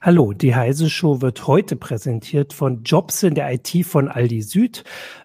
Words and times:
Hallo, 0.00 0.32
die 0.32 0.54
Heise 0.54 0.90
Show 0.90 1.22
wird 1.22 1.46
heute 1.46 1.76
präsentiert 1.76 2.52
von 2.52 2.82
Jobs 2.82 3.22
in 3.22 3.34
der 3.34 3.52
IT 3.52 3.86
von 3.86 4.08
Aldi 4.08 4.42
Süd. 4.42 4.84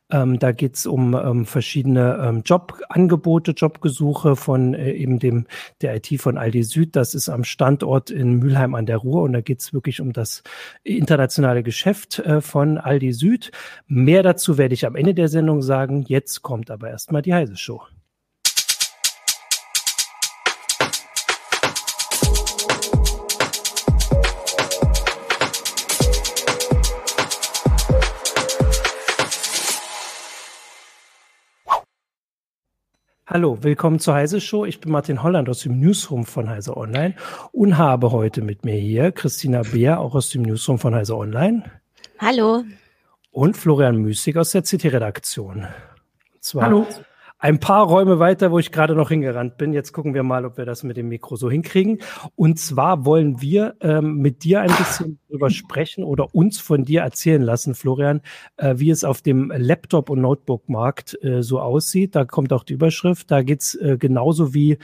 Ähm, 0.10 0.40
da 0.40 0.52
geht's 0.52 0.86
um 0.86 1.14
ähm, 1.14 1.46
verschiedene 1.46 2.18
ähm, 2.24 2.42
Jobangebote, 2.46 3.52
Jobgesuche 3.52 4.36
von 4.36 4.74
äh, 4.74 4.94
eben 4.94 5.20
dem 5.20 5.48
der 5.82 5.96
IT 5.96 6.22
von 6.22 6.38
Aldi 6.38 6.64
Süd. 6.64 6.96
Das 6.96 7.14
ist 7.14 7.30
am 7.30 7.44
Standort 7.44 8.10
in 8.10 8.36
Mülheim 8.36 8.74
an 8.76 8.86
der 8.86 8.98
Ruhr 8.98 9.24
und 9.24 9.34
da 9.34 9.42
geht's 9.42 9.74
wirklich 9.74 10.02
um 10.02 10.14
das 10.14 10.44
internationale 10.84 11.64
Geschäft 11.64 12.20
äh, 12.20 12.40
von 12.40 12.78
Aldi 12.78 13.12
Süd. 13.12 13.52
Mehr 13.88 14.24
dazu 14.24 14.58
werde 14.58 14.74
ich 14.74 14.86
am 14.86 14.96
Ende 14.96 15.14
der 15.14 15.28
Sendung 15.28 15.62
sagen. 15.62 16.06
Jetzt 16.08 16.42
kommt 16.42 16.72
aber 16.72 16.90
erstmal 16.90 17.22
die 17.22 17.34
Heise 17.34 17.58
Show. 17.58 17.82
Hallo, 33.32 33.60
willkommen 33.62 34.00
zur 34.00 34.16
Heise 34.16 34.42
Show. 34.42 34.66
Ich 34.66 34.82
bin 34.82 34.92
Martin 34.92 35.22
Holland 35.22 35.50
aus 35.50 35.60
dem 35.60 35.80
Newsroom 35.80 36.26
von 36.26 36.50
Heise 36.50 36.76
Online 36.76 37.14
und 37.52 37.78
habe 37.78 38.12
heute 38.12 38.42
mit 38.42 38.66
mir 38.66 38.74
hier 38.74 39.12
Christina 39.12 39.62
Beer, 39.62 40.00
auch 40.00 40.16
aus 40.16 40.32
dem 40.32 40.42
Newsroom 40.42 40.80
von 40.80 40.96
Heise 40.96 41.16
Online. 41.16 41.62
Hallo. 42.18 42.64
Und 43.30 43.56
Florian 43.56 43.98
Müßig 43.98 44.36
aus 44.36 44.50
der 44.50 44.64
CT-Redaktion. 44.64 45.68
Hallo 46.56 46.88
ein 47.42 47.60
paar 47.62 47.88
Räume 47.88 48.20
weiter, 48.20 48.52
wo 48.52 48.60
ich 48.60 48.72
gerade 48.72 48.96
noch 48.96 49.10
hingerannt 49.10 49.58
bin. 49.58 49.72
Jetzt 49.72 49.94
gucken 49.94 50.14
wir 50.14 50.24
mal, 50.24 50.46
ob 50.46 50.58
wir 50.58 50.66
das 50.66 50.84
mit 50.84 50.98
dem 50.98 51.08
Mikro 51.08 51.38
so 51.38 51.50
hinkriegen. 51.50 52.00
Und 52.36 52.60
zwar 52.60 53.06
wollen 53.06 53.42
wir 53.42 53.76
ähm, 53.80 54.18
mit 54.18 54.44
dir 54.44 54.60
ein 54.60 54.76
bisschen 54.76 55.20
drüber 55.30 55.50
sprechen 55.50 56.04
oder 56.04 56.36
uns 56.36 56.60
von 56.60 56.84
dir 56.84 57.02
erzählen 57.02 57.42
lassen, 57.42 57.76
Florian, 57.76 58.22
äh, 58.58 58.76
wie 58.78 58.90
es 58.90 59.06
auf 59.06 59.22
dem 59.22 59.54
Laptop- 59.56 60.10
und 60.10 60.20
Notebook-Markt 60.20 61.18
äh, 61.24 61.42
so 61.42 61.62
aussieht. 61.62 62.14
Da 62.14 62.26
kommt 62.26 62.52
auch 62.52 62.66
die 62.66 62.74
Überschrift. 62.74 63.32
Da 63.32 63.42
geht's 63.42 63.74
äh, 63.74 63.98
genauso 63.98 64.54
wie 64.54 64.78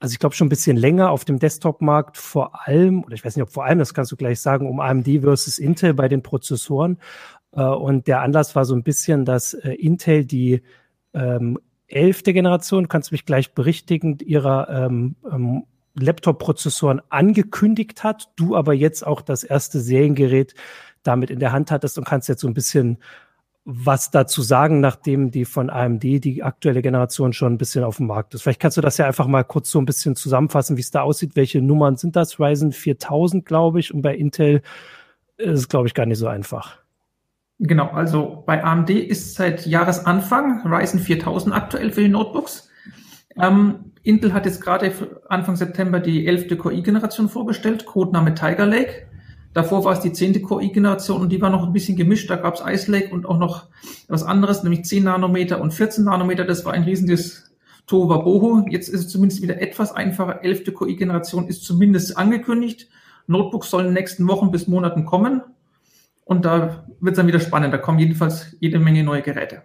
also 0.00 0.12
ich 0.12 0.20
glaube 0.20 0.36
schon 0.36 0.46
ein 0.46 0.50
bisschen 0.50 0.76
länger 0.76 1.10
auf 1.10 1.24
dem 1.24 1.40
Desktop-Markt 1.40 2.16
vor 2.16 2.68
allem, 2.68 3.02
oder 3.02 3.14
ich 3.14 3.24
weiß 3.24 3.34
nicht, 3.34 3.42
ob 3.42 3.50
vor 3.50 3.64
allem, 3.64 3.80
das 3.80 3.94
kannst 3.94 4.12
du 4.12 4.16
gleich 4.16 4.38
sagen, 4.38 4.68
um 4.68 4.78
AMD 4.78 5.08
versus 5.22 5.58
Intel 5.58 5.92
bei 5.92 6.06
den 6.06 6.22
Prozessoren. 6.22 6.98
Äh, 7.50 7.62
und 7.64 8.06
der 8.06 8.20
Anlass 8.20 8.54
war 8.54 8.64
so 8.64 8.76
ein 8.76 8.84
bisschen, 8.84 9.24
dass 9.24 9.54
äh, 9.54 9.72
Intel 9.72 10.24
die 10.24 10.62
ähm, 11.14 11.58
elfte 11.88 12.32
Generation, 12.32 12.88
kannst 12.88 13.10
du 13.10 13.14
mich 13.14 13.26
gleich 13.26 13.54
berichtigen, 13.54 14.18
ihrer 14.20 14.68
ähm, 14.68 15.16
ähm, 15.30 15.64
Laptop-Prozessoren 15.94 17.00
angekündigt 17.08 18.04
hat, 18.04 18.30
du 18.36 18.54
aber 18.54 18.74
jetzt 18.74 19.06
auch 19.06 19.20
das 19.20 19.42
erste 19.42 19.80
Seriengerät 19.80 20.54
damit 21.02 21.30
in 21.30 21.40
der 21.40 21.52
Hand 21.52 21.70
hattest 21.70 21.98
und 21.98 22.04
kannst 22.06 22.28
jetzt 22.28 22.42
so 22.42 22.48
ein 22.48 22.54
bisschen 22.54 22.98
was 23.70 24.10
dazu 24.10 24.40
sagen, 24.40 24.80
nachdem 24.80 25.30
die 25.30 25.44
von 25.44 25.68
AMD 25.68 26.02
die 26.02 26.42
aktuelle 26.42 26.80
Generation 26.80 27.34
schon 27.34 27.52
ein 27.52 27.58
bisschen 27.58 27.84
auf 27.84 27.98
dem 27.98 28.06
Markt 28.06 28.32
ist. 28.32 28.40
Vielleicht 28.40 28.60
kannst 28.60 28.78
du 28.78 28.80
das 28.80 28.96
ja 28.96 29.06
einfach 29.06 29.26
mal 29.26 29.44
kurz 29.44 29.70
so 29.70 29.78
ein 29.78 29.84
bisschen 29.84 30.16
zusammenfassen, 30.16 30.78
wie 30.78 30.80
es 30.80 30.90
da 30.90 31.02
aussieht. 31.02 31.36
Welche 31.36 31.60
Nummern 31.60 31.98
sind 31.98 32.16
das? 32.16 32.40
Ryzen 32.40 32.72
4000, 32.72 33.44
glaube 33.44 33.80
ich, 33.80 33.92
und 33.92 34.00
bei 34.00 34.14
Intel 34.16 34.62
ist 35.36 35.60
es, 35.60 35.68
glaube 35.68 35.86
ich, 35.86 35.92
gar 35.92 36.06
nicht 36.06 36.16
so 36.16 36.28
einfach. 36.28 36.78
Genau, 37.60 37.88
also 37.88 38.44
bei 38.46 38.62
AMD 38.62 38.90
ist 38.90 39.34
seit 39.34 39.66
Jahresanfang 39.66 40.64
Ryzen 40.64 41.00
4000 41.00 41.54
aktuell 41.54 41.90
für 41.90 42.02
die 42.02 42.08
Notebooks. 42.08 42.70
Ähm, 43.36 43.92
Intel 44.02 44.32
hat 44.32 44.46
jetzt 44.46 44.60
gerade 44.60 44.92
Anfang 45.28 45.56
September 45.56 46.00
die 46.00 46.26
11. 46.26 46.56
Core-i-Generation 46.56 47.28
vorgestellt, 47.28 47.84
Codename 47.84 48.34
Tiger 48.34 48.66
Lake. 48.66 49.08
Davor 49.54 49.84
war 49.84 49.92
es 49.92 50.00
die 50.00 50.12
10. 50.12 50.42
Core-i-Generation 50.42 51.20
und 51.20 51.32
die 51.32 51.40
war 51.40 51.50
noch 51.50 51.66
ein 51.66 51.72
bisschen 51.72 51.96
gemischt. 51.96 52.30
Da 52.30 52.36
gab 52.36 52.54
es 52.54 52.62
Ice 52.64 52.90
Lake 52.90 53.12
und 53.12 53.26
auch 53.26 53.38
noch 53.38 53.66
was 54.06 54.22
anderes, 54.22 54.62
nämlich 54.62 54.84
10 54.84 55.04
Nanometer 55.04 55.60
und 55.60 55.74
14 55.74 56.04
Nanometer. 56.04 56.44
Das 56.44 56.64
war 56.64 56.74
ein 56.74 56.84
riesiges 56.84 57.50
Tohuwabohu. 57.86 58.66
Jetzt 58.68 58.88
ist 58.88 59.00
es 59.00 59.08
zumindest 59.08 59.42
wieder 59.42 59.60
etwas 59.60 59.92
einfacher. 59.92 60.44
11. 60.44 60.74
Core-i-Generation 60.74 61.48
ist 61.48 61.64
zumindest 61.64 62.16
angekündigt. 62.16 62.88
Notebooks 63.26 63.70
sollen 63.70 63.86
in 63.86 63.94
den 63.94 64.00
nächsten 64.00 64.28
Wochen 64.28 64.52
bis 64.52 64.68
Monaten 64.68 65.04
kommen. 65.04 65.42
Und 66.28 66.44
da 66.44 66.84
wird 67.00 67.14
es 67.14 67.16
dann 67.16 67.26
wieder 67.26 67.40
spannend. 67.40 67.72
Da 67.72 67.78
kommen 67.78 67.98
jedenfalls 67.98 68.54
jede 68.60 68.78
Menge 68.78 69.02
neue 69.02 69.22
Geräte. 69.22 69.62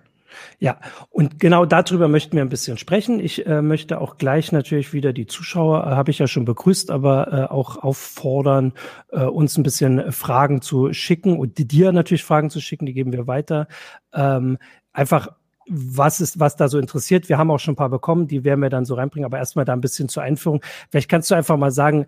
Ja, 0.60 0.80
und 1.10 1.38
genau 1.38 1.66
darüber 1.66 2.08
möchten 2.08 2.38
wir 2.38 2.42
ein 2.42 2.48
bisschen 2.48 2.78
sprechen. 2.78 3.20
Ich 3.20 3.46
äh, 3.46 3.62
möchte 3.62 4.00
auch 4.00 4.18
gleich 4.18 4.54
natürlich 4.54 4.94
wieder 4.94 5.12
die 5.12 5.28
Zuschauer, 5.28 5.86
äh, 5.86 5.90
habe 5.90 6.10
ich 6.10 6.20
ja 6.20 6.28
schon 6.28 6.46
begrüßt, 6.46 6.90
aber 6.90 7.34
äh, 7.34 7.54
auch 7.54 7.84
auffordern, 7.84 8.72
äh, 9.12 9.26
uns 9.26 9.58
ein 9.58 9.64
bisschen 9.64 10.14
Fragen 10.14 10.62
zu 10.62 10.94
schicken 10.94 11.38
und 11.38 11.58
dir 11.58 11.92
natürlich 11.92 12.24
Fragen 12.24 12.50
zu 12.50 12.62
schicken, 12.62 12.86
die 12.86 12.94
geben 12.94 13.12
wir 13.12 13.28
weiter. 13.28 13.68
Ähm, 14.14 14.58
einfach 14.94 15.28
was 15.68 16.22
ist, 16.22 16.40
was 16.40 16.56
da 16.56 16.70
so 16.70 16.80
interessiert. 16.80 17.28
Wir 17.28 17.38
haben 17.38 17.52
auch 17.52 17.60
schon 17.60 17.74
ein 17.74 17.78
paar 17.78 17.90
bekommen, 17.90 18.28
die 18.28 18.46
werden 18.46 18.62
wir 18.62 18.70
dann 18.70 18.86
so 18.86 18.96
reinbringen, 18.96 19.26
aber 19.26 19.38
erstmal 19.38 19.66
da 19.66 19.74
ein 19.74 19.82
bisschen 19.82 20.08
zur 20.08 20.24
Einführung. 20.24 20.62
Vielleicht 20.90 21.10
kannst 21.10 21.30
du 21.30 21.36
einfach 21.36 21.58
mal 21.58 21.72
sagen, 21.72 22.06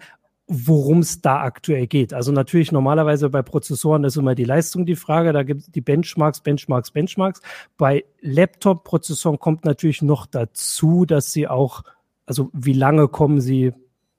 worum 0.47 0.99
es 0.99 1.21
da 1.21 1.41
aktuell 1.41 1.87
geht. 1.87 2.13
Also 2.13 2.31
natürlich 2.31 2.71
normalerweise 2.71 3.29
bei 3.29 3.41
Prozessoren 3.41 4.03
ist 4.03 4.15
immer 4.15 4.35
die 4.35 4.43
Leistung 4.43 4.85
die 4.85 4.95
Frage, 4.95 5.33
da 5.33 5.43
gibt 5.43 5.61
es 5.61 5.71
die 5.71 5.81
Benchmarks, 5.81 6.41
Benchmarks, 6.41 6.91
Benchmarks. 6.91 7.41
Bei 7.77 8.05
Laptop-Prozessoren 8.21 9.39
kommt 9.39 9.65
natürlich 9.65 10.01
noch 10.03 10.27
dazu, 10.27 11.05
dass 11.05 11.31
sie 11.31 11.47
auch, 11.47 11.83
also 12.27 12.51
wie 12.53 12.73
lange 12.73 13.07
kommen 13.07 13.41
sie, 13.41 13.73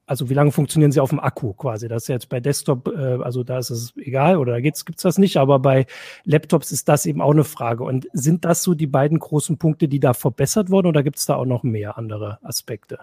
also 0.07 0.29
wie 0.29 0.35
lange 0.35 0.51
funktionieren 0.51 0.91
sie 0.91 1.01
auf 1.01 1.11
dem 1.11 1.21
Akku 1.21 1.53
quasi. 1.53 1.87
Das 1.87 2.05
ist 2.05 2.09
jetzt 2.09 2.29
bei 2.29 2.41
Desktop, 2.41 2.89
äh, 2.89 3.23
also 3.23 3.45
da 3.45 3.59
ist 3.59 3.71
es 3.71 3.95
egal 3.97 4.37
oder 4.37 4.53
da 4.53 4.61
gibt's 4.61 4.85
gibt's 4.85 5.03
das 5.03 5.19
nicht, 5.19 5.37
aber 5.37 5.61
bei 5.61 5.87
Laptops 6.25 6.73
ist 6.73 6.89
das 6.89 7.07
eben 7.07 7.21
auch 7.21 7.33
eine 7.33 7.45
Frage. 7.45 7.85
Und 7.85 8.09
sind 8.13 8.45
das 8.45 8.65
so 8.65 8.75
die 8.75 8.87
beiden 8.89 9.21
großen 9.21 9.59
Punkte, 9.59 9.87
die 9.87 10.01
da 10.01 10.13
verbessert 10.13 10.71
wurden 10.71 10.89
oder 10.89 11.05
gibt's 11.05 11.27
da 11.27 11.37
auch 11.37 11.45
noch 11.45 11.63
mehr 11.63 11.99
andere 11.99 12.39
Aspekte? 12.43 12.99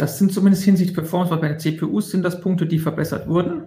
Das 0.00 0.16
sind 0.16 0.32
zumindest 0.32 0.64
hinsichtlich 0.64 0.96
Performance, 0.96 1.30
weil 1.30 1.40
bei 1.40 1.48
den 1.48 1.58
CPUs 1.58 2.10
sind 2.10 2.24
das 2.24 2.40
Punkte, 2.40 2.66
die 2.66 2.78
verbessert 2.78 3.28
wurden. 3.28 3.64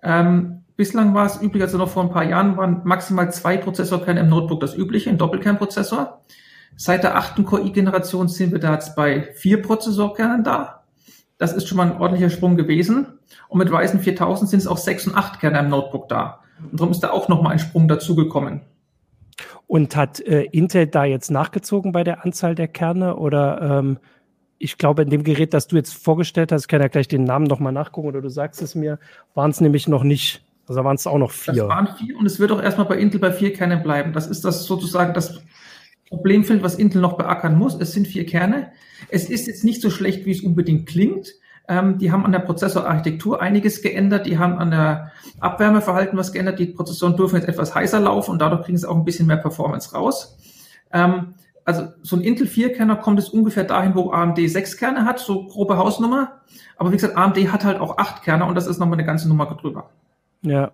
Ähm, 0.00 0.62
bislang 0.76 1.12
war 1.12 1.26
es 1.26 1.42
üblich, 1.42 1.60
also 1.60 1.76
noch 1.76 1.88
vor 1.88 2.04
ein 2.04 2.10
paar 2.10 2.22
Jahren 2.22 2.56
waren 2.56 2.82
maximal 2.84 3.32
zwei 3.32 3.56
Prozessorkerne 3.56 4.20
im 4.20 4.28
Notebook 4.28 4.60
das 4.60 4.76
übliche, 4.76 5.10
ein 5.10 5.18
Doppelkernprozessor. 5.18 6.22
Seit 6.76 7.02
der 7.02 7.16
achten 7.16 7.44
Core-i-Generation 7.44 8.28
sind 8.28 8.52
wir 8.52 8.60
da 8.60 8.74
jetzt 8.74 8.94
bei 8.94 9.32
vier 9.34 9.60
Prozessorkernen 9.60 10.44
da. 10.44 10.84
Das 11.36 11.52
ist 11.52 11.66
schon 11.66 11.78
mal 11.78 11.90
ein 11.90 12.00
ordentlicher 12.00 12.30
Sprung 12.30 12.56
gewesen. 12.56 13.18
Und 13.48 13.58
mit 13.58 13.72
Ryzen 13.72 13.98
4000 13.98 14.48
sind 14.48 14.60
es 14.60 14.68
auch 14.68 14.78
sechs 14.78 15.08
und 15.08 15.16
acht 15.16 15.40
Kerne 15.40 15.58
im 15.58 15.68
Notebook 15.68 16.08
da. 16.08 16.42
Und 16.70 16.78
darum 16.78 16.92
ist 16.92 17.00
da 17.00 17.10
auch 17.10 17.28
nochmal 17.28 17.54
ein 17.54 17.58
Sprung 17.58 17.88
dazugekommen. 17.88 18.60
Und 19.66 19.96
hat 19.96 20.20
äh, 20.20 20.42
Intel 20.44 20.86
da 20.86 21.04
jetzt 21.04 21.32
nachgezogen 21.32 21.90
bei 21.90 22.04
der 22.04 22.24
Anzahl 22.24 22.54
der 22.54 22.68
Kerne 22.68 23.16
oder 23.16 23.80
ähm, 23.80 23.98
ich 24.62 24.78
glaube, 24.78 25.02
in 25.02 25.10
dem 25.10 25.24
Gerät, 25.24 25.54
das 25.54 25.66
du 25.66 25.76
jetzt 25.76 25.92
vorgestellt 25.92 26.52
hast, 26.52 26.68
kann 26.68 26.80
ja 26.80 26.88
gleich 26.88 27.08
den 27.08 27.24
Namen 27.24 27.46
nochmal 27.46 27.72
nachgucken 27.72 28.06
oder 28.08 28.20
du 28.20 28.28
sagst 28.28 28.62
es 28.62 28.74
mir, 28.76 29.00
waren 29.34 29.50
es 29.50 29.60
nämlich 29.60 29.88
noch 29.88 30.04
nicht. 30.04 30.44
Also 30.68 30.84
waren 30.84 30.94
es 30.94 31.06
auch 31.08 31.18
noch 31.18 31.32
vier. 31.32 31.54
Das 31.54 31.68
waren 31.68 31.88
vier 31.96 32.16
und 32.16 32.26
es 32.26 32.38
wird 32.38 32.52
auch 32.52 32.62
erstmal 32.62 32.86
bei 32.86 32.96
Intel 32.96 33.18
bei 33.18 33.32
vier 33.32 33.52
Kernen 33.52 33.82
bleiben. 33.82 34.12
Das 34.12 34.28
ist 34.28 34.44
das 34.44 34.64
sozusagen 34.64 35.14
das 35.14 35.42
Problemfeld, 36.08 36.62
was 36.62 36.76
Intel 36.76 37.00
noch 37.00 37.14
beackern 37.16 37.58
muss. 37.58 37.74
Es 37.80 37.92
sind 37.92 38.06
vier 38.06 38.24
Kerne. 38.24 38.70
Es 39.08 39.28
ist 39.28 39.48
jetzt 39.48 39.64
nicht 39.64 39.82
so 39.82 39.90
schlecht, 39.90 40.24
wie 40.26 40.30
es 40.30 40.42
unbedingt 40.42 40.88
klingt. 40.88 41.32
Ähm, 41.68 41.98
die 41.98 42.12
haben 42.12 42.24
an 42.24 42.32
der 42.32 42.38
Prozessorarchitektur 42.38 43.42
einiges 43.42 43.82
geändert. 43.82 44.26
Die 44.26 44.38
haben 44.38 44.58
an 44.58 44.70
der 44.70 45.10
Abwärmeverhalten 45.40 46.16
was 46.16 46.32
geändert. 46.32 46.60
Die 46.60 46.66
Prozessoren 46.66 47.16
dürfen 47.16 47.36
jetzt 47.36 47.48
etwas 47.48 47.74
heißer 47.74 47.98
laufen 47.98 48.30
und 48.30 48.38
dadurch 48.38 48.62
kriegen 48.62 48.78
sie 48.78 48.88
auch 48.88 48.96
ein 48.96 49.04
bisschen 49.04 49.26
mehr 49.26 49.38
Performance 49.38 49.92
raus. 49.92 50.38
Ähm, 50.92 51.34
also 51.64 51.88
so 52.02 52.16
ein 52.16 52.22
Intel 52.22 52.46
4-Kerner 52.46 52.96
kommt 52.96 53.18
es 53.18 53.28
ungefähr 53.28 53.64
dahin, 53.64 53.94
wo 53.94 54.10
AMD 54.10 54.38
6 54.38 54.76
Kerne 54.76 55.04
hat, 55.04 55.18
so 55.18 55.46
grobe 55.46 55.76
Hausnummer. 55.76 56.40
Aber 56.76 56.90
wie 56.90 56.96
gesagt, 56.96 57.16
AMD 57.16 57.36
hat 57.52 57.64
halt 57.64 57.80
auch 57.80 57.98
8 57.98 58.22
Kerner 58.22 58.46
und 58.46 58.54
das 58.54 58.66
ist 58.66 58.78
nochmal 58.78 58.98
eine 58.98 59.06
ganze 59.06 59.28
Nummer 59.28 59.46
drüber. 59.46 59.90
Ja. 60.42 60.72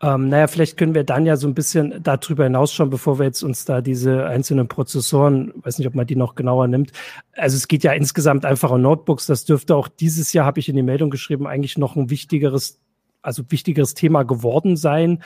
Ähm, 0.00 0.28
naja, 0.30 0.48
vielleicht 0.48 0.76
können 0.76 0.94
wir 0.94 1.04
dann 1.04 1.26
ja 1.26 1.36
so 1.36 1.46
ein 1.46 1.54
bisschen 1.54 2.02
darüber 2.02 2.44
hinausschauen, 2.44 2.90
bevor 2.90 3.20
wir 3.20 3.26
jetzt 3.26 3.42
uns 3.44 3.64
da 3.64 3.80
diese 3.80 4.26
einzelnen 4.26 4.66
Prozessoren, 4.66 5.52
weiß 5.56 5.78
nicht, 5.78 5.86
ob 5.86 5.94
man 5.94 6.06
die 6.06 6.16
noch 6.16 6.34
genauer 6.34 6.66
nimmt. 6.66 6.90
Also 7.36 7.56
es 7.56 7.68
geht 7.68 7.84
ja 7.84 7.92
insgesamt 7.92 8.44
einfach 8.44 8.70
um 8.72 8.82
Notebooks. 8.82 9.26
Das 9.26 9.44
dürfte 9.44 9.76
auch 9.76 9.86
dieses 9.86 10.32
Jahr, 10.32 10.44
habe 10.44 10.58
ich 10.58 10.68
in 10.68 10.74
die 10.74 10.82
Meldung 10.82 11.10
geschrieben, 11.10 11.46
eigentlich 11.46 11.78
noch 11.78 11.94
ein 11.94 12.10
wichtigeres 12.10 12.80
also 13.22 13.44
wichtigeres 13.48 13.94
Thema 13.94 14.24
geworden 14.24 14.76
sein, 14.76 15.22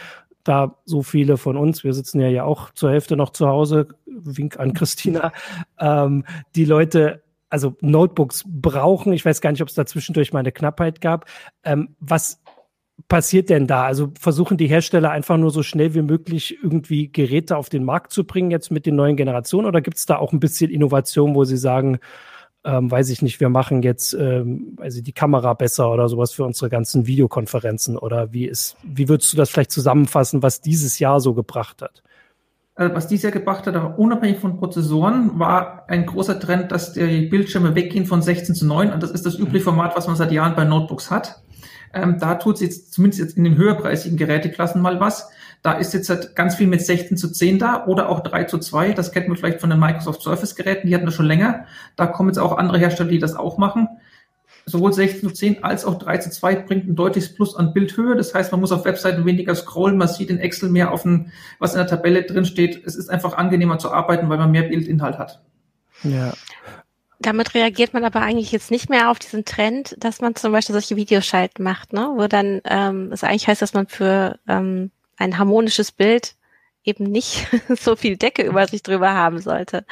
da 0.48 0.76
so 0.84 1.02
viele 1.02 1.36
von 1.36 1.56
uns, 1.56 1.84
wir 1.84 1.92
sitzen 1.92 2.20
ja 2.20 2.28
ja 2.28 2.44
auch 2.44 2.72
zur 2.72 2.90
Hälfte 2.90 3.16
noch 3.16 3.30
zu 3.30 3.48
Hause, 3.48 3.88
Wink 4.06 4.58
an 4.58 4.74
Christina, 4.74 5.32
ähm, 5.80 6.24
die 6.54 6.64
Leute 6.64 7.22
also 7.48 7.76
Notebooks 7.80 8.44
brauchen. 8.46 9.12
Ich 9.12 9.24
weiß 9.24 9.40
gar 9.40 9.52
nicht, 9.52 9.62
ob 9.62 9.68
es 9.68 9.74
da 9.74 9.86
zwischendurch 9.86 10.32
mal 10.32 10.40
eine 10.40 10.52
Knappheit 10.52 11.00
gab. 11.00 11.26
Ähm, 11.64 11.94
was 12.00 12.42
passiert 13.08 13.50
denn 13.50 13.66
da? 13.66 13.84
Also 13.84 14.12
versuchen 14.18 14.56
die 14.56 14.66
Hersteller 14.66 15.10
einfach 15.10 15.36
nur 15.36 15.50
so 15.50 15.62
schnell 15.62 15.94
wie 15.94 16.02
möglich 16.02 16.58
irgendwie 16.62 17.10
Geräte 17.10 17.56
auf 17.56 17.68
den 17.68 17.84
Markt 17.84 18.12
zu 18.12 18.24
bringen, 18.24 18.50
jetzt 18.50 18.70
mit 18.70 18.86
den 18.86 18.96
neuen 18.96 19.16
Generationen? 19.16 19.66
Oder 19.66 19.80
gibt 19.80 19.96
es 19.96 20.06
da 20.06 20.16
auch 20.16 20.32
ein 20.32 20.40
bisschen 20.40 20.70
Innovation, 20.70 21.34
wo 21.34 21.44
sie 21.44 21.56
sagen, 21.56 21.98
ähm, 22.66 22.90
weiß 22.90 23.10
ich 23.10 23.22
nicht, 23.22 23.38
wir 23.38 23.48
machen 23.48 23.82
jetzt, 23.82 24.12
ähm, 24.12 24.76
ich, 24.84 25.02
die 25.02 25.12
Kamera 25.12 25.54
besser 25.54 25.92
oder 25.92 26.08
sowas 26.08 26.32
für 26.32 26.44
unsere 26.44 26.68
ganzen 26.68 27.06
Videokonferenzen 27.06 27.96
oder 27.96 28.32
wie 28.32 28.46
ist, 28.46 28.76
wie 28.82 29.08
würdest 29.08 29.32
du 29.32 29.36
das 29.36 29.50
vielleicht 29.50 29.70
zusammenfassen, 29.70 30.42
was 30.42 30.60
dieses 30.60 30.98
Jahr 30.98 31.20
so 31.20 31.32
gebracht 31.32 31.80
hat? 31.80 32.02
Also 32.74 32.94
was 32.94 33.06
dieses 33.06 33.22
Jahr 33.22 33.32
gebracht 33.32 33.66
hat, 33.66 33.98
unabhängig 33.98 34.38
von 34.38 34.58
Prozessoren, 34.58 35.38
war 35.38 35.84
ein 35.88 36.04
großer 36.04 36.38
Trend, 36.40 36.72
dass 36.72 36.92
die 36.92 37.26
Bildschirme 37.26 37.74
weggehen 37.74 38.04
von 38.04 38.20
16 38.20 38.54
zu 38.54 38.66
9. 38.66 38.92
Und 38.92 39.02
das 39.02 39.12
ist 39.12 39.24
das 39.24 39.38
übliche 39.38 39.64
Format, 39.64 39.96
was 39.96 40.06
man 40.08 40.16
seit 40.16 40.30
Jahren 40.30 40.54
bei 40.54 40.64
Notebooks 40.64 41.10
hat. 41.10 41.42
Ähm, 41.94 42.18
da 42.18 42.34
tut 42.34 42.56
es 42.56 42.60
jetzt 42.60 42.92
zumindest 42.92 43.22
jetzt 43.22 43.38
in 43.38 43.44
den 43.44 43.56
höherpreisigen 43.56 44.18
Geräteklassen 44.18 44.82
mal 44.82 45.00
was. 45.00 45.30
Da 45.62 45.72
ist 45.72 45.94
jetzt 45.94 46.08
halt 46.08 46.36
ganz 46.36 46.54
viel 46.54 46.66
mit 46.66 46.80
16 46.80 47.16
zu 47.16 47.30
10 47.30 47.58
da 47.58 47.86
oder 47.86 48.08
auch 48.08 48.20
3 48.20 48.44
zu 48.44 48.58
2. 48.58 48.92
Das 48.92 49.12
kennt 49.12 49.28
man 49.28 49.36
vielleicht 49.36 49.60
von 49.60 49.70
den 49.70 49.80
Microsoft 49.80 50.22
Surface 50.22 50.54
Geräten. 50.54 50.86
Die 50.86 50.94
hatten 50.94 51.06
das 51.06 51.14
schon 51.14 51.26
länger. 51.26 51.66
Da 51.96 52.06
kommen 52.06 52.28
jetzt 52.28 52.38
auch 52.38 52.56
andere 52.56 52.78
Hersteller, 52.78 53.10
die 53.10 53.18
das 53.18 53.34
auch 53.34 53.58
machen 53.58 53.88
sowohl 54.66 54.92
16 54.92 55.28
zu 55.28 55.34
10 55.34 55.64
als 55.64 55.84
auch 55.84 55.98
3 55.98 56.18
zu 56.18 56.30
2 56.30 56.56
bringt 56.56 56.88
ein 56.88 56.96
deutliches 56.96 57.32
Plus 57.34 57.54
an 57.54 57.72
Bildhöhe. 57.72 58.16
Das 58.16 58.34
heißt, 58.34 58.50
man 58.50 58.60
muss 58.60 58.72
auf 58.72 58.84
Webseiten 58.84 59.24
weniger 59.24 59.54
scrollen, 59.54 59.96
man 59.96 60.08
sieht 60.08 60.28
in 60.28 60.38
Excel 60.38 60.68
mehr 60.68 60.92
auf 60.92 61.04
ein, 61.04 61.32
was 61.60 61.72
in 61.72 61.78
der 61.78 61.86
Tabelle 61.86 62.24
drin 62.24 62.44
steht. 62.44 62.84
Es 62.84 62.96
ist 62.96 63.08
einfach 63.08 63.36
angenehmer 63.36 63.78
zu 63.78 63.92
arbeiten, 63.92 64.28
weil 64.28 64.38
man 64.38 64.50
mehr 64.50 64.64
Bildinhalt 64.64 65.18
hat. 65.18 65.40
Ja. 66.02 66.34
Damit 67.20 67.54
reagiert 67.54 67.94
man 67.94 68.04
aber 68.04 68.20
eigentlich 68.20 68.52
jetzt 68.52 68.70
nicht 68.70 68.90
mehr 68.90 69.10
auf 69.10 69.18
diesen 69.18 69.44
Trend, 69.44 69.96
dass 69.98 70.20
man 70.20 70.34
zum 70.34 70.52
Beispiel 70.52 70.74
solche 70.74 70.96
Videoschalten 70.96 71.64
macht, 71.64 71.92
ne? 71.92 72.10
wo 72.14 72.26
dann 72.26 72.60
ähm, 72.64 73.10
es 73.12 73.24
eigentlich 73.24 73.48
heißt, 73.48 73.62
dass 73.62 73.72
man 73.72 73.86
für 73.86 74.38
ähm, 74.46 74.90
ein 75.16 75.38
harmonisches 75.38 75.92
Bild 75.92 76.36
eben 76.84 77.04
nicht 77.04 77.46
so 77.80 77.96
viel 77.96 78.16
Decke 78.16 78.42
über 78.42 78.66
sich 78.66 78.82
drüber 78.82 79.12
haben 79.12 79.40
sollte. 79.40 79.84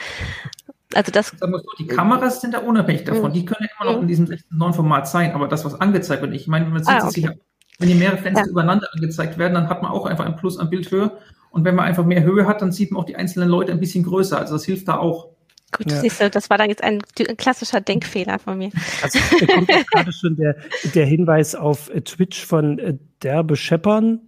Also 0.95 1.11
das. 1.11 1.33
Die 1.79 1.87
Kameras 1.87 2.41
sind 2.41 2.55
da 2.55 2.59
unabhängig 2.59 3.05
davon. 3.05 3.31
Mhm. 3.31 3.35
Die 3.35 3.45
können 3.45 3.69
ja 3.69 3.85
immer 3.85 3.93
noch 3.93 4.03
in 4.03 4.09
diesem 4.09 4.27
16.9 4.27 4.73
Format 4.73 5.09
sein, 5.09 5.33
aber 5.33 5.49
das, 5.49 5.65
was 5.65 5.81
angezeigt 5.81 6.23
wird, 6.23 6.35
ich 6.35 6.47
meine, 6.47 6.67
man 6.67 6.85
sieht 6.85 6.95
ah, 6.95 7.07
okay. 7.07 7.11
sich, 7.11 7.29
wenn 7.79 7.89
die 7.89 7.95
mehrere 7.95 8.19
Fenster 8.19 8.45
ja. 8.45 8.51
übereinander 8.51 8.87
angezeigt 8.93 9.39
werden, 9.39 9.55
dann 9.55 9.69
hat 9.69 9.83
man 9.83 9.91
auch 9.91 10.07
einfach 10.07 10.25
ein 10.25 10.37
Plus 10.37 10.59
an 10.59 10.71
Bildhöhe. 10.71 11.19
Und 11.51 11.65
wenn 11.65 11.75
man 11.75 11.85
einfach 11.85 12.05
mehr 12.05 12.23
Höhe 12.23 12.47
hat, 12.47 12.63
dann 12.63 12.73
sieht 12.73 12.91
man 12.91 13.03
auch 13.03 13.07
die 13.07 13.17
einzelnen 13.17 13.49
Leute 13.49 13.73
ein 13.73 13.81
bisschen 13.81 14.05
größer. 14.05 14.39
Also 14.39 14.55
das 14.55 14.65
hilft 14.65 14.89
da 14.89 14.97
auch. 14.97 15.31
Gut, 15.77 15.91
ja. 15.91 16.01
siehst 16.01 16.21
du, 16.21 16.31
das 16.31 16.51
war 16.51 16.59
dann 16.59 16.69
jetzt 16.69 16.83
ein, 16.83 17.01
ein 17.19 17.37
klassischer 17.37 17.81
Denkfehler 17.81 18.39
von 18.39 18.59
mir. 18.59 18.71
Also 19.03 19.19
da 19.41 19.47
kommt 19.47 19.71
auch 19.73 19.87
gerade 19.93 20.13
schon 20.13 20.37
der, 20.37 20.57
der 20.95 21.07
Hinweis 21.07 21.55
auf 21.55 21.91
äh, 21.91 22.01
Twitch 22.01 22.45
von 22.45 22.79
äh, 22.79 22.95
Derbe 23.23 23.57
Scheppern 23.57 24.21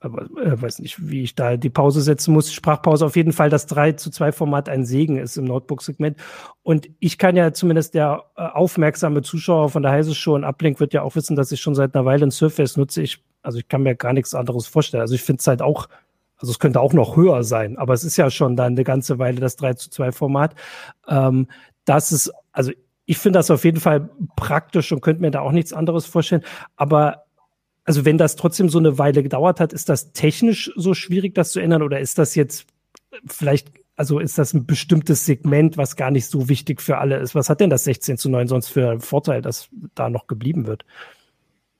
aber 0.00 0.22
äh, 0.40 0.60
weiß 0.60 0.78
nicht, 0.78 1.08
wie 1.08 1.22
ich 1.22 1.34
da 1.34 1.56
die 1.56 1.70
Pause 1.70 2.00
setzen 2.00 2.32
muss. 2.32 2.52
Sprachpause 2.52 3.04
auf 3.04 3.16
jeden 3.16 3.32
Fall, 3.32 3.50
das 3.50 3.66
3 3.66 3.92
zu 3.92 4.10
2 4.10 4.32
Format 4.32 4.68
ein 4.68 4.84
Segen 4.84 5.16
ist 5.16 5.36
im 5.36 5.44
Notebook-Segment. 5.44 6.16
Und 6.62 6.88
ich 7.00 7.18
kann 7.18 7.36
ja 7.36 7.52
zumindest 7.52 7.94
der 7.94 8.24
äh, 8.36 8.42
aufmerksame 8.42 9.22
Zuschauer 9.22 9.70
von 9.70 9.82
der 9.82 9.92
Heise 9.92 10.14
Show 10.14 10.34
und 10.34 10.44
Uplink 10.44 10.78
wird 10.78 10.92
ja 10.94 11.02
auch 11.02 11.16
wissen, 11.16 11.36
dass 11.36 11.50
ich 11.50 11.60
schon 11.60 11.74
seit 11.74 11.94
einer 11.94 12.04
Weile 12.04 12.26
ein 12.26 12.30
Surface 12.30 12.76
nutze. 12.76 13.02
Ich, 13.02 13.24
also 13.42 13.58
ich 13.58 13.66
kann 13.66 13.82
mir 13.82 13.96
gar 13.96 14.12
nichts 14.12 14.34
anderes 14.34 14.68
vorstellen. 14.68 15.00
Also 15.00 15.14
ich 15.14 15.22
finde 15.22 15.40
es 15.40 15.46
halt 15.48 15.62
auch, 15.62 15.88
also 16.36 16.52
es 16.52 16.60
könnte 16.60 16.80
auch 16.80 16.92
noch 16.92 17.16
höher 17.16 17.42
sein, 17.42 17.76
aber 17.76 17.94
es 17.94 18.04
ist 18.04 18.16
ja 18.16 18.30
schon 18.30 18.54
dann 18.54 18.74
eine 18.74 18.84
ganze 18.84 19.18
Weile 19.18 19.40
das 19.40 19.56
3 19.56 19.74
zu 19.74 19.90
2 19.90 20.12
Format. 20.12 20.54
Ähm, 21.08 21.48
das 21.84 22.12
ist, 22.12 22.32
also 22.52 22.70
ich 23.04 23.18
finde 23.18 23.38
das 23.38 23.50
auf 23.50 23.64
jeden 23.64 23.80
Fall 23.80 24.10
praktisch 24.36 24.92
und 24.92 25.00
könnte 25.00 25.22
mir 25.22 25.30
da 25.32 25.40
auch 25.40 25.50
nichts 25.50 25.72
anderes 25.72 26.06
vorstellen. 26.06 26.44
Aber 26.76 27.24
also 27.88 28.04
wenn 28.04 28.18
das 28.18 28.36
trotzdem 28.36 28.68
so 28.68 28.78
eine 28.78 28.98
Weile 28.98 29.22
gedauert 29.22 29.60
hat, 29.60 29.72
ist 29.72 29.88
das 29.88 30.12
technisch 30.12 30.70
so 30.76 30.92
schwierig, 30.92 31.34
das 31.34 31.52
zu 31.52 31.58
ändern 31.58 31.82
oder 31.82 32.00
ist 32.00 32.18
das 32.18 32.34
jetzt 32.34 32.66
vielleicht, 33.26 33.72
also 33.96 34.18
ist 34.18 34.36
das 34.36 34.52
ein 34.52 34.66
bestimmtes 34.66 35.24
Segment, 35.24 35.78
was 35.78 35.96
gar 35.96 36.10
nicht 36.10 36.26
so 36.26 36.50
wichtig 36.50 36.82
für 36.82 36.98
alle 36.98 37.16
ist? 37.16 37.34
Was 37.34 37.48
hat 37.48 37.60
denn 37.60 37.70
das 37.70 37.84
16 37.84 38.18
zu 38.18 38.28
9 38.28 38.46
sonst 38.46 38.68
für 38.68 38.90
einen 38.90 39.00
Vorteil, 39.00 39.40
dass 39.40 39.70
da 39.94 40.10
noch 40.10 40.26
geblieben 40.26 40.66
wird? 40.66 40.84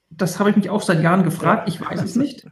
Das 0.09 0.39
habe 0.39 0.49
ich 0.49 0.57
mich 0.57 0.71
auch 0.71 0.81
seit 0.81 1.03
Jahren 1.03 1.25
gefragt. 1.25 1.69
Ich 1.69 1.79
weiß 1.79 2.03
es 2.03 2.17
nicht. 2.17 2.47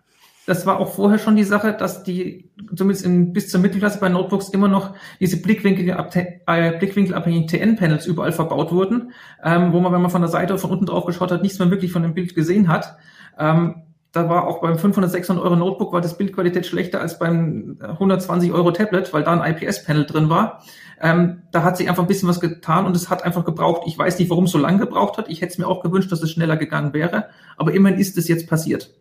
Das 0.44 0.66
war 0.66 0.78
auch 0.78 0.92
vorher 0.92 1.18
schon 1.18 1.34
die 1.34 1.42
Sache, 1.42 1.72
dass 1.72 2.04
die, 2.04 2.50
zumindest 2.74 3.06
in, 3.06 3.32
bis 3.32 3.48
zur 3.48 3.60
Mittelklasse 3.60 4.00
bei 4.00 4.10
Notebooks 4.10 4.50
immer 4.50 4.68
noch 4.68 4.94
diese 5.18 5.38
äh, 5.38 5.40
blickwinkelabhängigen 5.40 7.48
TN-Panels 7.48 8.04
überall 8.04 8.32
verbaut 8.32 8.70
wurden, 8.70 9.12
ähm, 9.42 9.72
wo 9.72 9.80
man, 9.80 9.94
wenn 9.94 10.02
man 10.02 10.10
von 10.10 10.20
der 10.20 10.28
Seite 10.28 10.52
oder 10.52 10.60
von 10.60 10.72
unten 10.72 10.84
drauf 10.84 11.06
geschaut 11.06 11.32
hat, 11.32 11.40
nichts 11.40 11.58
mehr 11.58 11.70
wirklich 11.70 11.90
von 11.90 12.02
dem 12.02 12.12
Bild 12.12 12.34
gesehen 12.34 12.68
hat. 12.68 12.98
Ähm, 13.38 13.82
da 14.12 14.30
war 14.30 14.46
auch 14.46 14.62
beim 14.62 14.78
500, 14.78 15.10
600 15.10 15.44
Euro 15.44 15.56
Notebook 15.56 15.92
war 15.92 16.00
das 16.00 16.16
Bildqualität 16.16 16.66
schlechter 16.66 17.00
als 17.00 17.18
beim 17.18 17.76
120 17.80 18.50
Euro 18.50 18.70
Tablet, 18.70 19.12
weil 19.12 19.24
da 19.24 19.38
ein 19.38 19.54
IPS-Panel 19.54 20.06
drin 20.06 20.30
war. 20.30 20.62
Ähm, 21.00 21.42
da 21.52 21.62
hat 21.62 21.76
sich 21.76 21.88
einfach 21.90 22.02
ein 22.02 22.08
bisschen 22.08 22.28
was 22.28 22.40
getan 22.40 22.86
und 22.86 22.96
es 22.96 23.10
hat 23.10 23.22
einfach 23.24 23.44
gebraucht. 23.44 23.82
Ich 23.86 23.98
weiß 23.98 24.18
nicht, 24.18 24.30
warum 24.30 24.44
es 24.44 24.52
so 24.52 24.58
lange 24.58 24.78
gebraucht 24.78 25.18
hat. 25.18 25.28
Ich 25.28 25.42
hätte 25.42 25.52
es 25.52 25.58
mir 25.58 25.66
auch 25.66 25.82
gewünscht, 25.82 26.10
dass 26.10 26.22
es 26.22 26.30
schneller 26.30 26.56
gegangen 26.56 26.94
wäre. 26.94 27.28
Aber 27.58 27.74
immerhin 27.74 27.98
ist 27.98 28.16
es 28.16 28.28
jetzt 28.28 28.48
passiert. 28.48 28.94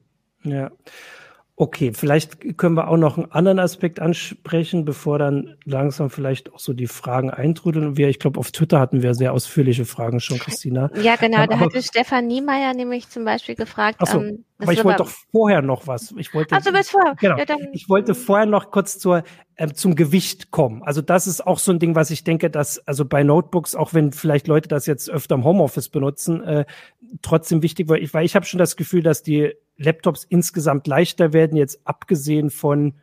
Ja. 0.43 0.71
Okay, 1.57 1.93
vielleicht 1.93 2.57
können 2.57 2.75
wir 2.75 2.89
auch 2.89 2.97
noch 2.97 3.17
einen 3.17 3.31
anderen 3.31 3.59
Aspekt 3.59 4.01
ansprechen, 4.01 4.83
bevor 4.83 5.19
dann 5.19 5.55
langsam 5.63 6.09
vielleicht 6.09 6.51
auch 6.51 6.59
so 6.59 6.73
die 6.73 6.87
Fragen 6.87 7.29
eintrudeln. 7.29 7.95
Wir, 7.95 8.09
ich 8.09 8.19
glaube, 8.19 8.41
auf 8.41 8.51
Twitter 8.51 8.77
hatten 8.81 9.01
wir 9.01 9.13
sehr 9.13 9.31
ausführliche 9.31 9.85
Fragen 9.85 10.19
schon, 10.19 10.37
Christina. 10.37 10.91
Ja, 11.01 11.15
genau. 11.15 11.43
Ähm, 11.43 11.49
da 11.49 11.59
hatte 11.59 11.81
Stefan 11.81 12.27
Niemeyer 12.27 12.73
nämlich 12.73 13.07
zum 13.07 13.23
Beispiel 13.23 13.55
gefragt. 13.55 13.99
Ach 14.01 14.07
so, 14.07 14.21
ähm, 14.21 14.43
aber 14.59 14.73
ich 14.73 14.83
wollte 14.83 15.03
doch 15.03 15.09
vorher 15.31 15.61
noch 15.61 15.87
was. 15.87 16.13
Ich 16.17 16.33
wollte, 16.33 16.55
also 16.55 16.73
bis 16.73 16.89
vorher. 16.89 17.15
Genau, 17.15 17.37
ja, 17.37 17.45
ich 17.71 17.87
wollte 17.87 18.15
vorher 18.15 18.45
noch 18.45 18.69
kurz 18.71 18.99
zur, 18.99 19.23
ähm, 19.55 19.73
zum 19.75 19.95
Gewicht 19.95 20.51
kommen. 20.51 20.83
Also 20.83 21.01
das 21.01 21.25
ist 21.25 21.47
auch 21.47 21.59
so 21.59 21.71
ein 21.71 21.79
Ding, 21.79 21.95
was 21.95 22.11
ich 22.11 22.25
denke, 22.25 22.49
dass 22.49 22.85
also 22.85 23.05
bei 23.05 23.23
Notebooks, 23.23 23.75
auch 23.75 23.93
wenn 23.93 24.11
vielleicht 24.11 24.47
Leute 24.47 24.67
das 24.67 24.87
jetzt 24.87 25.09
öfter 25.09 25.35
im 25.35 25.45
Homeoffice 25.45 25.87
benutzen, 25.87 26.43
äh, 26.43 26.65
trotzdem 27.21 27.61
wichtig 27.61 27.87
war. 27.87 27.97
Ich, 27.97 28.13
weil 28.13 28.25
ich 28.25 28.35
habe 28.35 28.45
schon 28.45 28.57
das 28.57 28.75
Gefühl, 28.75 29.03
dass 29.03 29.23
die 29.23 29.53
Laptops 29.77 30.23
insgesamt 30.23 30.87
leichter 30.87 31.33
werden, 31.33 31.57
jetzt 31.57 31.81
abgesehen 31.85 32.49
von 32.49 32.95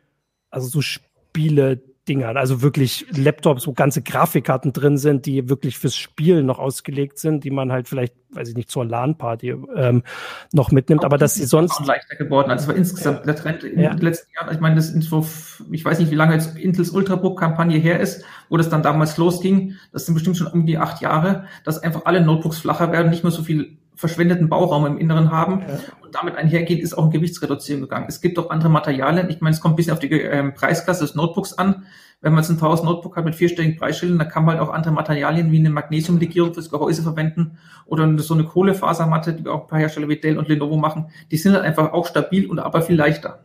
also 0.49 0.67
so 0.67 0.81
Spiele, 0.81 1.81
Dingern, 2.07 2.35
also 2.35 2.61
wirklich 2.61 3.05
Laptops, 3.11 3.65
wo 3.65 3.71
ganze 3.71 4.01
Grafikkarten 4.01 4.73
drin 4.73 4.97
sind, 4.97 5.25
die 5.25 5.47
wirklich 5.47 5.77
fürs 5.77 5.95
Spielen 5.95 6.45
noch 6.45 6.59
ausgelegt 6.59 7.17
sind, 7.17 7.45
die 7.45 7.49
man 7.49 7.71
halt 7.71 7.87
vielleicht, 7.87 8.13
weiß 8.31 8.49
ich 8.49 8.55
nicht, 8.55 8.69
zur 8.69 8.83
LAN-Party 8.83 9.55
ähm, 9.73 10.03
noch 10.51 10.71
mitnimmt, 10.71 11.05
aber 11.05 11.17
dass 11.17 11.35
sie 11.35 11.45
sonst 11.45 11.79
auch 11.79 11.85
leichter 11.85 12.17
geworden. 12.17 12.51
Also 12.51 12.67
war 12.67 12.75
insgesamt 12.75 13.19
ja. 13.19 13.25
der 13.27 13.35
Trend 13.37 13.63
in 13.63 13.79
ja. 13.79 13.93
den 13.93 14.01
letzten 14.01 14.29
Jahren. 14.33 14.53
Ich 14.53 14.59
meine, 14.59 14.75
das 14.75 14.89
sind 14.89 15.01
so, 15.01 15.25
ich 15.71 15.85
weiß 15.85 15.99
nicht, 15.99 16.11
wie 16.11 16.15
lange 16.15 16.33
jetzt 16.33 16.57
Intels 16.57 16.89
Ultrabook-Kampagne 16.89 17.77
her 17.77 18.01
ist, 18.01 18.25
wo 18.49 18.57
das 18.57 18.67
dann 18.67 18.83
damals 18.83 19.15
losging. 19.15 19.75
Das 19.93 20.05
sind 20.05 20.13
bestimmt 20.13 20.35
schon 20.35 20.47
um 20.47 20.65
die 20.65 20.77
acht 20.77 21.01
Jahre, 21.01 21.45
dass 21.63 21.81
einfach 21.81 22.03
alle 22.03 22.19
Notebooks 22.19 22.59
flacher 22.59 22.91
werden, 22.91 23.11
nicht 23.11 23.23
mehr 23.23 23.31
so 23.31 23.43
viel 23.43 23.77
verschwendeten 23.95 24.49
Bauraum 24.49 24.85
im 24.85 24.97
Inneren 24.97 25.31
haben. 25.31 25.61
Ja. 25.61 25.79
Und 26.01 26.15
damit 26.15 26.35
einhergeht, 26.35 26.81
ist 26.81 26.93
auch 26.93 27.05
ein 27.05 27.11
Gewichtsreduzierung 27.11 27.81
gegangen. 27.81 28.05
Es 28.07 28.21
gibt 28.21 28.37
auch 28.39 28.49
andere 28.49 28.69
Materialien. 28.69 29.29
Ich 29.29 29.41
meine, 29.41 29.53
es 29.53 29.61
kommt 29.61 29.73
ein 29.73 29.75
bisschen 29.75 29.93
auf 29.93 29.99
die 29.99 30.11
ähm, 30.11 30.53
Preisklasse 30.53 31.03
des 31.03 31.15
Notebooks 31.15 31.53
an. 31.53 31.85
Wenn 32.21 32.33
man 32.33 32.43
jetzt 32.43 32.49
ein 32.49 32.57
teures 32.57 32.83
Notebook 32.83 33.17
hat 33.17 33.25
mit 33.25 33.35
vierstelligen 33.35 33.77
Preisschildern, 33.77 34.17
dann 34.17 34.29
kann 34.29 34.45
man 34.45 34.57
halt 34.57 34.67
auch 34.67 34.73
andere 34.73 34.93
Materialien 34.93 35.51
wie 35.51 35.59
eine 35.59 35.69
Magnesiumlegierung 35.69 36.53
fürs 36.53 36.69
Gehäuse 36.69 37.03
verwenden 37.03 37.57
oder 37.85 38.17
so 38.19 38.33
eine 38.33 38.45
Kohlefasermatte, 38.45 39.33
die 39.33 39.47
auch 39.47 39.63
ein 39.63 39.67
paar 39.67 39.79
Hersteller 39.79 40.07
wie 40.07 40.17
Dell 40.17 40.37
und 40.37 40.47
Lenovo 40.47 40.77
machen. 40.77 41.09
Die 41.31 41.37
sind 41.37 41.53
halt 41.53 41.65
einfach 41.65 41.91
auch 41.91 42.07
stabil 42.07 42.49
und 42.49 42.59
aber 42.59 42.81
viel 42.81 42.95
leichter. 42.95 43.43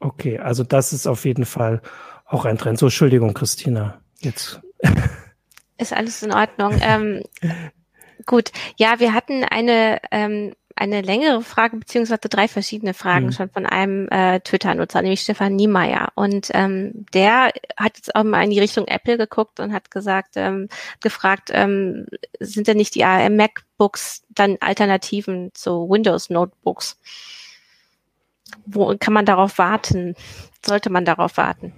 Okay, 0.00 0.38
also 0.38 0.64
das 0.64 0.92
ist 0.92 1.06
auf 1.06 1.24
jeden 1.24 1.46
Fall 1.46 1.80
auch 2.26 2.44
ein 2.44 2.58
Trend. 2.58 2.78
So, 2.78 2.86
Entschuldigung, 2.86 3.32
Christina. 3.32 4.00
Jetzt. 4.18 4.60
Ist 5.78 5.92
alles 5.92 6.22
in 6.22 6.32
Ordnung. 6.32 6.78
ähm, 6.82 7.22
Gut, 8.26 8.52
ja, 8.76 9.00
wir 9.00 9.14
hatten 9.14 9.44
eine 9.44 9.98
ähm, 10.10 10.52
eine 10.76 11.00
längere 11.00 11.42
Frage 11.42 11.76
beziehungsweise 11.76 12.28
drei 12.28 12.48
verschiedene 12.48 12.94
Fragen 12.94 13.26
mhm. 13.26 13.32
schon 13.32 13.50
von 13.50 13.66
einem 13.66 14.08
äh, 14.08 14.40
Twitter-Nutzer, 14.40 15.02
nämlich 15.02 15.20
Stefan 15.20 15.56
Niemeyer. 15.56 16.08
Und 16.14 16.48
ähm, 16.54 17.06
der 17.14 17.52
hat 17.76 17.96
jetzt 17.96 18.14
auch 18.14 18.24
mal 18.24 18.44
in 18.44 18.50
die 18.50 18.60
Richtung 18.60 18.86
Apple 18.86 19.18
geguckt 19.18 19.60
und 19.60 19.72
hat 19.72 19.90
gesagt, 19.90 20.34
ähm, 20.36 20.68
gefragt, 21.00 21.50
ähm, 21.52 22.06
sind 22.40 22.66
denn 22.66 22.76
nicht 22.76 22.94
die 22.94 23.04
ARM 23.04 23.36
MacBooks 23.36 24.24
dann 24.30 24.56
Alternativen 24.60 25.50
zu 25.54 25.88
Windows 25.88 26.30
Notebooks? 26.30 26.98
Wo 28.66 28.94
kann 28.98 29.14
man 29.14 29.26
darauf 29.26 29.58
warten? 29.58 30.14
Sollte 30.64 30.90
man 30.90 31.04
darauf 31.04 31.36
warten? 31.36 31.72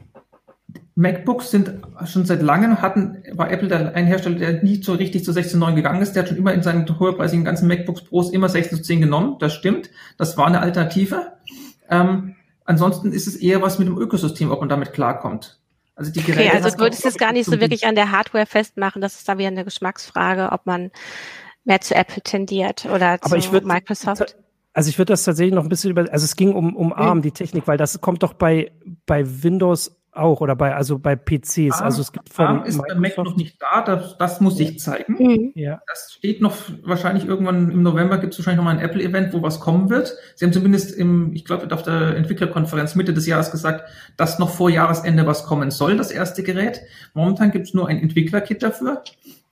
MacBooks 0.96 1.50
sind 1.50 1.72
schon 2.06 2.24
seit 2.24 2.40
langem 2.40 2.80
hatten, 2.80 3.22
war 3.32 3.50
Apple 3.50 3.68
da 3.68 3.90
ein 3.90 4.06
Hersteller, 4.06 4.36
der 4.36 4.62
nie 4.62 4.82
so 4.82 4.92
richtig 4.92 5.24
zu 5.24 5.32
16.9 5.32 5.74
gegangen 5.74 6.00
ist. 6.00 6.12
Der 6.12 6.22
hat 6.22 6.28
schon 6.28 6.38
immer 6.38 6.54
in 6.54 6.62
seinen 6.62 6.86
hoherpreisigen 6.98 7.44
ganzen 7.44 7.66
MacBooks 7.66 8.04
Pros 8.04 8.30
immer 8.30 8.48
16 8.48 8.78
zu 8.78 8.84
10 8.84 9.00
genommen. 9.00 9.36
Das 9.40 9.52
stimmt. 9.52 9.90
Das 10.18 10.36
war 10.36 10.46
eine 10.46 10.60
Alternative. 10.60 11.32
Ähm, 11.90 12.36
ansonsten 12.64 13.12
ist 13.12 13.26
es 13.26 13.36
eher 13.36 13.60
was 13.60 13.78
mit 13.78 13.88
dem 13.88 13.98
Ökosystem, 13.98 14.50
ob 14.52 14.60
man 14.60 14.68
damit 14.68 14.92
klarkommt. 14.92 15.58
Also 15.96 16.12
die 16.12 16.22
Geräte. 16.22 16.48
Okay, 16.48 16.62
also 16.62 16.78
würdest 16.78 17.04
du 17.04 17.08
es 17.08 17.16
gar 17.16 17.32
nicht 17.32 17.46
so 17.46 17.60
wirklich 17.60 17.86
an 17.86 17.94
der 17.94 18.10
Hardware 18.10 18.46
festmachen. 18.46 19.00
Das 19.00 19.14
ist 19.14 19.28
da 19.28 19.38
wieder 19.38 19.48
eine 19.48 19.64
Geschmacksfrage, 19.64 20.50
ob 20.52 20.66
man 20.66 20.90
mehr 21.64 21.80
zu 21.80 21.94
Apple 21.94 22.22
tendiert 22.22 22.86
oder 22.86 23.18
Aber 23.20 23.38
zu 23.38 23.52
würd, 23.52 23.64
Microsoft. 23.64 24.36
Also 24.72 24.90
ich 24.90 24.98
würde 24.98 25.12
das 25.12 25.22
tatsächlich 25.22 25.54
noch 25.54 25.62
ein 25.62 25.68
bisschen 25.68 25.92
über, 25.92 26.00
also 26.10 26.24
es 26.24 26.34
ging 26.34 26.52
um, 26.52 26.74
um 26.74 26.92
ARM, 26.92 27.22
die 27.22 27.30
Technik, 27.30 27.68
weil 27.68 27.78
das 27.78 28.00
kommt 28.00 28.24
doch 28.24 28.32
bei, 28.32 28.72
bei 29.06 29.24
Windows 29.44 29.96
auch 30.16 30.40
oder 30.40 30.56
bei 30.56 30.74
also 30.74 30.98
bei 30.98 31.16
PCs. 31.16 31.76
ARM, 31.76 31.84
also 31.84 32.02
es 32.02 32.12
gibt 32.12 32.28
von 32.28 32.46
ARM 32.46 32.64
ist 32.64 32.78
bei 32.78 32.94
Mac 32.94 33.16
noch 33.18 33.36
nicht 33.36 33.60
da. 33.60 33.82
Das, 33.82 34.16
das 34.18 34.40
muss 34.40 34.58
ich 34.60 34.78
zeigen. 34.78 35.14
Mhm. 35.18 35.52
Ja. 35.54 35.80
Das 35.86 36.12
steht 36.12 36.40
noch 36.40 36.56
wahrscheinlich 36.82 37.26
irgendwann 37.26 37.70
im 37.70 37.82
November 37.82 38.18
gibt 38.18 38.32
es 38.32 38.38
wahrscheinlich 38.38 38.58
noch 38.58 38.64
mal 38.64 38.76
ein 38.76 38.84
Apple-Event, 38.84 39.32
wo 39.32 39.42
was 39.42 39.60
kommen 39.60 39.90
wird. 39.90 40.14
Sie 40.34 40.44
haben 40.44 40.52
zumindest 40.52 40.92
im, 40.92 41.32
ich 41.34 41.44
glaube, 41.44 41.72
auf 41.74 41.82
der 41.82 42.16
Entwicklerkonferenz 42.16 42.94
Mitte 42.94 43.12
des 43.12 43.26
Jahres 43.26 43.50
gesagt, 43.50 43.88
dass 44.16 44.38
noch 44.38 44.50
vor 44.50 44.70
Jahresende 44.70 45.26
was 45.26 45.44
kommen 45.44 45.70
soll, 45.70 45.96
das 45.96 46.10
erste 46.10 46.42
Gerät. 46.42 46.80
Momentan 47.14 47.50
gibt 47.50 47.66
es 47.66 47.74
nur 47.74 47.88
ein 47.88 47.98
Entwicklerkit 47.98 48.62
dafür. 48.62 49.02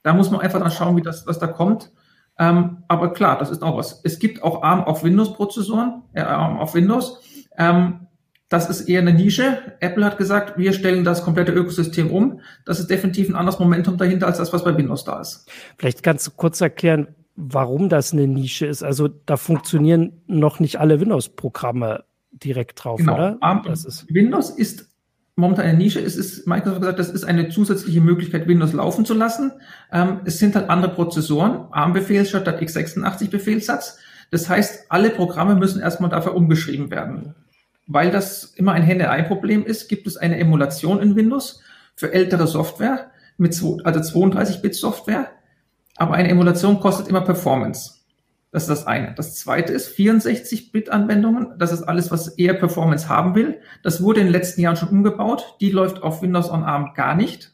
Da 0.03 0.13
muss 0.13 0.31
man 0.31 0.41
einfach 0.41 0.59
dann 0.59 0.71
schauen, 0.71 0.97
wie 0.97 1.01
das, 1.01 1.27
was 1.27 1.39
da 1.39 1.47
kommt. 1.47 1.91
Ähm, 2.39 2.83
aber 2.87 3.13
klar, 3.13 3.37
das 3.37 3.51
ist 3.51 3.61
auch 3.61 3.77
was. 3.77 4.01
Es 4.03 4.19
gibt 4.19 4.43
auch 4.43 4.63
ARM 4.63 4.83
auf 4.83 5.03
Windows-Prozessoren, 5.03 6.03
äh, 6.13 6.21
ARM 6.21 6.59
auf 6.59 6.73
Windows. 6.73 7.21
Ähm, 7.57 8.07
das 8.53 8.69
ist 8.69 8.87
eher 8.87 9.01
eine 9.01 9.13
Nische. 9.13 9.57
Apple 9.79 10.05
hat 10.05 10.19
gesagt, 10.19 10.59
wir 10.59 10.73
stellen 10.73 11.03
das 11.03 11.23
komplette 11.23 11.51
Ökosystem 11.51 12.11
um. 12.11 12.39
Das 12.65 12.79
ist 12.79 12.87
definitiv 12.89 13.29
ein 13.29 13.35
anderes 13.35 13.59
Momentum 13.59 13.97
dahinter 13.97 14.27
als 14.27 14.37
das, 14.37 14.53
was 14.53 14.63
bei 14.63 14.77
Windows 14.77 15.03
da 15.03 15.19
ist. 15.19 15.49
Vielleicht 15.77 16.03
kannst 16.03 16.27
du 16.27 16.31
kurz 16.31 16.61
erklären, 16.61 17.07
warum 17.35 17.89
das 17.89 18.13
eine 18.13 18.27
Nische 18.27 18.67
ist. 18.67 18.83
Also 18.83 19.07
da 19.07 19.37
funktionieren 19.37 20.21
noch 20.27 20.59
nicht 20.59 20.79
alle 20.79 20.99
Windows-Programme 20.99 22.03
direkt 22.31 22.83
drauf, 22.83 22.99
genau. 22.99 23.15
oder? 23.15 23.61
Das 23.65 23.85
ist 23.85 24.05
Windows 24.13 24.51
ist 24.51 24.87
momentan 25.35 25.65
eine 25.65 25.77
Nische. 25.79 25.99
Es 25.99 26.15
ist, 26.15 26.45
Microsoft 26.45 26.81
gesagt, 26.81 26.99
das 26.99 27.09
ist 27.09 27.23
eine 27.23 27.49
zusätzliche 27.49 28.01
Möglichkeit, 28.01 28.47
Windows 28.47 28.73
laufen 28.73 29.03
zu 29.03 29.15
lassen. 29.15 29.51
Ähm, 29.91 30.19
es 30.25 30.37
sind 30.37 30.55
halt 30.55 30.69
andere 30.69 30.93
Prozessoren, 30.93 31.65
ARM-Befehlssatz 31.71 32.41
statt 32.41 32.61
x86-Befehlssatz. 32.61 33.97
Das 34.29 34.47
heißt, 34.47 34.85
alle 34.89 35.09
Programme 35.09 35.55
müssen 35.55 35.81
erstmal 35.81 36.11
dafür 36.11 36.35
umgeschrieben 36.35 36.91
werden. 36.91 37.33
Weil 37.85 38.11
das 38.11 38.45
immer 38.55 38.71
ein 38.71 38.83
Henne-Ei-Problem 38.83 39.65
ist, 39.65 39.87
gibt 39.89 40.07
es 40.07 40.17
eine 40.17 40.37
Emulation 40.37 41.01
in 41.01 41.15
Windows 41.15 41.61
für 41.95 42.13
ältere 42.13 42.47
Software, 42.47 43.11
mit 43.37 43.51
also 43.83 43.99
32-Bit-Software. 43.99 45.27
Aber 45.95 46.13
eine 46.13 46.29
Emulation 46.29 46.79
kostet 46.79 47.07
immer 47.07 47.21
Performance. 47.21 48.03
Das 48.51 48.63
ist 48.63 48.69
das 48.69 48.87
eine. 48.87 49.13
Das 49.15 49.35
zweite 49.35 49.73
ist 49.73 49.97
64-Bit-Anwendungen. 49.97 51.57
Das 51.57 51.71
ist 51.71 51.81
alles, 51.81 52.11
was 52.11 52.27
eher 52.29 52.53
Performance 52.53 53.09
haben 53.09 53.33
will. 53.33 53.59
Das 53.81 54.03
wurde 54.03 54.19
in 54.19 54.27
den 54.27 54.31
letzten 54.31 54.61
Jahren 54.61 54.75
schon 54.75 54.89
umgebaut. 54.89 55.57
Die 55.59 55.71
läuft 55.71 56.03
auf 56.03 56.21
Windows 56.21 56.51
on 56.51 56.63
ARM 56.63 56.93
gar 56.93 57.15
nicht. 57.15 57.51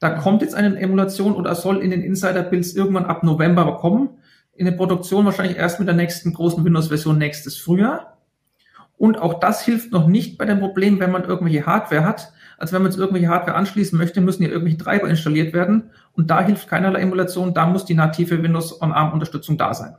Da 0.00 0.10
kommt 0.10 0.42
jetzt 0.42 0.54
eine 0.54 0.78
Emulation 0.78 1.34
oder 1.34 1.54
soll 1.54 1.82
in 1.82 1.90
den 1.90 2.02
Insider-Builds 2.02 2.74
irgendwann 2.74 3.04
ab 3.04 3.24
November 3.24 3.76
kommen. 3.76 4.10
In 4.54 4.64
der 4.64 4.72
Produktion 4.72 5.24
wahrscheinlich 5.24 5.58
erst 5.58 5.80
mit 5.80 5.88
der 5.88 5.94
nächsten 5.94 6.32
großen 6.32 6.64
Windows-Version 6.64 7.18
nächstes 7.18 7.58
Frühjahr. 7.58 8.17
Und 8.98 9.18
auch 9.18 9.40
das 9.40 9.62
hilft 9.62 9.92
noch 9.92 10.08
nicht 10.08 10.36
bei 10.36 10.44
dem 10.44 10.58
Problem, 10.58 11.00
wenn 11.00 11.12
man 11.12 11.24
irgendwelche 11.24 11.64
Hardware 11.64 12.04
hat. 12.04 12.32
Also 12.58 12.74
wenn 12.74 12.82
man 12.82 12.90
jetzt 12.90 12.98
irgendwelche 12.98 13.28
Hardware 13.28 13.56
anschließen 13.56 13.96
möchte, 13.96 14.20
müssen 14.20 14.42
ja 14.42 14.48
irgendwelche 14.48 14.78
Treiber 14.78 15.08
installiert 15.08 15.54
werden. 15.54 15.90
Und 16.12 16.28
da 16.30 16.42
hilft 16.42 16.68
keinerlei 16.68 17.00
Emulation. 17.00 17.54
Da 17.54 17.66
muss 17.66 17.84
die 17.84 17.94
native 17.94 18.42
Windows 18.42 18.82
on 18.82 18.92
ARM 18.92 19.12
Unterstützung 19.12 19.56
da 19.56 19.72
sein. 19.72 19.94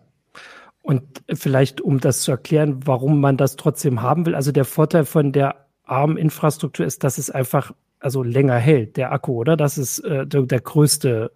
Und 0.81 1.03
vielleicht, 1.33 1.81
um 1.81 1.99
das 1.99 2.21
zu 2.21 2.31
erklären, 2.31 2.81
warum 2.85 3.21
man 3.21 3.37
das 3.37 3.55
trotzdem 3.55 4.01
haben 4.01 4.25
will. 4.25 4.35
Also 4.35 4.51
der 4.51 4.65
Vorteil 4.65 5.05
von 5.05 5.31
der 5.31 5.67
ARM-Infrastruktur 5.85 6.85
ist, 6.85 7.03
dass 7.03 7.17
es 7.17 7.29
einfach 7.29 7.71
also 7.99 8.23
länger 8.23 8.55
hält, 8.55 8.97
der 8.97 9.11
Akku, 9.11 9.33
oder? 9.33 9.57
Das 9.57 9.77
ist 9.77 9.99
äh, 9.99 10.25
der, 10.25 10.43
der, 10.43 10.61
größte 10.61 11.31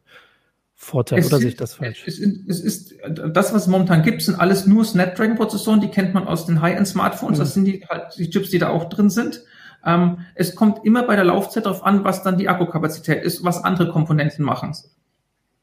Vorteil, 0.76 1.20
es 1.20 1.28
oder 1.28 1.38
sehe 1.38 1.50
ich 1.50 1.56
das 1.56 1.76
falsch? 1.76 2.04
Es 2.06 2.20
ist, 2.20 2.50
es 2.50 2.60
ist, 2.60 2.94
das, 3.08 3.54
was 3.54 3.64
es 3.64 3.68
momentan 3.68 4.02
gibt, 4.04 4.22
sind 4.22 4.40
alles 4.40 4.66
nur 4.66 4.84
Snapdragon-Prozessoren, 4.84 5.82
die 5.82 5.90
kennt 5.90 6.14
man 6.14 6.28
aus 6.28 6.46
den 6.46 6.62
High-End-Smartphones, 6.62 7.38
mhm. 7.38 7.42
das 7.42 7.54
sind 7.54 7.66
die, 7.66 7.86
halt 7.88 8.18
die 8.18 8.30
Chips, 8.30 8.50
die 8.50 8.60
da 8.60 8.70
auch 8.70 8.90
drin 8.90 9.10
sind. 9.10 9.44
Ähm, 9.86 10.20
es 10.36 10.56
kommt 10.56 10.86
immer 10.86 11.04
bei 11.04 11.16
der 11.16 11.26
Laufzeit 11.26 11.66
darauf 11.66 11.84
an, 11.84 12.04
was 12.04 12.24
dann 12.24 12.38
die 12.38 12.50
Akkukapazität 12.50 13.24
ist, 13.24 13.44
was 13.44 13.64
andere 13.64 13.90
Komponenten 13.90 14.44
machen. 14.44 14.76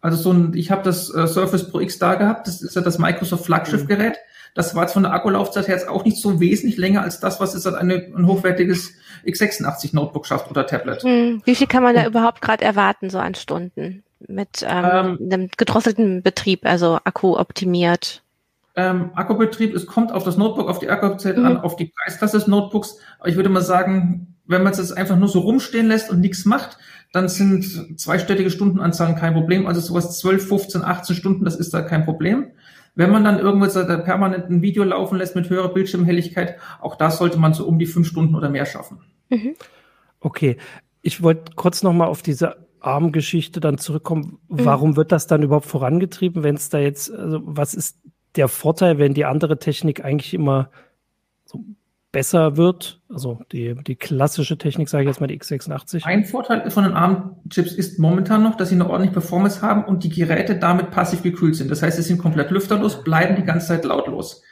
Also 0.01 0.17
so 0.17 0.33
ein, 0.33 0.55
ich 0.55 0.71
habe 0.71 0.83
das 0.83 1.13
äh, 1.13 1.27
Surface 1.27 1.71
Pro 1.71 1.81
X 1.81 1.99
da 1.99 2.15
gehabt, 2.15 2.47
das 2.47 2.63
ist 2.63 2.77
ja 2.77 2.83
das 2.83 2.99
Microsoft 2.99 3.45
Flaggschiff-Gerät. 3.45 4.17
Das 4.55 4.75
war 4.75 4.83
jetzt 4.83 4.95
von 4.95 5.05
der 5.05 5.13
Akkulaufzeit 5.13 5.69
her 5.69 5.77
jetzt 5.77 5.89
auch 5.89 6.05
nicht 6.05 6.21
so 6.21 6.41
wesentlich 6.41 6.77
länger 6.77 7.03
als 7.03 7.21
das, 7.21 7.39
was 7.39 7.55
jetzt 7.55 7.67
eine, 7.67 7.95
ein 7.95 8.27
hochwertiges 8.27 8.95
x86 9.25 9.95
Notebook 9.95 10.27
schafft 10.27 10.51
oder 10.51 10.67
Tablet. 10.67 11.03
Hm, 11.03 11.43
wie 11.45 11.55
viel 11.55 11.69
kann 11.69 11.83
man 11.83 11.95
da 11.95 12.05
überhaupt 12.05 12.43
gerade 12.43 12.65
erwarten, 12.65 13.11
so 13.11 13.19
an 13.19 13.35
Stunden? 13.35 14.03
Mit 14.29 14.65
ähm, 14.69 15.19
ähm, 15.21 15.33
einem 15.33 15.49
gedrosselten 15.57 16.23
Betrieb, 16.23 16.67
also 16.67 16.99
Akku 17.05 17.39
optimiert? 17.39 18.23
Ähm, 18.77 19.11
Akkubetrieb, 19.15 19.75
es 19.75 19.87
kommt 19.87 20.13
auf 20.13 20.25
das 20.25 20.37
Notebook, 20.37 20.69
auf 20.69 20.79
die 20.79 20.89
Akkuzeit 20.89 21.37
mhm. 21.37 21.47
an, 21.47 21.57
auf 21.59 21.77
die 21.77 21.87
Preisklasse 21.87 22.39
des 22.39 22.47
Notebooks. 22.47 22.99
Aber 23.19 23.29
ich 23.29 23.37
würde 23.37 23.49
mal 23.49 23.63
sagen, 23.63 24.37
wenn 24.47 24.63
man 24.63 24.73
es 24.73 24.79
jetzt 24.79 24.97
einfach 24.97 25.17
nur 25.17 25.29
so 25.29 25.41
rumstehen 25.41 25.89
lässt 25.89 26.11
und 26.11 26.21
nichts 26.21 26.45
macht, 26.45 26.79
dann 27.13 27.29
sind 27.29 27.99
zweistellige 27.99 28.51
Stundenanzahlen 28.51 29.17
kein 29.17 29.35
Problem. 29.35 29.67
Also 29.67 29.81
sowas 29.81 30.19
12, 30.19 30.49
15, 30.49 30.85
18 30.85 31.17
Stunden, 31.17 31.45
das 31.45 31.57
ist 31.57 31.75
da 31.75 31.83
kein 31.83 32.05
Problem. 32.05 32.53
Wenn 32.95 33.11
man 33.11 33.25
dann 33.25 33.39
irgendwo 33.39 33.67
permanent 34.03 34.51
ein 34.51 34.63
Video 34.63 34.85
laufen 34.85 35.19
lässt 35.19 35.37
mit 35.37 35.49
höherer 35.49 35.73
Bildschirmhelligkeit, 35.73 36.57
auch 36.81 36.97
da 36.97 37.11
sollte 37.11 37.39
man 37.39 37.55
so 37.55 37.67
um 37.67 37.79
die 37.79 37.87
fünf 37.87 38.09
Stunden 38.09 38.35
oder 38.35 38.51
mehr 38.51 38.67
schaffen. 38.67 39.01
Mhm. 39.29 39.55
Okay, 40.21 40.57
ich 41.03 41.23
wollte 41.23 41.53
kurz 41.55 41.83
noch 41.83 41.93
mal 41.93 42.07
auf 42.07 42.23
diese 42.23 42.57
ARM-Geschichte 42.81 43.61
dann 43.61 43.79
zurückkommen. 43.79 44.39
Mhm. 44.49 44.65
Warum 44.65 44.97
wird 44.97 45.13
das 45.13 45.27
dann 45.27 45.43
überhaupt 45.43 45.67
vorangetrieben, 45.67 46.43
wenn 46.43 46.57
es 46.57 46.69
da 46.69 46.79
jetzt, 46.79 47.13
also 47.13 47.41
was 47.45 47.75
ist 47.75 47.99
der 48.37 48.49
Vorteil, 48.49 48.99
wenn 48.99 49.15
die 49.15 49.25
andere 49.25 49.59
Technik 49.59 50.05
eigentlich 50.05 50.35
immer 50.35 50.71
so 51.45 51.65
besser 52.13 52.57
wird, 52.57 53.01
also 53.09 53.41
die, 53.53 53.75
die 53.87 53.95
klassische 53.95 54.59
Technik, 54.59 54.89
sage 54.89 55.05
ich 55.05 55.09
jetzt 55.09 55.21
mal 55.21 55.29
die 55.29 55.41
x86. 55.41 56.05
Ein 56.05 56.25
Vorteil 56.25 56.69
von 56.71 56.85
den 56.85 56.95
ARM-Chips 56.95 57.73
ist 57.73 57.99
momentan 57.99 58.43
noch, 58.43 58.57
dass 58.57 58.71
sie 58.71 58.75
eine 58.75 58.89
ordentliche 58.89 59.13
Performance 59.13 59.63
haben 59.63 59.85
und 59.85 60.03
die 60.03 60.09
Geräte 60.09 60.57
damit 60.57 60.91
passiv 60.91 61.23
gekühlt 61.23 61.55
sind. 61.55 61.71
Das 61.71 61.83
heißt, 61.83 61.97
sie 61.97 62.03
sind 62.03 62.19
komplett 62.19 62.51
lüfterlos, 62.51 63.05
bleiben 63.05 63.37
die 63.37 63.45
ganze 63.45 63.69
Zeit 63.69 63.85
lautlos. 63.85 64.43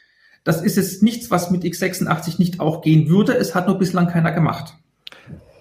Das 0.44 0.62
ist 0.62 0.76
jetzt 0.76 1.02
nichts, 1.02 1.30
was 1.30 1.50
mit 1.50 1.64
x86 1.64 2.38
nicht 2.38 2.60
auch 2.60 2.80
gehen 2.80 3.08
würde. 3.08 3.34
Es 3.34 3.54
hat 3.54 3.66
nur 3.66 3.78
bislang 3.78 4.06
keiner 4.06 4.32
gemacht. 4.32 4.74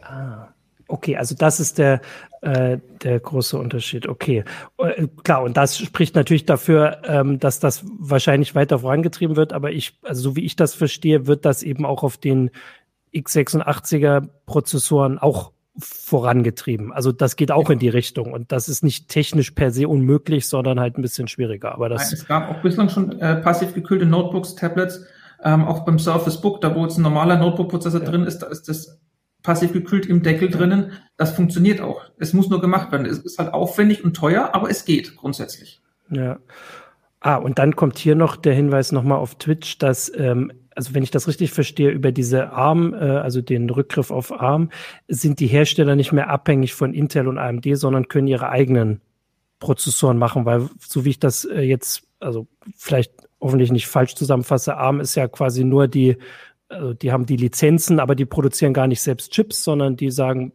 Ah. 0.03 0.49
Okay, 0.87 1.17
also 1.17 1.35
das 1.35 1.59
ist 1.59 1.79
der, 1.79 1.99
äh, 2.41 2.77
der 3.03 3.19
große 3.19 3.57
Unterschied. 3.57 4.07
Okay, 4.07 4.43
äh, 4.77 5.07
klar, 5.23 5.43
und 5.43 5.57
das 5.57 5.77
spricht 5.77 6.15
natürlich 6.15 6.45
dafür, 6.45 7.01
ähm, 7.05 7.39
dass 7.39 7.59
das 7.59 7.83
wahrscheinlich 7.97 8.55
weiter 8.55 8.79
vorangetrieben 8.79 9.35
wird, 9.35 9.53
aber 9.53 9.71
ich, 9.71 9.97
also 10.03 10.21
so 10.21 10.35
wie 10.35 10.45
ich 10.45 10.55
das 10.55 10.73
verstehe, 10.73 11.27
wird 11.27 11.45
das 11.45 11.63
eben 11.63 11.85
auch 11.85 12.03
auf 12.03 12.17
den 12.17 12.51
x86er 13.13 14.27
Prozessoren 14.45 15.17
auch 15.17 15.51
vorangetrieben. 15.79 16.91
Also 16.91 17.11
das 17.11 17.35
geht 17.35 17.51
auch 17.51 17.69
in 17.69 17.79
die 17.79 17.89
Richtung 17.89 18.33
und 18.33 18.51
das 18.51 18.67
ist 18.67 18.83
nicht 18.83 19.09
technisch 19.09 19.51
per 19.51 19.71
se 19.71 19.87
unmöglich, 19.87 20.47
sondern 20.47 20.79
halt 20.79 20.97
ein 20.97 21.01
bisschen 21.01 21.27
schwieriger. 21.27 21.73
Aber 21.73 21.89
das 21.89 22.11
es 22.11 22.27
gab 22.27 22.49
auch 22.49 22.61
bislang 22.61 22.89
schon 22.89 23.19
äh, 23.19 23.35
passiv 23.37 23.73
gekühlte 23.73 24.05
Notebooks, 24.05 24.55
Tablets, 24.55 25.05
ähm, 25.43 25.65
auch 25.65 25.85
beim 25.85 25.99
Surface 25.99 26.41
Book, 26.41 26.61
da 26.61 26.75
wo 26.75 26.83
jetzt 26.83 26.97
ein 26.97 27.03
normaler 27.03 27.37
Notebook-Prozessor 27.37 28.01
ja. 28.01 28.09
drin 28.09 28.23
ist, 28.23 28.39
da 28.39 28.47
ist 28.47 28.67
das 28.69 28.99
passiv 29.43 29.73
gekühlt 29.73 30.05
im 30.05 30.23
Deckel 30.23 30.49
drinnen. 30.49 30.91
Das 31.17 31.31
funktioniert 31.31 31.81
auch. 31.81 32.03
Es 32.17 32.33
muss 32.33 32.49
nur 32.49 32.61
gemacht 32.61 32.91
werden. 32.91 33.05
Es 33.05 33.19
ist 33.19 33.39
halt 33.39 33.53
aufwendig 33.53 34.03
und 34.03 34.15
teuer, 34.15 34.51
aber 34.53 34.69
es 34.69 34.85
geht 34.85 35.15
grundsätzlich. 35.15 35.81
Ja. 36.09 36.39
Ah, 37.19 37.35
und 37.35 37.57
dann 37.57 37.75
kommt 37.75 37.97
hier 37.97 38.15
noch 38.15 38.35
der 38.35 38.53
Hinweis 38.53 38.91
nochmal 38.91 39.17
auf 39.17 39.35
Twitch, 39.35 39.79
dass, 39.79 40.11
ähm, 40.15 40.51
also 40.75 40.93
wenn 40.93 41.03
ich 41.03 41.11
das 41.11 41.27
richtig 41.27 41.51
verstehe, 41.51 41.89
über 41.89 42.11
diese 42.11 42.51
ARM, 42.51 42.93
äh, 42.93 42.97
also 42.97 43.41
den 43.41 43.69
Rückgriff 43.69 44.11
auf 44.11 44.31
ARM, 44.31 44.69
sind 45.07 45.39
die 45.39 45.47
Hersteller 45.47 45.95
nicht 45.95 46.11
mehr 46.11 46.29
abhängig 46.29 46.73
von 46.73 46.93
Intel 46.93 47.27
und 47.27 47.39
AMD, 47.39 47.65
sondern 47.73 48.07
können 48.07 48.27
ihre 48.27 48.49
eigenen 48.49 49.01
Prozessoren 49.59 50.17
machen, 50.17 50.45
weil 50.45 50.69
so 50.79 51.03
wie 51.03 51.09
ich 51.09 51.19
das 51.19 51.45
äh, 51.45 51.61
jetzt, 51.61 52.03
also 52.19 52.47
vielleicht 52.75 53.11
hoffentlich 53.41 53.71
nicht 53.71 53.87
falsch 53.87 54.15
zusammenfasse, 54.15 54.77
ARM 54.77 54.99
ist 54.99 55.15
ja 55.15 55.27
quasi 55.27 55.63
nur 55.63 55.87
die 55.87 56.17
also 56.69 56.93
die 56.93 57.11
haben 57.11 57.25
die 57.25 57.37
Lizenzen, 57.37 57.99
aber 57.99 58.15
die 58.15 58.25
produzieren 58.25 58.73
gar 58.73 58.87
nicht 58.87 59.01
selbst 59.01 59.31
Chips, 59.31 59.63
sondern 59.63 59.95
die 59.95 60.11
sagen, 60.11 60.53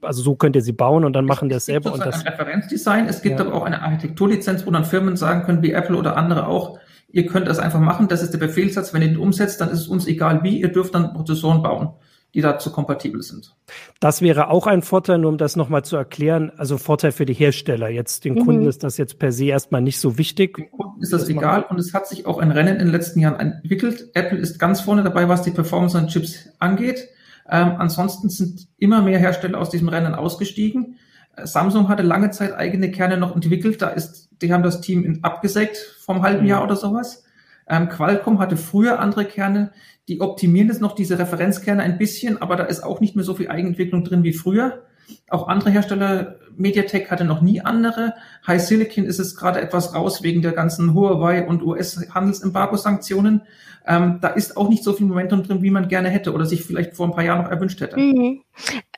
also 0.00 0.22
so 0.22 0.34
könnt 0.34 0.56
ihr 0.56 0.62
sie 0.62 0.72
bauen 0.72 1.04
und 1.04 1.12
dann 1.12 1.26
machen 1.26 1.48
die 1.48 1.54
es 1.54 1.66
selber. 1.66 1.92
und 1.92 2.00
das 2.00 2.24
ein 2.24 2.28
Referenzdesign. 2.28 3.06
Es 3.06 3.22
gibt 3.22 3.38
ja. 3.38 3.46
aber 3.46 3.54
auch 3.54 3.64
eine 3.64 3.82
Architekturlizenz, 3.82 4.66
wo 4.66 4.70
dann 4.70 4.84
Firmen 4.84 5.16
sagen 5.16 5.42
können, 5.42 5.62
wie 5.62 5.72
Apple 5.72 5.96
oder 5.96 6.16
andere 6.16 6.46
auch, 6.46 6.78
ihr 7.08 7.26
könnt 7.26 7.48
das 7.48 7.58
einfach 7.58 7.80
machen, 7.80 8.08
das 8.08 8.22
ist 8.22 8.32
der 8.32 8.38
Befehlssatz, 8.38 8.94
wenn 8.94 9.02
ihr 9.02 9.08
den 9.08 9.18
umsetzt, 9.18 9.60
dann 9.60 9.70
ist 9.70 9.80
es 9.80 9.88
uns 9.88 10.06
egal 10.06 10.42
wie, 10.42 10.60
ihr 10.60 10.72
dürft 10.72 10.94
dann 10.94 11.12
Prozessoren 11.12 11.62
bauen 11.62 11.90
die 12.34 12.40
dazu 12.40 12.72
kompatibel 12.72 13.22
sind. 13.22 13.54
Das 14.00 14.22
wäre 14.22 14.48
auch 14.48 14.66
ein 14.66 14.82
Vorteil, 14.82 15.18
nur 15.18 15.30
um 15.30 15.38
das 15.38 15.56
nochmal 15.56 15.84
zu 15.84 15.96
erklären. 15.96 16.50
Also 16.56 16.78
Vorteil 16.78 17.12
für 17.12 17.26
die 17.26 17.34
Hersteller. 17.34 17.88
Jetzt 17.88 18.24
den 18.24 18.34
mhm. 18.34 18.46
Kunden 18.46 18.66
ist 18.66 18.82
das 18.82 18.96
jetzt 18.96 19.18
per 19.18 19.32
se 19.32 19.46
erstmal 19.46 19.82
nicht 19.82 20.00
so 20.00 20.16
wichtig. 20.16 20.56
Den 20.56 20.70
Kunden 20.70 21.02
ist 21.02 21.12
das 21.12 21.28
egal 21.28 21.64
und 21.68 21.78
es 21.78 21.92
hat 21.92 22.08
sich 22.08 22.26
auch 22.26 22.38
ein 22.38 22.50
Rennen 22.50 22.74
in 22.74 22.86
den 22.86 22.92
letzten 22.92 23.20
Jahren 23.20 23.38
entwickelt. 23.38 24.10
Apple 24.14 24.38
ist 24.38 24.58
ganz 24.58 24.80
vorne 24.80 25.02
dabei, 25.02 25.28
was 25.28 25.42
die 25.42 25.50
Performance 25.50 25.96
an 25.96 26.08
Chips 26.08 26.48
angeht. 26.58 27.08
Ähm, 27.50 27.74
ansonsten 27.78 28.30
sind 28.30 28.68
immer 28.78 29.02
mehr 29.02 29.18
Hersteller 29.18 29.58
aus 29.58 29.68
diesem 29.68 29.88
Rennen 29.88 30.14
ausgestiegen. 30.14 30.96
Äh, 31.36 31.46
Samsung 31.46 31.88
hatte 31.88 32.02
lange 32.02 32.30
Zeit 32.30 32.54
eigene 32.54 32.90
Kerne 32.90 33.18
noch 33.18 33.34
entwickelt. 33.34 33.82
Da 33.82 33.88
ist, 33.88 34.30
die 34.40 34.52
haben 34.52 34.62
das 34.62 34.80
Team 34.80 35.04
in, 35.04 35.22
abgesägt 35.22 35.76
vom 35.76 36.22
halben 36.22 36.42
mhm. 36.42 36.48
Jahr 36.48 36.64
oder 36.64 36.76
sowas. 36.76 37.24
Ähm, 37.68 37.88
Qualcomm 37.88 38.38
hatte 38.38 38.56
früher 38.56 38.98
andere 38.98 39.24
Kerne, 39.24 39.72
die 40.08 40.20
optimieren 40.20 40.68
jetzt 40.68 40.80
noch 40.80 40.94
diese 40.94 41.18
Referenzkerne 41.18 41.82
ein 41.82 41.98
bisschen, 41.98 42.40
aber 42.40 42.56
da 42.56 42.64
ist 42.64 42.82
auch 42.82 43.00
nicht 43.00 43.14
mehr 43.14 43.24
so 43.24 43.34
viel 43.34 43.48
Eigenentwicklung 43.48 44.04
drin 44.04 44.24
wie 44.24 44.32
früher. 44.32 44.82
Auch 45.28 45.48
andere 45.48 45.70
Hersteller, 45.70 46.38
MediaTek 46.56 47.10
hatte 47.10 47.24
noch 47.24 47.40
nie 47.40 47.60
andere. 47.60 48.14
High 48.46 48.62
Silicon 48.62 49.04
ist 49.04 49.18
es 49.18 49.36
gerade 49.36 49.60
etwas 49.60 49.94
raus 49.94 50.22
wegen 50.22 50.42
der 50.42 50.52
ganzen 50.52 50.94
Huawei 50.94 51.46
und 51.46 51.62
US-Handelsembargo-Sanktionen. 51.62 53.42
Ähm, 53.86 54.18
da 54.20 54.28
ist 54.28 54.56
auch 54.56 54.68
nicht 54.68 54.84
so 54.84 54.92
viel 54.92 55.06
Momentum 55.06 55.42
drin, 55.42 55.62
wie 55.62 55.70
man 55.70 55.88
gerne 55.88 56.08
hätte 56.08 56.32
oder 56.32 56.46
sich 56.46 56.62
vielleicht 56.62 56.94
vor 56.94 57.06
ein 57.06 57.12
paar 57.12 57.24
Jahren 57.24 57.42
noch 57.42 57.50
erwünscht 57.50 57.80
hätte. 57.80 57.98
Mhm. 57.98 58.42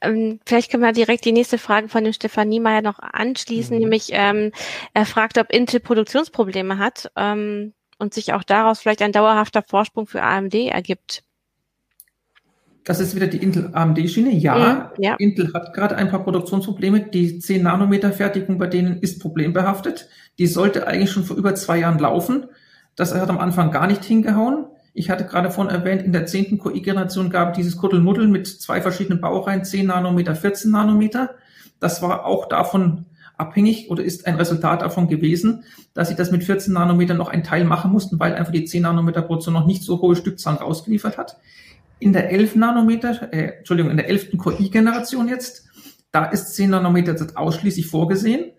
Ähm, 0.02 0.40
vielleicht 0.44 0.70
können 0.70 0.82
wir 0.82 0.92
direkt 0.92 1.24
die 1.24 1.32
nächste 1.32 1.56
Frage 1.56 1.88
von 1.88 2.04
dem 2.04 2.12
Stefan 2.12 2.48
Niemeyer 2.48 2.82
noch 2.82 2.98
anschließen, 2.98 3.74
mhm. 3.74 3.82
nämlich 3.82 4.08
ähm, 4.12 4.52
er 4.92 5.06
fragt, 5.06 5.38
ob 5.38 5.50
Intel 5.50 5.80
Produktionsprobleme 5.80 6.78
hat 6.78 7.10
ähm, 7.16 7.72
und 7.98 8.14
sich 8.14 8.32
auch 8.32 8.42
daraus 8.42 8.80
vielleicht 8.80 9.02
ein 9.02 9.12
dauerhafter 9.12 9.62
Vorsprung 9.62 10.06
für 10.06 10.22
AMD 10.22 10.54
ergibt. 10.54 11.22
Das 12.84 13.00
ist 13.00 13.14
wieder 13.14 13.26
die 13.26 13.38
Intel-AMD-Schiene. 13.38 14.30
Ja, 14.34 14.92
mhm, 14.96 15.02
ja, 15.02 15.14
Intel 15.14 15.52
hat 15.54 15.72
gerade 15.72 15.96
ein 15.96 16.10
paar 16.10 16.22
Produktionsprobleme. 16.22 17.00
Die 17.00 17.40
10-Nanometer-Fertigung 17.40 18.58
bei 18.58 18.66
denen 18.66 18.98
ist 18.98 19.20
problembehaftet. 19.20 20.08
Die 20.38 20.46
sollte 20.46 20.86
eigentlich 20.86 21.10
schon 21.10 21.24
vor 21.24 21.36
über 21.36 21.54
zwei 21.54 21.78
Jahren 21.78 21.98
laufen. 21.98 22.46
Das 22.94 23.14
hat 23.14 23.30
am 23.30 23.38
Anfang 23.38 23.70
gar 23.70 23.86
nicht 23.86 24.04
hingehauen. 24.04 24.66
Ich 24.92 25.10
hatte 25.10 25.24
gerade 25.24 25.50
vorhin 25.50 25.74
erwähnt, 25.74 26.02
in 26.02 26.12
der 26.12 26.26
zehnten 26.26 26.58
QI-Generation 26.58 27.30
gab 27.30 27.50
es 27.50 27.56
dieses 27.56 27.76
Kuddelmuddel 27.78 28.28
mit 28.28 28.46
zwei 28.46 28.80
verschiedenen 28.80 29.20
Baureihen, 29.20 29.64
10 29.64 29.86
Nanometer, 29.86 30.36
14 30.36 30.70
Nanometer. 30.70 31.34
Das 31.80 32.02
war 32.02 32.26
auch 32.26 32.48
davon 32.48 33.06
abhängig 33.36 33.90
oder 33.90 34.04
ist 34.04 34.26
ein 34.26 34.36
Resultat 34.36 34.82
davon 34.82 35.08
gewesen, 35.08 35.64
dass 35.92 36.08
sie 36.08 36.14
das 36.14 36.30
mit 36.30 36.44
14 36.44 36.72
Nanometer 36.72 37.14
noch 37.14 37.28
einen 37.28 37.42
Teil 37.42 37.64
machen 37.64 37.92
mussten, 37.92 38.18
weil 38.20 38.34
einfach 38.34 38.52
die 38.52 38.64
10 38.64 38.82
Nanometer 38.82 39.22
Produktion 39.22 39.54
noch 39.54 39.66
nicht 39.66 39.82
so 39.82 40.00
hohe 40.00 40.16
Stückzahlen 40.16 40.58
rausgeliefert 40.58 41.18
hat. 41.18 41.36
In 41.98 42.12
der 42.12 42.30
11 42.30 42.56
Nanometer, 42.56 43.32
äh, 43.32 43.58
Entschuldigung, 43.58 43.90
in 43.90 43.96
der 43.96 44.08
11. 44.08 44.38
QI-Generation 44.38 45.28
jetzt, 45.28 45.66
da 46.12 46.26
ist 46.26 46.54
10 46.54 46.70
Nanometer 46.70 47.16
ausschließlich 47.34 47.86
vorgesehen. 47.86 48.52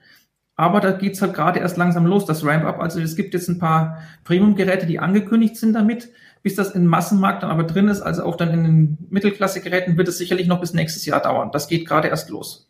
Aber 0.57 0.79
da 0.79 0.91
geht's 0.91 1.21
halt 1.21 1.33
gerade 1.33 1.59
erst 1.59 1.75
langsam 1.75 2.05
los, 2.05 2.25
das 2.25 2.45
Ramp-up. 2.45 2.79
Also 2.79 3.01
es 3.01 3.17
gibt 3.17 3.33
jetzt 3.33 3.49
ein 3.49 3.59
paar 3.59 4.01
Premium-Geräte, 4.23 4.85
die 4.85 4.99
angekündigt 4.99 5.57
sind 5.57 5.73
damit. 5.73 6.09
Bis 6.43 6.55
das 6.55 6.71
im 6.71 6.85
Massenmarkt 6.85 7.43
dann 7.43 7.49
aber 7.49 7.63
drin 7.63 7.87
ist, 7.87 8.01
also 8.01 8.23
auch 8.23 8.37
dann 8.37 8.53
in 8.53 8.63
den 8.63 8.97
Mittelklasse-Geräten, 9.09 9.97
wird 9.97 10.07
es 10.07 10.17
sicherlich 10.17 10.47
noch 10.47 10.61
bis 10.61 10.73
nächstes 10.73 11.05
Jahr 11.05 11.21
dauern. 11.21 11.49
Das 11.51 11.67
geht 11.67 11.87
gerade 11.87 12.07
erst 12.07 12.29
los. 12.29 12.69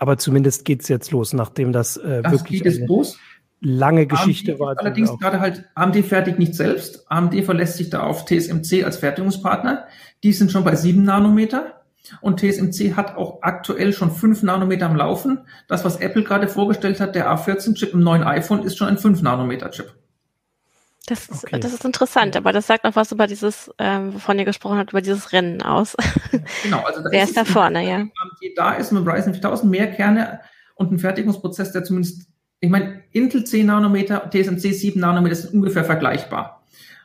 Aber 0.00 0.16
zumindest 0.16 0.64
geht's 0.64 0.88
jetzt 0.88 1.10
los, 1.10 1.34
nachdem 1.34 1.72
das, 1.72 1.98
äh, 1.98 2.22
das 2.22 2.32
wirklich 2.32 2.62
geht 2.62 2.88
los. 2.88 3.18
lange 3.60 4.06
Geschichte 4.06 4.58
war. 4.58 4.78
Allerdings 4.78 5.10
gerade 5.18 5.40
halt, 5.40 5.66
AMD 5.74 6.02
fertigt 6.02 6.38
nicht 6.38 6.54
selbst. 6.54 7.04
AMD 7.10 7.44
verlässt 7.44 7.76
sich 7.76 7.90
da 7.90 8.04
auf 8.04 8.24
TSMC 8.24 8.82
als 8.82 8.96
Fertigungspartner. 8.96 9.84
Die 10.24 10.32
sind 10.32 10.50
schon 10.50 10.64
bei 10.64 10.74
sieben 10.74 11.04
Nanometer. 11.04 11.82
Und 12.22 12.40
TSMC 12.40 12.96
hat 12.96 13.14
auch 13.18 13.42
aktuell 13.42 13.92
schon 13.92 14.10
5 14.10 14.42
Nanometer 14.42 14.86
am 14.86 14.96
Laufen. 14.96 15.40
Das, 15.68 15.84
was 15.84 15.96
Apple 15.96 16.24
gerade 16.24 16.48
vorgestellt 16.48 16.98
hat, 16.98 17.14
der 17.14 17.30
A14-Chip 17.30 17.92
im 17.92 18.00
neuen 18.00 18.22
iPhone, 18.22 18.62
ist 18.62 18.78
schon 18.78 18.88
ein 18.88 18.96
5 18.96 19.20
Nanometer-Chip. 19.20 19.92
Das 21.10 21.28
ist, 21.28 21.42
okay. 21.42 21.58
das 21.58 21.72
ist 21.72 21.84
interessant, 21.84 22.36
aber 22.36 22.52
das 22.52 22.68
sagt 22.68 22.84
noch 22.84 22.94
was 22.94 23.10
über 23.10 23.26
dieses, 23.26 23.68
ähm, 23.78 24.14
wovon 24.14 24.38
ihr 24.38 24.44
gesprochen 24.44 24.78
habt, 24.78 24.92
über 24.92 25.00
dieses 25.00 25.32
Rennen 25.32 25.60
aus. 25.60 25.96
Genau, 26.62 26.82
also 26.84 27.00
wer 27.10 27.24
ist, 27.24 27.30
ist 27.30 27.36
da 27.36 27.44
vorne, 27.44 27.88
ja? 27.88 28.06
Da 28.54 28.74
ist 28.74 28.92
mit 28.92 29.04
Ryzen 29.04 29.34
4000 29.34 29.68
mehr 29.70 29.90
Kerne 29.90 30.40
und 30.76 30.92
ein 30.92 30.98
Fertigungsprozess, 31.00 31.72
der 31.72 31.82
zumindest, 31.82 32.28
ich 32.60 32.70
meine, 32.70 33.02
Intel 33.10 33.42
10 33.44 33.66
Nanometer, 33.66 34.30
TSMC 34.30 34.72
7 34.72 35.00
Nanometer 35.00 35.34
sind 35.34 35.54
ungefähr 35.54 35.84
vergleichbar. 35.84 36.59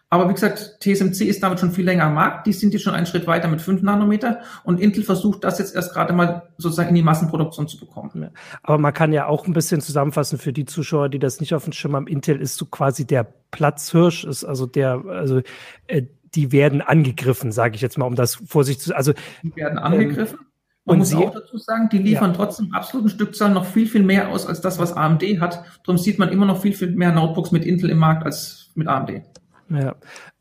Aber 0.09 0.29
wie 0.29 0.33
gesagt, 0.33 0.77
TSMC 0.81 1.21
ist 1.21 1.41
damit 1.41 1.59
schon 1.59 1.71
viel 1.71 1.83
länger 1.83 2.05
am 2.05 2.13
Markt. 2.13 2.45
Die 2.45 2.53
sind 2.53 2.73
jetzt 2.73 2.83
schon 2.83 2.93
einen 2.93 3.07
Schritt 3.07 3.25
weiter 3.25 3.47
mit 3.47 3.59
5 3.59 3.81
Nanometer 3.81 4.39
und 4.63 4.79
Intel 4.79 5.03
versucht 5.03 5.43
das 5.43 5.57
jetzt 5.57 5.75
erst 5.75 5.93
gerade 5.93 6.13
mal 6.13 6.43
sozusagen 6.57 6.89
in 6.89 6.95
die 6.95 7.01
Massenproduktion 7.01 7.67
zu 7.67 7.79
bekommen. 7.79 8.29
Aber 8.61 8.77
man 8.77 8.93
kann 8.93 9.13
ja 9.13 9.25
auch 9.25 9.47
ein 9.47 9.53
bisschen 9.53 9.81
zusammenfassen 9.81 10.37
für 10.37 10.53
die 10.53 10.65
Zuschauer, 10.65 11.09
die 11.09 11.19
das 11.19 11.39
nicht 11.39 11.53
auf 11.53 11.63
dem 11.63 11.73
Schirm 11.73 11.95
haben. 11.95 12.07
Intel 12.07 12.39
ist 12.39 12.55
so 12.57 12.65
quasi 12.65 13.05
der 13.05 13.27
Platzhirsch, 13.51 14.25
ist 14.25 14.43
also 14.43 14.67
der, 14.67 15.03
also 15.07 15.41
äh, 15.87 16.03
die 16.35 16.51
werden 16.51 16.81
angegriffen, 16.81 17.51
sage 17.51 17.75
ich 17.75 17.81
jetzt 17.81 17.97
mal, 17.97 18.05
um 18.05 18.15
das 18.15 18.35
vorsichtig 18.35 18.85
zu, 18.85 18.95
also 18.95 19.13
die 19.41 19.55
werden 19.55 19.79
angegriffen. 19.79 20.39
Ähm, 20.39 20.45
man 20.85 20.93
und 20.93 20.99
muss 20.99 21.09
sie, 21.09 21.15
auch 21.15 21.33
dazu 21.33 21.57
sagen, 21.57 21.89
die 21.89 21.97
liefern 21.97 22.31
ja. 22.31 22.37
trotzdem 22.37 22.71
absoluten 22.73 23.09
Stückzahlen 23.09 23.55
noch 23.55 23.65
viel, 23.65 23.87
viel 23.87 24.03
mehr 24.03 24.29
aus 24.29 24.45
als 24.45 24.61
das, 24.61 24.77
was 24.77 24.93
AMD 24.93 25.23
hat. 25.41 25.63
Darum 25.83 25.97
sieht 25.97 26.19
man 26.19 26.29
immer 26.29 26.45
noch 26.45 26.61
viel, 26.61 26.73
viel 26.73 26.91
mehr 26.91 27.11
Notebooks 27.11 27.51
mit 27.51 27.65
Intel 27.65 27.89
im 27.89 27.97
Markt 27.97 28.23
als 28.23 28.69
mit 28.75 28.87
AMD. 28.87 29.23
Ja. 29.69 29.95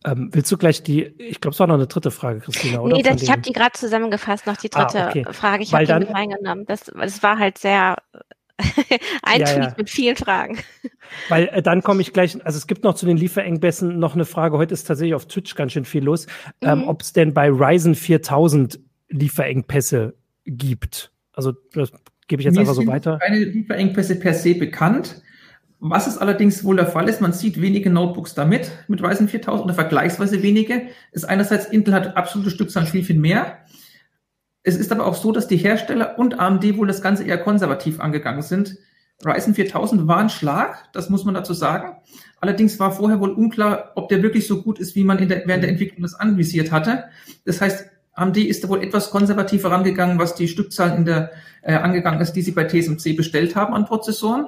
Ähm, 0.04 0.30
willst 0.32 0.52
du 0.52 0.58
gleich 0.58 0.82
die, 0.82 1.04
ich 1.04 1.40
glaube, 1.40 1.54
es 1.54 1.60
war 1.60 1.66
noch 1.66 1.74
eine 1.74 1.86
dritte 1.86 2.10
Frage, 2.10 2.40
Christina, 2.40 2.80
oder? 2.80 2.96
Nee, 2.96 3.02
das, 3.02 3.22
ich 3.22 3.30
habe 3.30 3.40
die 3.40 3.52
gerade 3.52 3.72
zusammengefasst, 3.72 4.46
noch 4.46 4.56
die 4.56 4.70
ah, 4.74 4.84
dritte 4.84 5.04
ah, 5.04 5.08
okay. 5.08 5.24
Frage. 5.32 5.62
Ich 5.62 5.72
habe 5.72 5.86
die 5.86 5.94
mit 5.94 6.14
reingenommen. 6.14 6.66
Das, 6.66 6.84
das 6.84 7.22
war 7.22 7.38
halt 7.38 7.58
sehr 7.58 7.96
ein 9.22 9.40
ja, 9.40 9.46
Tweet 9.46 9.64
ja. 9.64 9.74
mit 9.76 9.90
vielen 9.90 10.16
Fragen. 10.16 10.58
Weil 11.28 11.48
äh, 11.48 11.62
dann 11.62 11.82
komme 11.82 12.02
ich 12.02 12.12
gleich, 12.12 12.36
also 12.44 12.56
es 12.56 12.66
gibt 12.66 12.84
noch 12.84 12.94
zu 12.94 13.06
den 13.06 13.16
Lieferengpässen 13.16 13.98
noch 13.98 14.14
eine 14.14 14.24
Frage. 14.24 14.58
Heute 14.58 14.74
ist 14.74 14.84
tatsächlich 14.84 15.14
auf 15.14 15.26
Twitch 15.26 15.54
ganz 15.54 15.72
schön 15.72 15.84
viel 15.84 16.04
los, 16.04 16.26
ähm, 16.60 16.78
mhm. 16.78 16.82
ähm, 16.82 16.88
ob 16.88 17.02
es 17.02 17.12
denn 17.12 17.34
bei 17.34 17.48
Ryzen 17.48 17.94
4000 17.94 18.78
Lieferengpässe 19.08 20.14
gibt. 20.44 21.12
Also 21.32 21.52
das 21.72 21.92
gebe 22.28 22.42
ich 22.42 22.46
jetzt 22.46 22.54
Mir 22.54 22.60
einfach 22.60 22.74
so 22.74 22.86
weiter. 22.86 23.18
Keine 23.18 23.38
Lieferengpässe 23.38 24.16
per 24.16 24.34
se 24.34 24.54
bekannt. 24.54 25.22
Was 25.86 26.06
es 26.06 26.16
allerdings 26.16 26.64
wohl 26.64 26.76
der 26.76 26.86
Fall 26.86 27.10
ist, 27.10 27.20
man 27.20 27.34
sieht 27.34 27.60
wenige 27.60 27.90
Notebooks 27.90 28.32
damit 28.32 28.70
mit 28.88 29.02
Ryzen 29.02 29.28
4000 29.28 29.66
oder 29.66 29.74
vergleichsweise 29.74 30.42
wenige, 30.42 30.86
ist 31.12 31.28
einerseits 31.28 31.66
Intel 31.66 31.92
hat 31.92 32.16
absolute 32.16 32.48
Stückzahlen 32.48 32.88
viel, 32.88 33.04
viel 33.04 33.18
mehr. 33.18 33.58
Es 34.62 34.76
ist 34.78 34.92
aber 34.92 35.04
auch 35.04 35.14
so, 35.14 35.30
dass 35.30 35.46
die 35.46 35.58
Hersteller 35.58 36.18
und 36.18 36.40
AMD 36.40 36.78
wohl 36.78 36.86
das 36.86 37.02
Ganze 37.02 37.24
eher 37.24 37.36
konservativ 37.36 38.00
angegangen 38.00 38.40
sind. 38.40 38.78
Ryzen 39.26 39.54
4000 39.54 40.08
war 40.08 40.16
ein 40.16 40.30
Schlag, 40.30 40.88
das 40.94 41.10
muss 41.10 41.26
man 41.26 41.34
dazu 41.34 41.52
sagen. 41.52 41.98
Allerdings 42.40 42.80
war 42.80 42.90
vorher 42.90 43.20
wohl 43.20 43.32
unklar, 43.32 43.92
ob 43.94 44.08
der 44.08 44.22
wirklich 44.22 44.46
so 44.46 44.62
gut 44.62 44.78
ist, 44.78 44.96
wie 44.96 45.04
man 45.04 45.18
der, 45.28 45.46
während 45.46 45.64
der 45.64 45.70
Entwicklung 45.70 46.00
das 46.00 46.14
anvisiert 46.14 46.72
hatte. 46.72 47.04
Das 47.44 47.60
heißt, 47.60 47.90
AMD 48.14 48.38
ist 48.38 48.64
da 48.64 48.70
wohl 48.70 48.82
etwas 48.82 49.10
konservativer 49.10 49.70
rangegangen, 49.70 50.18
was 50.18 50.34
die 50.34 50.48
Stückzahlen 50.48 50.96
in 50.96 51.04
der 51.04 51.32
äh, 51.60 51.74
angegangen 51.74 52.22
ist, 52.22 52.32
die 52.32 52.42
sie 52.42 52.52
bei 52.52 52.64
TSMC 52.64 53.14
bestellt 53.14 53.54
haben 53.54 53.74
an 53.74 53.84
Prozessoren. 53.84 54.46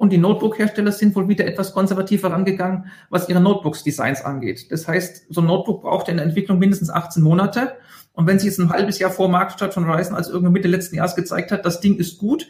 Und 0.00 0.14
die 0.14 0.18
Notebook-Hersteller 0.18 0.92
sind 0.92 1.14
wohl 1.14 1.28
wieder 1.28 1.44
etwas 1.44 1.74
konservativer 1.74 2.32
rangegangen, 2.32 2.86
was 3.10 3.28
ihre 3.28 3.42
Notebooks-Designs 3.42 4.24
angeht. 4.24 4.72
Das 4.72 4.88
heißt, 4.88 5.26
so 5.28 5.42
ein 5.42 5.46
Notebook 5.46 5.82
braucht 5.82 6.08
in 6.08 6.16
der 6.16 6.24
Entwicklung 6.24 6.58
mindestens 6.58 6.88
18 6.88 7.22
Monate. 7.22 7.74
Und 8.14 8.26
wenn 8.26 8.38
sich 8.38 8.46
jetzt 8.46 8.58
ein 8.58 8.70
halbes 8.70 8.98
Jahr 8.98 9.10
vor 9.10 9.28
Marktstart 9.28 9.74
von 9.74 9.84
Ryzen 9.84 10.16
als 10.16 10.30
irgendwie 10.30 10.52
Mitte 10.52 10.68
letzten 10.68 10.96
Jahres 10.96 11.16
gezeigt 11.16 11.52
hat, 11.52 11.66
das 11.66 11.82
Ding 11.82 11.96
ist 11.96 12.16
gut, 12.16 12.48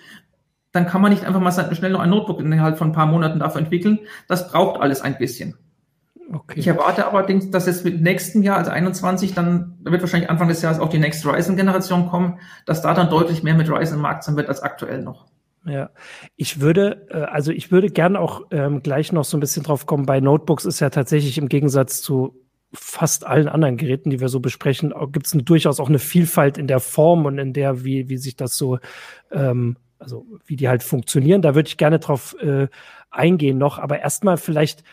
dann 0.71 0.87
kann 0.87 1.03
man 1.03 1.11
nicht 1.11 1.25
einfach 1.25 1.41
mal 1.41 1.75
schnell 1.75 1.91
noch 1.91 1.99
ein 1.99 2.11
Notebook 2.11 2.39
innerhalb 2.39 2.79
von 2.79 2.91
ein 2.91 2.93
paar 2.93 3.07
Monaten 3.07 3.41
dafür 3.41 3.63
entwickeln. 3.63 3.99
Das 4.29 4.49
braucht 4.49 4.81
alles 4.81 5.03
ein 5.03 5.19
bisschen. 5.19 5.57
Okay. 6.33 6.55
Ich 6.61 6.69
erwarte 6.69 7.09
allerdings, 7.09 7.51
dass 7.51 7.67
es 7.67 7.83
mit 7.83 8.01
nächsten 8.01 8.45
Jahr, 8.45 8.59
also 8.59 8.71
21, 8.71 9.35
dann, 9.35 9.77
da 9.83 9.91
wird 9.91 10.03
wahrscheinlich 10.03 10.31
Anfang 10.31 10.47
des 10.47 10.63
Jahres 10.63 10.79
auch 10.79 10.91
die 10.91 11.01
nächste 11.01 11.33
Ryzen-Generation 11.33 12.07
kommen, 12.07 12.39
dass 12.65 12.81
da 12.81 12.95
dann 12.95 13.11
deutlich 13.11 13.43
mehr 13.43 13.55
mit 13.55 13.69
Ryzen 13.69 13.97
im 13.97 14.03
Markt 14.03 14.23
sein 14.23 14.37
wird 14.37 14.49
als 14.49 14.63
aktuell 14.63 15.03
noch. 15.03 15.27
Ja, 15.67 15.91
ich 16.37 16.61
würde, 16.61 17.07
äh, 17.11 17.19
also 17.19 17.53
ich 17.53 17.71
würde 17.71 17.91
gern 17.91 18.17
auch 18.17 18.47
ähm, 18.51 18.83
gleich 18.83 19.13
noch 19.13 19.25
so 19.25 19.37
ein 19.37 19.41
bisschen 19.41 19.63
drauf 19.63 19.87
kommen. 19.87 20.07
Bei 20.07 20.21
Notebooks 20.21 20.65
ist 20.65 20.81
ja 20.81 20.91
tatsächlich 20.91 21.37
im 21.37 21.49
Gegensatz 21.49 22.01
zu 22.01 22.35
fast 22.73 23.27
allen 23.27 23.49
anderen 23.49 23.77
Geräten, 23.77 24.11
die 24.11 24.21
wir 24.21 24.29
so 24.29 24.41
besprechen, 24.41 24.95
gibt 25.13 25.27
es 25.27 25.33
durchaus 25.33 25.81
auch 25.81 25.89
eine 25.89 25.99
Vielfalt 25.99 26.57
in 26.57 26.69
der 26.69 26.81
Form 26.81 27.27
und 27.27 27.39
in 27.39 27.53
der, 27.53 27.85
wie, 27.85 28.09
wie 28.09 28.17
sich 28.17 28.37
das 28.37 28.57
so, 28.57 28.79
ähm, 29.33 29.77
also 29.99 30.25
wie 30.47 30.57
die 30.57 30.69
halt 30.69 30.83
funktionieren. 30.83 31.43
Da 31.43 31.55
würde 31.55 31.69
ich 31.69 31.77
gerne 31.77 31.99
drauf 31.99 32.37
äh, 32.41 32.69
eingehen 33.11 33.59
noch. 33.59 33.79
Aber 33.79 33.99
erstmal 33.99 34.37
vielleicht 34.37 34.85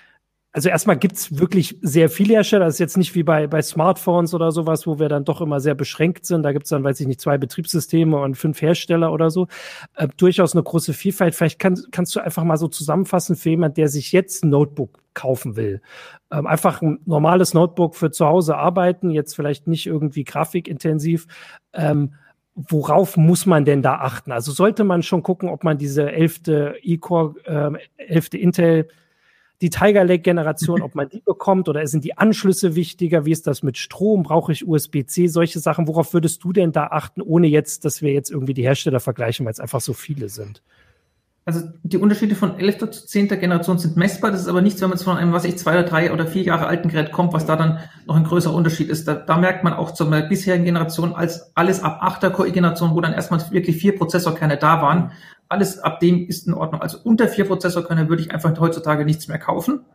also 0.53 0.69
erstmal 0.69 0.97
gibt's 0.97 1.37
wirklich 1.37 1.77
sehr 1.81 2.09
viele 2.09 2.33
Hersteller. 2.33 2.65
Das 2.65 2.75
ist 2.75 2.79
jetzt 2.79 2.97
nicht 2.97 3.13
wie 3.15 3.23
bei, 3.23 3.47
bei 3.47 3.61
Smartphones 3.61 4.33
oder 4.33 4.51
sowas, 4.51 4.87
wo 4.87 4.97
wir 4.97 5.09
dann 5.09 5.25
doch 5.25 5.41
immer 5.41 5.59
sehr 5.59 5.75
beschränkt 5.75 6.25
sind. 6.25 6.43
Da 6.43 6.51
gibt's 6.51 6.69
dann, 6.69 6.83
weiß 6.83 6.99
ich 6.99 7.07
nicht, 7.07 7.21
zwei 7.21 7.37
Betriebssysteme 7.37 8.17
und 8.17 8.35
fünf 8.35 8.61
Hersteller 8.61 9.11
oder 9.11 9.29
so. 9.29 9.47
Äh, 9.95 10.07
durchaus 10.17 10.53
eine 10.53 10.63
große 10.63 10.93
Vielfalt. 10.93 11.35
Vielleicht 11.35 11.59
kann, 11.59 11.79
kannst 11.91 12.15
du 12.15 12.21
einfach 12.21 12.43
mal 12.43 12.57
so 12.57 12.67
zusammenfassen 12.67 13.35
für 13.35 13.51
jemand, 13.51 13.77
der 13.77 13.87
sich 13.87 14.11
jetzt 14.11 14.43
ein 14.43 14.49
Notebook 14.49 14.99
kaufen 15.13 15.57
will. 15.57 15.81
Ähm, 16.31 16.47
einfach 16.47 16.81
ein 16.81 16.99
normales 17.05 17.53
Notebook 17.53 17.95
für 17.95 18.11
zu 18.11 18.25
Hause 18.25 18.57
arbeiten, 18.57 19.11
jetzt 19.11 19.35
vielleicht 19.35 19.67
nicht 19.67 19.85
irgendwie 19.85 20.23
grafikintensiv. 20.23 21.27
Ähm, 21.73 22.13
worauf 22.55 23.17
muss 23.17 23.45
man 23.45 23.65
denn 23.65 23.83
da 23.83 23.95
achten? 23.95 24.31
Also 24.31 24.51
sollte 24.51 24.83
man 24.83 25.03
schon 25.03 25.21
gucken, 25.21 25.49
ob 25.49 25.63
man 25.63 25.77
diese 25.77 26.11
elfte 26.11 26.77
E-Core, 26.81 27.35
äh, 27.45 28.03
elfte 28.03 28.37
Intel 28.39 28.87
die 29.61 29.69
Tiger 29.69 30.03
Lake 30.03 30.21
Generation, 30.21 30.81
ob 30.81 30.93
man 30.93 31.09
die 31.09 31.21
bekommt 31.21 31.67
oder 31.67 31.85
sind 31.87 32.03
die 32.03 32.17
Anschlüsse 32.17 32.75
wichtiger? 32.75 33.25
Wie 33.25 33.31
ist 33.31 33.47
das 33.47 33.63
mit 33.63 33.77
Strom? 33.77 34.23
Brauche 34.23 34.51
ich 34.51 34.67
USB-C? 34.67 35.27
Solche 35.27 35.59
Sachen. 35.59 35.87
Worauf 35.87 36.13
würdest 36.13 36.43
du 36.43 36.53
denn 36.53 36.71
da 36.71 36.87
achten, 36.87 37.21
ohne 37.21 37.47
jetzt, 37.47 37.83
dass 37.85 38.01
wir 38.01 38.13
jetzt 38.13 38.29
irgendwie 38.29 38.53
die 38.53 38.63
Hersteller 38.63 38.99
vergleichen, 38.99 39.45
weil 39.45 39.53
es 39.53 39.59
einfach 39.59 39.81
so 39.81 39.93
viele 39.93 40.29
sind? 40.29 40.61
Also 41.47 41.61
die 41.81 41.97
Unterschiede 41.97 42.35
von 42.35 42.59
11. 42.59 42.91
zu 42.91 43.07
10. 43.07 43.29
Generation 43.29 43.77
sind 43.77 43.95
messbar. 43.95 44.31
Das 44.31 44.41
ist 44.41 44.49
aber 44.49 44.61
nichts, 44.61 44.81
wenn 44.81 44.89
man 44.89 44.97
jetzt 44.97 45.05
von 45.05 45.15
einem, 45.15 45.31
was 45.31 45.45
ich, 45.45 45.57
zwei 45.57 45.79
oder 45.79 45.83
drei 45.83 46.11
oder 46.11 46.27
vier 46.27 46.43
Jahre 46.43 46.67
alten 46.67 46.89
Gerät 46.89 47.13
kommt, 47.13 47.31
was 47.31 47.45
da 47.45 47.55
dann 47.55 47.79
noch 48.05 48.17
ein 48.17 48.25
größerer 48.25 48.53
Unterschied 48.53 48.89
ist. 48.89 49.07
Da, 49.07 49.13
da 49.13 49.37
merkt 49.37 49.63
man 49.63 49.71
auch 49.71 49.91
zur 49.91 50.07
bisherigen 50.23 50.65
Generation, 50.65 51.15
als 51.15 51.55
alles 51.55 51.81
ab 51.81 52.03
8er 52.03 52.31
Core-Generation, 52.31 52.93
wo 52.93 52.99
dann 52.99 53.13
erstmal 53.13 53.39
wirklich 53.51 53.77
vier 53.77 53.95
Prozessorkerne 53.95 54.57
da 54.57 54.81
waren, 54.81 55.13
alles 55.47 55.79
ab 55.79 56.01
dem 56.01 56.27
ist 56.27 56.47
in 56.47 56.53
Ordnung. 56.53 56.81
Also 56.81 56.97
unter 57.01 57.29
vier 57.29 57.45
Prozessorkerne 57.45 58.09
würde 58.09 58.23
ich 58.23 58.31
einfach 58.31 58.59
heutzutage 58.59 59.05
nichts 59.05 59.29
mehr 59.29 59.39
kaufen. 59.39 59.85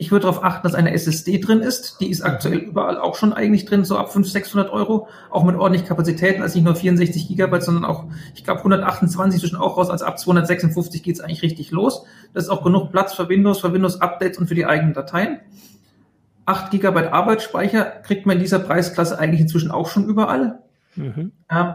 Ich 0.00 0.12
würde 0.12 0.26
darauf 0.26 0.44
achten, 0.44 0.62
dass 0.62 0.76
eine 0.76 0.92
SSD 0.94 1.38
drin 1.38 1.58
ist. 1.58 2.00
Die 2.00 2.08
ist 2.08 2.22
aktuell 2.22 2.58
überall 2.58 2.98
auch 2.98 3.16
schon 3.16 3.32
eigentlich 3.32 3.64
drin, 3.64 3.84
so 3.84 3.98
ab 3.98 4.12
500, 4.12 4.32
600 4.32 4.70
Euro, 4.70 5.08
auch 5.28 5.42
mit 5.42 5.56
ordentlich 5.56 5.86
Kapazitäten, 5.86 6.40
also 6.40 6.56
nicht 6.56 6.64
nur 6.64 6.76
64 6.76 7.26
Gigabyte, 7.26 7.64
sondern 7.64 7.84
auch, 7.84 8.04
ich 8.36 8.44
glaube, 8.44 8.60
128 8.60 9.40
zwischen 9.40 9.56
auch 9.56 9.76
raus, 9.76 9.90
also 9.90 10.04
ab 10.04 10.16
256 10.16 11.02
geht's 11.02 11.20
eigentlich 11.20 11.42
richtig 11.42 11.72
los. 11.72 12.04
Das 12.32 12.44
ist 12.44 12.50
auch 12.50 12.62
genug 12.62 12.92
Platz 12.92 13.12
für 13.12 13.28
Windows, 13.28 13.60
für 13.60 13.72
Windows-Updates 13.72 14.38
und 14.38 14.46
für 14.46 14.54
die 14.54 14.66
eigenen 14.66 14.94
Dateien. 14.94 15.40
8 16.46 16.70
Gigabyte 16.70 17.12
Arbeitsspeicher 17.12 17.84
kriegt 17.84 18.24
man 18.24 18.36
in 18.36 18.42
dieser 18.42 18.60
Preisklasse 18.60 19.18
eigentlich 19.18 19.40
inzwischen 19.40 19.72
auch 19.72 19.88
schon 19.88 20.06
überall. 20.06 20.60
Mhm. 20.94 21.32
Ähm, 21.50 21.74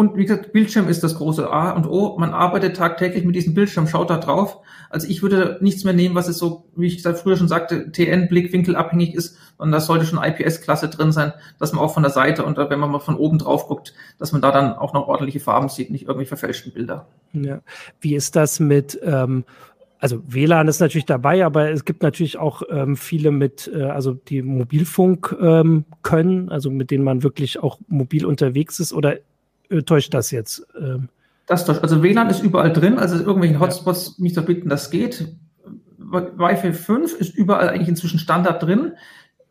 und 0.00 0.16
wie 0.16 0.22
gesagt, 0.22 0.54
Bildschirm 0.54 0.88
ist 0.88 1.04
das 1.04 1.16
große 1.16 1.50
A 1.50 1.72
und 1.72 1.86
O. 1.86 2.16
Man 2.18 2.32
arbeitet 2.32 2.74
tagtäglich 2.74 3.22
mit 3.22 3.36
diesem 3.36 3.52
Bildschirm, 3.52 3.86
schaut 3.86 4.08
da 4.08 4.16
drauf. 4.16 4.56
Also 4.88 5.06
ich 5.06 5.20
würde 5.20 5.58
nichts 5.60 5.84
mehr 5.84 5.92
nehmen, 5.92 6.14
was 6.14 6.26
es 6.26 6.38
so, 6.38 6.64
wie 6.74 6.86
ich 6.86 7.02
früher 7.02 7.36
schon 7.36 7.48
sagte, 7.48 7.92
TN-Blickwinkel 7.92 8.76
abhängig 8.76 9.14
ist, 9.14 9.36
sondern 9.58 9.78
da 9.78 9.80
sollte 9.80 10.06
schon 10.06 10.18
IPS-Klasse 10.18 10.88
drin 10.88 11.12
sein, 11.12 11.34
dass 11.58 11.74
man 11.74 11.84
auch 11.84 11.92
von 11.92 12.02
der 12.02 12.12
Seite 12.12 12.46
und 12.46 12.56
wenn 12.56 12.80
man 12.80 12.90
mal 12.90 12.98
von 13.00 13.14
oben 13.14 13.36
drauf 13.36 13.68
guckt, 13.68 13.92
dass 14.18 14.32
man 14.32 14.40
da 14.40 14.50
dann 14.52 14.72
auch 14.72 14.94
noch 14.94 15.06
ordentliche 15.06 15.38
Farben 15.38 15.68
sieht, 15.68 15.90
nicht 15.90 16.08
irgendwie 16.08 16.24
verfälschten 16.24 16.72
Bilder. 16.72 17.06
Ja. 17.34 17.60
Wie 18.00 18.14
ist 18.14 18.36
das 18.36 18.58
mit 18.58 18.98
ähm 19.02 19.44
also 20.02 20.22
WLAN 20.26 20.66
ist 20.66 20.80
natürlich 20.80 21.04
dabei, 21.04 21.44
aber 21.44 21.70
es 21.70 21.84
gibt 21.84 22.02
natürlich 22.02 22.38
auch 22.38 22.62
ähm, 22.70 22.96
viele 22.96 23.30
mit, 23.30 23.70
äh, 23.70 23.82
also 23.82 24.14
die 24.14 24.40
Mobilfunk 24.40 25.36
ähm, 25.38 25.84
können, 26.02 26.48
also 26.48 26.70
mit 26.70 26.90
denen 26.90 27.04
man 27.04 27.22
wirklich 27.22 27.62
auch 27.62 27.78
mobil 27.86 28.24
unterwegs 28.24 28.80
ist. 28.80 28.94
Oder 28.94 29.18
äh, 29.18 29.20
täuscht 29.86 30.14
das 30.14 30.30
jetzt? 30.30 30.66
Ähm. 30.78 31.08
Das 31.46 31.64
täuscht. 31.64 31.82
Also 31.82 32.02
WLAN 32.02 32.30
ist 32.30 32.42
überall 32.42 32.72
drin, 32.72 32.98
also 32.98 33.16
irgendwelchen 33.16 33.60
Hotspots 33.60 34.14
ja. 34.18 34.22
mich 34.22 34.34
zu 34.34 34.42
bitten, 34.42 34.68
das 34.68 34.90
geht. 34.90 35.34
Wi-Fi 35.98 36.72
5 36.72 37.14
ist 37.14 37.34
überall 37.34 37.68
eigentlich 37.68 37.88
inzwischen 37.88 38.18
Standard 38.18 38.62
drin. 38.62 38.92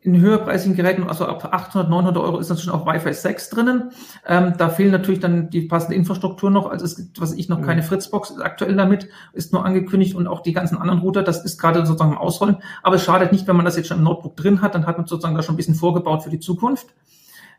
In 0.02 0.18
höherpreisigen 0.18 0.74
Geräten, 0.76 1.02
also 1.06 1.26
ab 1.26 1.52
800, 1.52 1.90
900 1.90 2.16
Euro 2.22 2.38
ist 2.38 2.48
natürlich 2.48 2.70
auch 2.70 2.86
Wi-Fi 2.86 3.12
6 3.12 3.50
drinnen. 3.50 3.90
Ähm, 4.26 4.54
da 4.56 4.70
fehlen 4.70 4.92
natürlich 4.92 5.20
dann 5.20 5.50
die 5.50 5.62
passende 5.62 5.94
Infrastruktur 5.94 6.50
noch. 6.50 6.70
Also 6.70 6.86
es 6.86 6.96
gibt, 6.96 7.20
was 7.20 7.34
ich 7.34 7.50
noch, 7.50 7.58
mhm. 7.58 7.64
keine 7.64 7.82
Fritzbox 7.82 8.40
aktuell 8.40 8.74
damit, 8.76 9.08
ist 9.34 9.52
nur 9.52 9.66
angekündigt 9.66 10.14
und 10.14 10.26
auch 10.26 10.40
die 10.40 10.54
ganzen 10.54 10.78
anderen 10.78 11.00
Router, 11.00 11.22
das 11.22 11.44
ist 11.44 11.58
gerade 11.58 11.84
sozusagen 11.84 12.12
im 12.12 12.18
Ausrollen. 12.18 12.56
Aber 12.82 12.96
es 12.96 13.04
schadet 13.04 13.30
nicht, 13.30 13.46
wenn 13.46 13.56
man 13.56 13.66
das 13.66 13.76
jetzt 13.76 13.88
schon 13.88 13.98
im 13.98 14.04
Notebook 14.04 14.36
drin 14.36 14.62
hat, 14.62 14.74
dann 14.74 14.86
hat 14.86 14.96
man 14.96 15.06
sozusagen 15.06 15.34
da 15.34 15.42
schon 15.42 15.54
ein 15.54 15.58
bisschen 15.58 15.74
vorgebaut 15.74 16.22
für 16.22 16.30
die 16.30 16.40
Zukunft. 16.40 16.86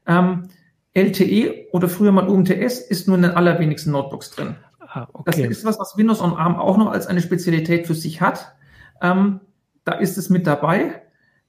Ähm, 0.07 0.47
LTE 0.93 1.67
oder 1.71 1.87
früher 1.87 2.11
mal 2.11 2.27
UMTS 2.27 2.79
ist 2.79 3.07
nur 3.07 3.15
in 3.17 3.23
den 3.23 3.31
allerwenigsten 3.31 3.91
Notebooks 3.91 4.31
drin. 4.31 4.55
Ah, 4.79 5.07
okay. 5.13 5.47
Das 5.47 5.57
ist 5.57 5.65
was, 5.65 5.79
was 5.79 5.97
Windows 5.97 6.21
on 6.21 6.33
ARM 6.33 6.55
auch 6.55 6.77
noch 6.77 6.91
als 6.91 7.07
eine 7.07 7.21
Spezialität 7.21 7.87
für 7.87 7.95
sich 7.95 8.19
hat. 8.19 8.53
Ähm, 9.01 9.39
da 9.85 9.93
ist 9.93 10.17
es 10.17 10.29
mit 10.29 10.45
dabei. 10.45 11.01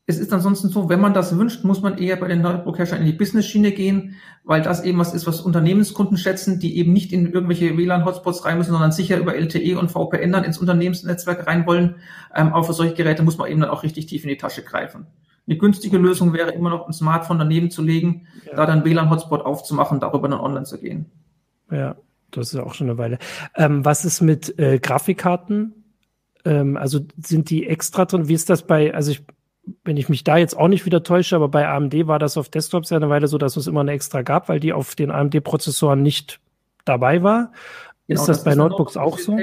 Es 0.06 0.18
ist 0.18 0.32
ansonsten 0.32 0.68
so, 0.68 0.88
wenn 0.88 1.00
man 1.00 1.14
das 1.14 1.36
wünscht, 1.36 1.64
muss 1.64 1.80
man 1.80 1.96
eher 1.96 2.16
bei 2.16 2.26
den 2.26 2.42
Notebook-Herstellern 2.42 3.04
in 3.04 3.12
die 3.12 3.16
Business-Schiene 3.16 3.70
gehen, 3.70 4.16
weil 4.42 4.60
das 4.60 4.82
eben 4.82 4.98
was 4.98 5.14
ist, 5.14 5.26
was 5.28 5.40
Unternehmenskunden 5.40 6.16
schätzen, 6.16 6.58
die 6.58 6.76
eben 6.76 6.92
nicht 6.92 7.12
in 7.12 7.32
irgendwelche 7.32 7.76
WLAN-Hotspots 7.76 8.44
rein 8.44 8.58
müssen, 8.58 8.72
sondern 8.72 8.90
sicher 8.90 9.18
über 9.18 9.36
LTE 9.36 9.78
und 9.78 9.90
VPN 9.90 10.32
dann 10.32 10.44
ins 10.44 10.58
Unternehmensnetzwerk 10.58 11.46
rein 11.46 11.66
wollen. 11.66 11.96
Ähm, 12.34 12.48
aber 12.48 12.64
für 12.64 12.72
solche 12.72 12.94
Geräte 12.94 13.22
muss 13.22 13.38
man 13.38 13.50
eben 13.50 13.60
dann 13.60 13.70
auch 13.70 13.84
richtig 13.84 14.06
tief 14.06 14.24
in 14.24 14.28
die 14.28 14.36
Tasche 14.36 14.62
greifen. 14.62 15.06
Eine 15.46 15.58
günstige 15.58 15.98
Lösung 15.98 16.32
wäre 16.32 16.52
immer 16.52 16.70
noch 16.70 16.86
ein 16.86 16.92
Smartphone 16.92 17.38
daneben 17.38 17.70
zu 17.70 17.82
legen, 17.82 18.26
ja. 18.46 18.54
da 18.54 18.66
dann 18.66 18.84
WLAN-Hotspot 18.84 19.44
aufzumachen, 19.44 19.98
darüber 19.98 20.28
dann 20.28 20.40
online 20.40 20.64
zu 20.64 20.78
gehen. 20.78 21.06
Ja, 21.70 21.96
das 22.30 22.48
ist 22.48 22.54
ja 22.54 22.62
auch 22.64 22.74
schon 22.74 22.88
eine 22.88 22.98
Weile. 22.98 23.18
Ähm, 23.56 23.84
was 23.84 24.04
ist 24.04 24.20
mit 24.20 24.58
äh, 24.58 24.78
Grafikkarten? 24.78 25.84
Ähm, 26.44 26.76
also 26.76 27.00
sind 27.18 27.50
die 27.50 27.66
extra 27.66 28.04
drin? 28.04 28.28
Wie 28.28 28.34
ist 28.34 28.50
das 28.50 28.62
bei, 28.66 28.94
also 28.94 29.10
ich, 29.10 29.24
wenn 29.84 29.96
ich 29.96 30.08
mich 30.08 30.24
da 30.24 30.36
jetzt 30.36 30.56
auch 30.56 30.68
nicht 30.68 30.86
wieder 30.86 31.02
täusche, 31.02 31.36
aber 31.36 31.48
bei 31.48 31.68
AMD 31.68 32.06
war 32.06 32.18
das 32.18 32.36
auf 32.36 32.48
Desktops 32.48 32.90
ja 32.90 32.96
eine 32.96 33.08
Weile 33.08 33.26
so, 33.26 33.38
dass 33.38 33.56
es 33.56 33.66
immer 33.66 33.80
eine 33.80 33.92
extra 33.92 34.22
gab, 34.22 34.48
weil 34.48 34.60
die 34.60 34.72
auf 34.72 34.94
den 34.94 35.10
AMD-Prozessoren 35.10 36.02
nicht 36.02 36.40
dabei 36.84 37.22
war. 37.22 37.52
Genau, 38.06 38.20
ist 38.20 38.28
das, 38.28 38.38
das 38.38 38.44
bei 38.44 38.54
Notebooks 38.54 38.96
auch 38.96 39.18
so? 39.18 39.38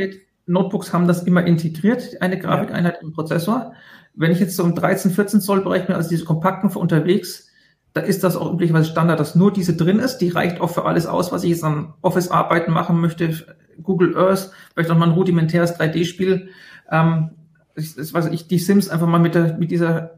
Notebooks 0.46 0.94
haben 0.94 1.08
das 1.08 1.24
immer 1.24 1.46
integriert, 1.46 2.22
eine 2.22 2.40
Grafikeinheit 2.40 2.96
ja. 2.96 3.02
im 3.02 3.14
Prozessor. 3.14 3.74
Wenn 4.20 4.32
ich 4.32 4.42
jetzt 4.42 4.58
so 4.58 4.64
um 4.66 4.76
13, 4.76 5.12
14 5.12 5.40
Zoll 5.40 5.62
Bereich 5.62 5.88
bin, 5.88 5.96
also 5.96 6.10
diese 6.10 6.26
kompakten 6.26 6.70
für 6.70 6.80
unterwegs, 6.80 7.48
da 7.94 8.02
ist 8.02 8.22
das 8.22 8.36
auch 8.36 8.52
üblicherweise 8.52 8.90
Standard, 8.90 9.18
dass 9.18 9.34
nur 9.34 9.54
diese 9.54 9.78
drin 9.78 10.00
ist. 10.00 10.18
Die 10.18 10.28
reicht 10.28 10.60
auch 10.60 10.70
für 10.70 10.84
alles 10.84 11.06
aus, 11.06 11.32
was 11.32 11.46
ich 11.46 11.52
jetzt 11.52 11.64
an 11.64 11.94
Office-Arbeiten 12.02 12.74
machen 12.74 13.00
möchte. 13.00 13.34
Google 13.82 14.18
Earth, 14.18 14.52
vielleicht 14.74 14.92
auch 14.92 14.98
mal 14.98 15.08
ein 15.08 15.14
rudimentäres 15.14 15.80
3D-Spiel. 15.80 16.50
Ähm, 16.92 17.30
ich, 17.76 17.96
das 17.96 18.14
weiß 18.14 18.26
ich, 18.26 18.50
die 18.50 18.60
Sims 18.60 18.90
einfach 18.90 19.08
mal 19.08 19.20
mit, 19.20 19.36
der, 19.36 19.58
mit 19.58 19.72
dieser 19.72 20.18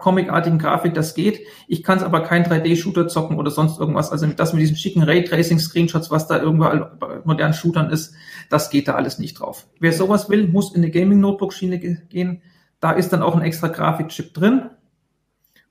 comic-artigen 0.00 0.58
Grafik, 0.58 0.94
das 0.94 1.14
geht. 1.14 1.38
Ich 1.68 1.84
kann 1.84 1.98
es 1.98 2.04
aber 2.04 2.24
kein 2.24 2.42
3D-Shooter 2.42 3.06
zocken 3.06 3.38
oder 3.38 3.52
sonst 3.52 3.78
irgendwas. 3.78 4.10
Also 4.10 4.26
das 4.26 4.54
mit 4.54 4.62
diesen 4.62 4.76
schicken 4.76 5.04
Raytracing-Screenshots, 5.04 6.10
was 6.10 6.26
da 6.26 6.42
irgendwo 6.42 6.64
bei 6.98 7.20
modernen 7.22 7.54
Shootern 7.54 7.90
ist, 7.90 8.12
das 8.50 8.70
geht 8.70 8.88
da 8.88 8.96
alles 8.96 9.20
nicht 9.20 9.38
drauf. 9.38 9.68
Wer 9.78 9.92
sowas 9.92 10.28
will, 10.28 10.48
muss 10.48 10.74
in 10.74 10.82
eine 10.82 10.90
Gaming-Notebook-Schiene 10.90 11.78
gehen. 11.78 12.42
Da 12.86 12.92
ist 12.92 13.12
dann 13.12 13.20
auch 13.20 13.34
ein 13.34 13.42
extra 13.42 13.66
Grafikchip 13.66 14.32
drin. 14.32 14.70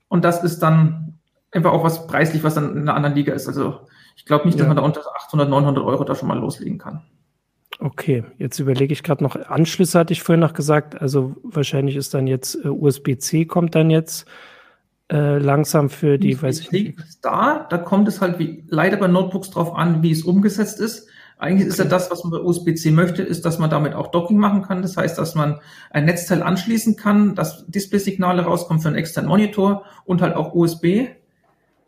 Und 0.08 0.22
das 0.22 0.44
ist 0.44 0.58
dann 0.58 1.14
einfach 1.50 1.72
auch 1.72 1.82
was 1.82 2.06
preislich, 2.06 2.44
was 2.44 2.56
dann 2.56 2.72
in 2.72 2.82
einer 2.82 2.94
anderen 2.94 3.16
Liga 3.16 3.32
ist. 3.32 3.48
Also 3.48 3.80
ich 4.16 4.26
glaube 4.26 4.44
nicht, 4.44 4.60
dass 4.60 4.66
man 4.66 4.76
da 4.76 4.82
unter 4.82 5.00
800, 5.16 5.48
900 5.48 5.82
Euro 5.82 6.04
da 6.04 6.14
schon 6.14 6.28
mal 6.28 6.38
loslegen 6.38 6.76
kann. 6.76 7.04
Okay, 7.78 8.24
jetzt 8.36 8.58
überlege 8.58 8.92
ich 8.92 9.02
gerade 9.02 9.24
noch, 9.24 9.34
Anschlüsse 9.34 9.98
hatte 9.98 10.12
ich 10.12 10.22
vorhin 10.22 10.40
noch 10.40 10.52
gesagt, 10.52 11.00
also 11.00 11.36
wahrscheinlich 11.42 11.96
ist 11.96 12.12
dann 12.12 12.26
jetzt 12.26 12.54
äh, 12.62 12.68
USB-C 12.68 13.46
kommt 13.46 13.74
dann 13.74 13.88
jetzt 13.88 14.26
äh, 15.10 15.38
langsam 15.38 15.88
für 15.88 16.18
die, 16.18 16.42
weiß 16.42 16.60
ich 16.60 16.70
nicht. 16.70 16.98
Da, 17.22 17.66
da 17.70 17.78
kommt 17.78 18.08
es 18.08 18.20
halt 18.20 18.38
wie, 18.38 18.62
leider 18.68 18.98
bei 18.98 19.08
Notebooks 19.08 19.48
drauf 19.48 19.74
an, 19.74 20.02
wie 20.02 20.10
es 20.10 20.22
umgesetzt 20.22 20.80
ist. 20.80 21.08
Eigentlich 21.38 21.68
ist 21.68 21.78
ja 21.78 21.84
das, 21.84 22.10
was 22.10 22.24
man 22.24 22.30
bei 22.30 22.38
USB-C 22.38 22.90
möchte, 22.92 23.22
ist, 23.22 23.44
dass 23.44 23.58
man 23.58 23.68
damit 23.68 23.94
auch 23.94 24.10
Docking 24.10 24.38
machen 24.38 24.62
kann. 24.62 24.80
Das 24.80 24.96
heißt, 24.96 25.18
dass 25.18 25.34
man 25.34 25.60
ein 25.90 26.06
Netzteil 26.06 26.42
anschließen 26.42 26.96
kann, 26.96 27.34
dass 27.34 27.66
Display-Signale 27.66 28.42
rauskommen 28.42 28.80
für 28.80 28.88
einen 28.88 28.96
externen 28.96 29.28
Monitor 29.28 29.84
und 30.06 30.22
halt 30.22 30.34
auch 30.34 30.54
USB. 30.54 31.08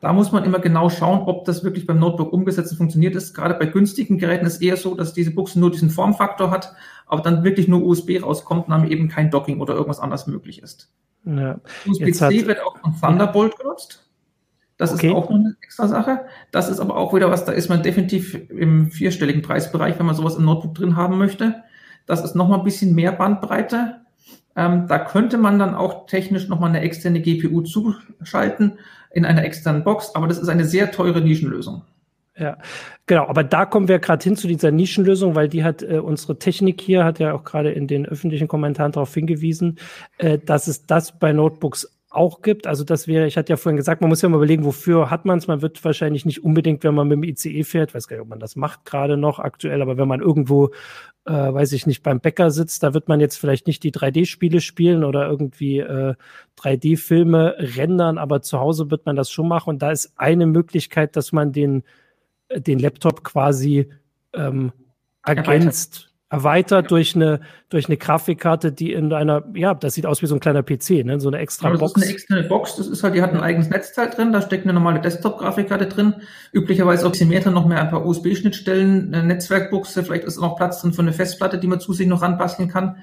Da 0.00 0.12
muss 0.12 0.32
man 0.32 0.44
immer 0.44 0.58
genau 0.58 0.90
schauen, 0.90 1.22
ob 1.22 1.46
das 1.46 1.64
wirklich 1.64 1.86
beim 1.86 1.98
Notebook 1.98 2.32
umgesetzt 2.32 2.72
und 2.72 2.76
funktioniert 2.76 3.16
ist. 3.16 3.34
Gerade 3.34 3.54
bei 3.54 3.66
günstigen 3.66 4.18
Geräten 4.18 4.46
ist 4.46 4.62
eher 4.62 4.76
so, 4.76 4.94
dass 4.94 5.14
diese 5.14 5.30
Buchse 5.30 5.58
nur 5.58 5.70
diesen 5.70 5.90
Formfaktor 5.90 6.50
hat, 6.50 6.74
aber 7.06 7.22
dann 7.22 7.42
wirklich 7.42 7.68
nur 7.68 7.82
USB 7.82 8.22
rauskommt 8.22 8.66
und 8.66 8.70
dann 8.70 8.90
eben 8.90 9.08
kein 9.08 9.30
Docking 9.30 9.60
oder 9.60 9.74
irgendwas 9.74 9.98
anderes 9.98 10.26
möglich 10.26 10.62
ist. 10.62 10.90
Ja. 11.24 11.58
USB-C 11.86 12.46
wird 12.46 12.60
auch 12.62 12.76
von 12.78 12.94
Thunderbolt 13.00 13.58
genutzt. 13.58 14.07
Das 14.78 14.94
okay. 14.94 15.08
ist 15.08 15.14
auch 15.14 15.28
noch 15.28 15.36
eine 15.36 15.56
extra 15.60 15.88
Sache. 15.88 16.20
Das 16.52 16.70
ist 16.70 16.80
aber 16.80 16.96
auch 16.96 17.12
wieder 17.12 17.30
was, 17.30 17.44
da 17.44 17.52
ist 17.52 17.68
man 17.68 17.82
definitiv 17.82 18.34
im 18.48 18.90
vierstelligen 18.90 19.42
Preisbereich, 19.42 19.98
wenn 19.98 20.06
man 20.06 20.14
sowas 20.14 20.36
im 20.36 20.44
Notebook 20.44 20.74
drin 20.74 20.96
haben 20.96 21.18
möchte. 21.18 21.62
Das 22.06 22.24
ist 22.24 22.34
nochmal 22.34 22.60
ein 22.60 22.64
bisschen 22.64 22.94
mehr 22.94 23.12
Bandbreite. 23.12 23.96
Ähm, 24.56 24.86
da 24.88 24.98
könnte 24.98 25.36
man 25.36 25.58
dann 25.58 25.74
auch 25.74 26.06
technisch 26.06 26.48
nochmal 26.48 26.70
eine 26.70 26.80
externe 26.80 27.20
GPU 27.20 27.62
zuschalten 27.62 28.78
in 29.10 29.24
einer 29.24 29.44
externen 29.44 29.84
Box, 29.84 30.14
aber 30.14 30.26
das 30.26 30.38
ist 30.38 30.48
eine 30.48 30.64
sehr 30.64 30.90
teure 30.90 31.20
Nischenlösung. 31.20 31.82
Ja, 32.36 32.56
genau. 33.06 33.26
Aber 33.26 33.42
da 33.42 33.66
kommen 33.66 33.88
wir 33.88 33.98
gerade 33.98 34.22
hin 34.22 34.36
zu 34.36 34.46
dieser 34.46 34.70
Nischenlösung, 34.70 35.34
weil 35.34 35.48
die 35.48 35.64
hat 35.64 35.82
äh, 35.82 35.98
unsere 35.98 36.38
Technik 36.38 36.80
hier, 36.80 37.04
hat 37.04 37.18
ja 37.18 37.32
auch 37.32 37.42
gerade 37.42 37.72
in 37.72 37.88
den 37.88 38.06
öffentlichen 38.06 38.46
Kommentaren 38.46 38.92
darauf 38.92 39.12
hingewiesen, 39.12 39.78
äh, 40.18 40.38
dass 40.38 40.68
es 40.68 40.86
das 40.86 41.18
bei 41.18 41.32
Notebooks 41.32 41.97
auch 42.10 42.40
gibt. 42.40 42.66
Also 42.66 42.84
das 42.84 43.06
wäre, 43.06 43.26
ich 43.26 43.36
hatte 43.36 43.52
ja 43.52 43.56
vorhin 43.56 43.76
gesagt, 43.76 44.00
man 44.00 44.08
muss 44.08 44.22
ja 44.22 44.28
mal 44.28 44.36
überlegen, 44.36 44.64
wofür 44.64 45.10
hat 45.10 45.24
man 45.24 45.38
es. 45.38 45.46
Man 45.46 45.60
wird 45.60 45.84
wahrscheinlich 45.84 46.24
nicht 46.24 46.42
unbedingt, 46.42 46.82
wenn 46.84 46.94
man 46.94 47.08
mit 47.08 47.16
dem 47.16 47.22
ICE 47.24 47.64
fährt, 47.64 47.94
weiß 47.94 48.08
gar 48.08 48.16
nicht, 48.16 48.22
ob 48.22 48.28
man 48.28 48.40
das 48.40 48.56
macht 48.56 48.84
gerade 48.84 49.16
noch 49.16 49.38
aktuell, 49.38 49.82
aber 49.82 49.98
wenn 49.98 50.08
man 50.08 50.20
irgendwo, 50.20 50.70
äh, 51.26 51.32
weiß 51.32 51.72
ich 51.72 51.86
nicht, 51.86 52.02
beim 52.02 52.20
Bäcker 52.20 52.50
sitzt, 52.50 52.82
da 52.82 52.94
wird 52.94 53.08
man 53.08 53.20
jetzt 53.20 53.36
vielleicht 53.36 53.66
nicht 53.66 53.82
die 53.82 53.92
3D-Spiele 53.92 54.60
spielen 54.60 55.04
oder 55.04 55.28
irgendwie 55.28 55.80
äh, 55.80 56.14
3D-Filme 56.58 57.56
rendern, 57.58 58.16
aber 58.16 58.40
zu 58.40 58.58
Hause 58.58 58.90
wird 58.90 59.04
man 59.04 59.16
das 59.16 59.30
schon 59.30 59.48
machen. 59.48 59.70
Und 59.70 59.82
da 59.82 59.90
ist 59.90 60.14
eine 60.16 60.46
Möglichkeit, 60.46 61.14
dass 61.14 61.32
man 61.32 61.52
den, 61.52 61.84
den 62.54 62.78
Laptop 62.78 63.22
quasi 63.22 63.90
ähm, 64.32 64.72
ergänzt 65.24 66.08
erweitert 66.30 66.90
durch 66.90 67.16
eine 67.16 67.40
durch 67.70 67.86
eine 67.86 67.96
Grafikkarte, 67.96 68.72
die 68.72 68.92
in 68.92 69.12
einer, 69.12 69.44
ja, 69.54 69.74
das 69.74 69.94
sieht 69.94 70.06
aus 70.06 70.22
wie 70.22 70.26
so 70.26 70.34
ein 70.34 70.40
kleiner 70.40 70.62
PC, 70.62 71.04
ne? 71.04 71.20
so 71.20 71.28
eine 71.28 71.38
extra 71.38 71.70
Box. 71.70 71.92
Das 71.92 72.02
ist 72.02 72.02
eine 72.02 72.12
externe 72.12 72.42
Box, 72.44 72.76
das 72.76 72.86
ist 72.86 73.02
halt, 73.02 73.14
die 73.14 73.22
hat 73.22 73.32
ein 73.32 73.40
eigenes 73.40 73.68
Netzteil 73.68 74.10
drin, 74.10 74.32
da 74.32 74.40
steckt 74.40 74.64
eine 74.64 74.72
normale 74.72 75.00
Desktop-Grafikkarte 75.00 75.86
drin, 75.86 76.14
üblicherweise 76.52 77.08
bisschen 77.08 77.28
mehr 77.28 77.40
drin, 77.40 77.54
noch 77.54 77.66
mehr 77.66 77.80
ein 77.80 77.90
paar 77.90 78.04
USB-Schnittstellen, 78.06 79.14
eine 79.14 79.26
Netzwerkbuchse, 79.26 80.04
vielleicht 80.04 80.24
ist 80.24 80.38
auch 80.38 80.42
noch 80.42 80.56
Platz 80.56 80.80
drin 80.80 80.92
für 80.92 81.02
eine 81.02 81.12
Festplatte, 81.12 81.58
die 81.58 81.66
man 81.66 81.80
zu 81.80 81.92
sich 81.92 82.06
noch 82.06 82.22
ranbasteln 82.22 82.68
kann. 82.68 82.96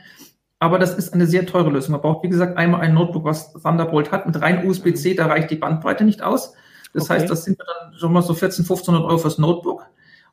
Aber 0.59 0.79
das 0.79 0.95
ist 0.95 1.13
eine 1.13 1.27
sehr 1.27 1.45
teure 1.45 1.69
Lösung. 1.69 1.91
Man 1.91 2.01
braucht, 2.01 2.23
wie 2.23 2.29
gesagt, 2.29 2.57
einmal 2.57 2.81
ein 2.81 2.93
Notebook, 2.93 3.25
was 3.25 3.53
Thunderbolt 3.53 4.11
hat, 4.11 4.25
mit 4.25 4.41
rein 4.41 4.65
USB-C, 4.65 5.13
da 5.13 5.27
reicht 5.27 5.51
die 5.51 5.57
Bandbreite 5.57 6.05
nicht 6.05 6.23
aus. 6.23 6.53
Das 6.93 7.03
okay. 7.03 7.13
heißt, 7.13 7.29
das 7.29 7.43
sind 7.43 7.59
dann 7.59 7.93
schon 7.99 8.13
mal 8.13 8.21
so 8.21 8.33
14, 8.33 8.63
1500 8.63 9.03
Euro 9.03 9.17
fürs 9.17 9.37
Notebook. 9.37 9.85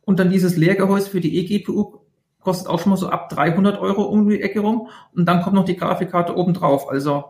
Und 0.03 0.21
dann 0.21 0.31
dieses 0.31 0.57
Leergehäuse 0.57 1.11
für 1.11 1.21
die 1.21 1.39
eGPU 1.39 2.02
kostet 2.43 2.69
auch 2.69 2.81
schon 2.81 2.91
mal 2.91 2.97
so 2.97 3.09
ab 3.09 3.29
300 3.31 3.81
Euro 3.81 4.03
um 4.03 4.29
die 4.29 4.43
Ecke 4.43 4.61
rum. 4.61 4.89
Und 5.15 5.27
dann 5.27 5.43
kommt 5.43 5.55
noch 5.55 5.65
die 5.65 5.77
Grafikkarte 5.77 6.37
oben 6.37 6.55
drauf. 6.55 6.89
Also, 6.89 7.25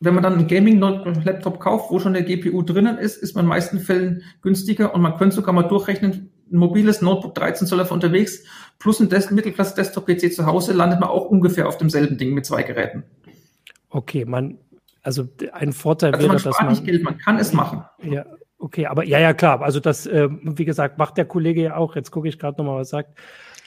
wenn 0.00 0.14
man 0.14 0.22
dann 0.22 0.34
einen 0.34 0.46
Gaming-Laptop 0.46 1.58
kauft, 1.58 1.90
wo 1.90 1.98
schon 1.98 2.14
eine 2.14 2.24
GPU 2.24 2.62
drinnen 2.62 2.98
ist, 2.98 3.16
ist 3.16 3.34
man 3.34 3.44
in 3.44 3.46
den 3.46 3.50
meisten 3.50 3.80
Fällen 3.80 4.22
günstiger 4.42 4.94
und 4.94 5.00
man 5.00 5.16
könnte 5.16 5.36
sogar 5.36 5.54
mal 5.54 5.62
durchrechnen, 5.62 6.30
ein 6.50 6.58
mobiles 6.58 7.02
Notebook 7.02 7.34
13 7.34 7.66
Zoll 7.66 7.80
unterwegs 7.80 8.44
plus 8.78 9.00
ein 9.00 9.08
Mittelklasse-Desktop-PC 9.08 10.32
zu 10.32 10.46
Hause 10.46 10.74
landet 10.74 11.00
man 11.00 11.08
auch 11.08 11.24
ungefähr 11.24 11.66
auf 11.66 11.78
demselben 11.78 12.18
Ding 12.18 12.34
mit 12.34 12.46
zwei 12.46 12.62
Geräten. 12.62 13.04
Okay, 13.88 14.24
man, 14.24 14.58
also 15.02 15.28
ein 15.52 15.72
Vorteil 15.72 16.12
also 16.14 16.22
wäre, 16.22 16.34
man 16.34 16.42
dass 16.42 16.60
man 16.60 16.68
nicht 16.68 16.84
Geld, 16.84 17.02
man 17.02 17.18
kann 17.18 17.38
es 17.38 17.52
machen. 17.52 17.84
Ja, 18.02 18.26
okay, 18.66 18.86
aber 18.86 19.04
ja, 19.04 19.18
ja, 19.18 19.32
klar. 19.32 19.62
Also 19.62 19.80
das, 19.80 20.06
äh, 20.06 20.28
wie 20.30 20.64
gesagt, 20.64 20.98
macht 20.98 21.16
der 21.16 21.24
Kollege 21.24 21.62
ja 21.62 21.76
auch. 21.76 21.96
Jetzt 21.96 22.10
gucke 22.10 22.28
ich 22.28 22.38
gerade 22.38 22.58
nochmal, 22.58 22.80
was 22.80 22.88
er 22.88 22.98
sagt. 22.98 23.18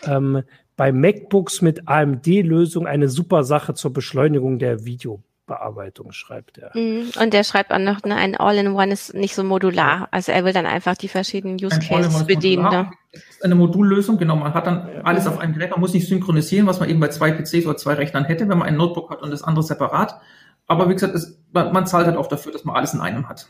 Ähm, 0.05 0.43
bei 0.75 0.91
MacBooks 0.91 1.61
mit 1.61 1.87
AMD-Lösung 1.87 2.87
eine 2.87 3.09
super 3.09 3.43
Sache 3.43 3.73
zur 3.73 3.91
Beschleunigung 3.91 4.59
der 4.59 4.85
Video. 4.85 5.21
Bearbeitung 5.45 6.11
schreibt 6.11 6.59
er. 6.59 6.69
Mhm. 6.75 7.09
Und 7.19 7.33
der 7.33 7.43
schreibt 7.43 7.71
auch 7.71 7.79
noch, 7.79 8.03
ne, 8.03 8.15
ein 8.15 8.35
All-in-One 8.35 8.93
ist 8.93 9.15
nicht 9.15 9.33
so 9.33 9.43
modular. 9.43 10.07
Also 10.11 10.31
er 10.31 10.45
will 10.45 10.53
dann 10.53 10.67
einfach 10.67 10.95
die 10.95 11.07
verschiedenen 11.07 11.55
Use 11.55 11.79
Cases 11.79 12.23
bedienen. 12.25 12.69
Ne? 12.69 12.91
Eine 13.41 13.55
Modullösung, 13.55 14.19
genau. 14.19 14.35
Man 14.35 14.53
hat 14.53 14.67
dann 14.67 14.87
alles 15.03 15.25
auf 15.25 15.39
einem 15.39 15.53
Gerät. 15.53 15.71
Man 15.71 15.79
muss 15.79 15.93
nicht 15.93 16.07
synchronisieren, 16.07 16.67
was 16.67 16.79
man 16.79 16.87
eben 16.87 16.99
bei 16.99 17.07
zwei 17.07 17.31
PCs 17.31 17.65
oder 17.65 17.77
zwei 17.77 17.95
Rechnern 17.95 18.25
hätte, 18.25 18.47
wenn 18.47 18.59
man 18.59 18.67
ein 18.67 18.77
Notebook 18.77 19.09
hat 19.09 19.23
und 19.23 19.31
das 19.31 19.41
andere 19.41 19.63
separat. 19.63 20.21
Aber 20.67 20.87
wie 20.87 20.93
gesagt, 20.93 21.15
es, 21.15 21.38
man, 21.51 21.71
man 21.71 21.85
zahlt 21.87 22.05
halt 22.05 22.17
auch 22.17 22.27
dafür, 22.27 22.51
dass 22.51 22.65
man 22.65 22.75
alles 22.75 22.93
in 22.93 23.01
einem 23.01 23.27
hat. 23.27 23.47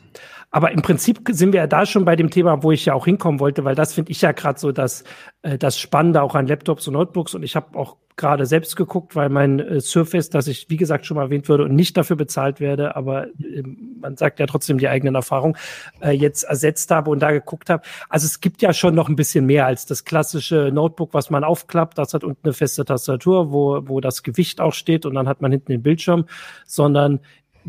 Aber 0.51 0.71
im 0.71 0.81
Prinzip 0.81 1.21
sind 1.29 1.53
wir 1.53 1.61
ja 1.61 1.67
da 1.67 1.85
schon 1.85 2.05
bei 2.05 2.15
dem 2.15 2.29
Thema, 2.29 2.63
wo 2.63 2.71
ich 2.71 2.85
ja 2.85 2.93
auch 2.93 3.05
hinkommen 3.05 3.39
wollte, 3.39 3.65
weil 3.65 3.75
das 3.75 3.93
finde 3.93 4.11
ich 4.11 4.21
ja 4.21 4.31
gerade 4.31 4.59
so 4.59 4.71
das, 4.71 5.03
äh, 5.43 5.57
das 5.57 5.77
Spannende 5.79 6.21
auch 6.21 6.35
an 6.35 6.47
Laptops 6.47 6.87
und 6.87 6.93
Notebooks. 6.93 7.35
Und 7.35 7.43
ich 7.43 7.55
habe 7.55 7.77
auch 7.77 7.97
gerade 8.19 8.45
selbst 8.45 8.75
geguckt, 8.75 9.15
weil 9.15 9.29
mein 9.29 9.59
äh, 9.59 9.79
Surface, 9.79 10.29
das 10.29 10.47
ich 10.47 10.69
wie 10.69 10.77
gesagt 10.77 11.05
schon 11.05 11.15
mal 11.15 11.23
erwähnt 11.23 11.47
würde 11.47 11.63
und 11.63 11.73
nicht 11.73 11.95
dafür 11.95 12.17
bezahlt 12.17 12.59
werde, 12.59 12.95
aber 12.95 13.27
äh, 13.27 13.63
man 14.01 14.17
sagt 14.17 14.39
ja 14.39 14.45
trotzdem 14.45 14.77
die 14.77 14.89
eigenen 14.89 15.15
Erfahrungen, 15.15 15.55
äh, 16.01 16.11
jetzt 16.11 16.43
ersetzt 16.43 16.91
habe 16.91 17.11
und 17.11 17.19
da 17.19 17.31
geguckt 17.31 17.69
habe. 17.69 17.83
Also 18.09 18.25
es 18.25 18.41
gibt 18.41 18.61
ja 18.61 18.73
schon 18.73 18.93
noch 18.93 19.07
ein 19.07 19.15
bisschen 19.15 19.45
mehr 19.45 19.65
als 19.65 19.85
das 19.85 20.03
klassische 20.03 20.69
Notebook, 20.73 21.13
was 21.13 21.29
man 21.29 21.43
aufklappt. 21.45 21.97
Das 21.97 22.13
hat 22.13 22.23
unten 22.23 22.41
eine 22.43 22.53
feste 22.53 22.83
Tastatur, 22.83 23.51
wo, 23.51 23.87
wo 23.87 24.01
das 24.01 24.21
Gewicht 24.21 24.59
auch 24.59 24.73
steht 24.73 25.05
und 25.05 25.13
dann 25.13 25.27
hat 25.29 25.41
man 25.41 25.51
hinten 25.51 25.71
den 25.71 25.81
Bildschirm, 25.81 26.25
sondern 26.65 27.21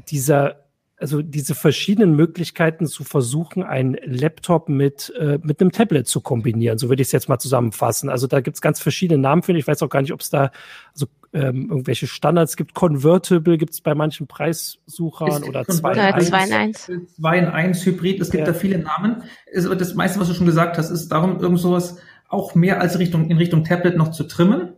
dieser 0.09 0.57
also 1.01 1.23
diese 1.23 1.55
verschiedenen 1.55 2.15
Möglichkeiten 2.15 2.87
zu 2.87 3.05
versuchen, 3.05 3.63
einen 3.63 3.97
Laptop 4.05 4.69
mit, 4.69 5.13
äh, 5.19 5.39
mit 5.43 5.61
einem 5.61 5.73
Tablet 5.73 6.07
zu 6.07 6.21
kombinieren. 6.21 6.77
So 6.77 6.91
würde 6.91 7.01
ich 7.01 7.09
es 7.09 7.13
jetzt 7.13 7.29
mal 7.29 7.39
zusammenfassen. 7.39 8.11
Also 8.11 8.27
da 8.27 8.41
gibt 8.41 8.57
es 8.57 8.61
ganz 8.61 8.81
verschiedene 8.81 9.21
Namen 9.21 9.43
für. 9.43 9.57
Ich 9.57 9.67
weiß 9.67 9.83
auch 9.83 9.89
gar 9.89 10.03
nicht, 10.03 10.13
ob 10.13 10.21
es 10.21 10.29
da 10.29 10.51
also, 10.93 11.07
ähm, 11.33 11.69
irgendwelche 11.71 12.07
Standards 12.07 12.57
gibt. 12.57 12.75
Convertible 12.75 13.57
gibt 13.57 13.73
es 13.73 13.81
bei 13.81 13.95
manchen 13.95 14.27
Preissuchern 14.27 15.43
oder 15.45 15.67
2 15.67 15.93
in 15.93 15.99
1. 15.99 16.29
2 16.29 16.45
in 16.45 16.53
1. 16.53 16.91
2 17.17 17.39
in 17.39 17.45
1 17.47 17.87
Hybrid. 17.87 18.21
Es 18.21 18.31
gibt 18.31 18.47
ja. 18.47 18.53
da 18.53 18.59
viele 18.59 18.79
Namen. 18.79 19.23
Das 19.55 19.95
meiste, 19.95 20.21
was 20.21 20.29
du 20.29 20.35
schon 20.35 20.47
gesagt 20.47 20.77
hast, 20.77 20.91
ist 20.91 21.09
darum, 21.09 21.41
irgend 21.41 21.61
sowas 21.61 21.97
auch 22.29 22.55
mehr 22.55 22.81
als 22.81 22.99
Richtung, 22.99 23.31
in 23.31 23.39
Richtung 23.39 23.65
Tablet 23.65 23.97
noch 23.97 24.11
zu 24.11 24.25
trimmen. 24.25 24.75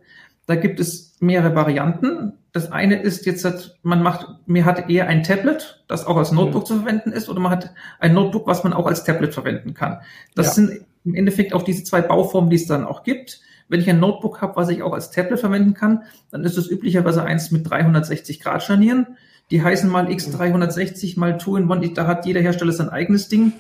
Da 0.47 0.57
gibt 0.57 0.81
es 0.81 1.17
mehrere 1.21 1.55
Varianten. 1.55 2.35
Das 2.53 2.71
eine 2.71 3.01
ist 3.01 3.25
jetzt, 3.27 3.79
man 3.83 4.03
macht, 4.03 4.27
mir 4.47 4.65
hat 4.65 4.91
eher 4.91 5.07
ein 5.07 5.23
Tablet, 5.23 5.83
das 5.89 6.05
auch 6.07 6.17
als 6.17 6.33
Notebook 6.33 6.63
mhm. 6.63 6.67
zu 6.67 6.77
verwenden 6.77 7.13
ist, 7.13 7.29
oder 7.29 7.41
man 7.41 7.53
hat 7.53 7.73
ein 7.99 8.13
Notebook, 8.13 8.47
was 8.47 8.65
man 8.65 8.73
auch 8.73 8.87
als 8.87 9.05
Tablet 9.05 9.33
verwenden 9.33 9.73
kann. 9.75 10.01
Das 10.35 10.49
ja. 10.49 10.53
sind 10.53 10.85
im 11.05 11.15
Endeffekt 11.15 11.55
auch 11.55 11.63
diese 11.63 11.85
zwei 11.85 12.03
Bauformen, 12.03 12.51
die 12.51 12.57
es 12.57 12.67
dann 12.67 12.85
auch 12.85 13.05
gibt. 13.05 13.41
Wenn 13.69 13.81
ich 13.81 13.89
ein 13.89 14.01
Notebook 14.01 14.43
habe, 14.43 14.57
was 14.57 14.69
ich 14.69 14.83
auch 14.83 14.93
als 14.93 15.11
Tablet 15.11 15.41
verwenden 15.41 15.75
kann, 15.75 16.03
dann 16.31 16.45
ist 16.45 16.59
es 16.59 16.71
üblicherweise 16.71 17.25
eins 17.25 17.51
mit 17.51 17.69
360 17.69 18.41
Grad 18.41 18.63
Scharnieren. 18.63 19.17
Die 19.51 19.63
heißen 19.63 19.89
mal 19.91 20.07
X360 20.07 21.19
mal 21.19 21.39
Two 21.39 21.57
in 21.57 21.71
One. 21.71 21.89
Da 21.91 22.07
hat 22.07 22.27
jeder 22.27 22.41
Hersteller 22.41 22.73
sein 22.73 22.91
eigenes 22.91 23.29
Ding. 23.29 23.55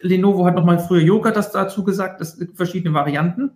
Lenovo 0.00 0.44
hat 0.46 0.54
nochmal 0.54 0.78
früher 0.78 1.00
Yoga 1.00 1.30
das 1.30 1.50
dazu 1.50 1.84
gesagt. 1.84 2.20
Das 2.20 2.32
sind 2.32 2.56
verschiedene 2.56 2.94
Varianten. 2.94 3.52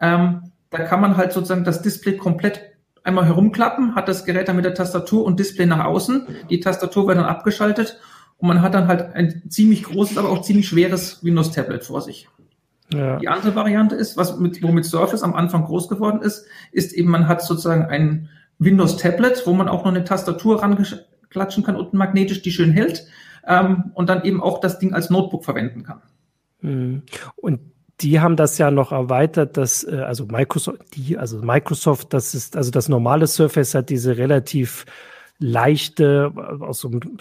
Ähm, 0.00 0.52
da 0.74 0.84
kann 0.84 1.00
man 1.00 1.16
halt 1.16 1.32
sozusagen 1.32 1.64
das 1.64 1.82
Display 1.82 2.16
komplett 2.16 2.60
einmal 3.02 3.26
herumklappen, 3.26 3.94
hat 3.94 4.08
das 4.08 4.24
Gerät 4.24 4.48
dann 4.48 4.56
mit 4.56 4.64
der 4.64 4.74
Tastatur 4.74 5.24
und 5.24 5.38
Display 5.38 5.66
nach 5.66 5.84
außen. 5.84 6.26
Die 6.50 6.60
Tastatur 6.60 7.06
wird 7.06 7.18
dann 7.18 7.26
abgeschaltet 7.26 8.00
und 8.38 8.48
man 8.48 8.62
hat 8.62 8.74
dann 8.74 8.88
halt 8.88 9.14
ein 9.14 9.42
ziemlich 9.48 9.84
großes, 9.84 10.18
aber 10.18 10.30
auch 10.30 10.42
ziemlich 10.42 10.68
schweres 10.68 11.22
Windows-Tablet 11.22 11.84
vor 11.84 12.00
sich. 12.00 12.28
Ja. 12.92 13.18
Die 13.18 13.28
andere 13.28 13.54
Variante 13.54 13.94
ist, 13.94 14.16
was 14.16 14.38
mit, 14.38 14.62
womit 14.62 14.84
Surface 14.84 15.22
am 15.22 15.34
Anfang 15.34 15.64
groß 15.64 15.88
geworden 15.88 16.22
ist, 16.22 16.46
ist 16.72 16.92
eben, 16.92 17.10
man 17.10 17.28
hat 17.28 17.42
sozusagen 17.42 17.84
ein 17.84 18.28
Windows-Tablet, 18.58 19.46
wo 19.46 19.52
man 19.52 19.68
auch 19.68 19.84
noch 19.84 19.92
eine 19.92 20.04
Tastatur 20.04 20.62
ranklatschen 20.62 21.64
kann 21.64 21.76
und 21.76 21.92
magnetisch 21.94 22.42
die 22.42 22.52
schön 22.52 22.72
hält 22.72 23.06
ähm, 23.46 23.92
und 23.94 24.08
dann 24.08 24.24
eben 24.24 24.42
auch 24.42 24.60
das 24.60 24.78
Ding 24.78 24.94
als 24.94 25.10
Notebook 25.10 25.44
verwenden 25.44 25.82
kann. 25.82 26.02
Mhm. 26.60 27.02
Und 27.36 27.60
die 28.00 28.20
haben 28.20 28.36
das 28.36 28.58
ja 28.58 28.70
noch 28.70 28.92
erweitert, 28.92 29.56
dass, 29.56 29.84
äh, 29.84 29.96
also 29.96 30.26
Microsoft, 30.26 30.78
die, 30.94 31.16
also 31.16 31.38
Microsoft, 31.38 32.12
das 32.12 32.34
ist, 32.34 32.56
also 32.56 32.70
das 32.70 32.88
normale 32.88 33.26
Surface 33.26 33.74
hat 33.74 33.90
diese 33.90 34.16
relativ 34.16 34.84
leichte, 35.38 36.32
äh, 36.36 36.62
aus 36.62 36.80
so 36.80 36.88
einem 36.88 37.18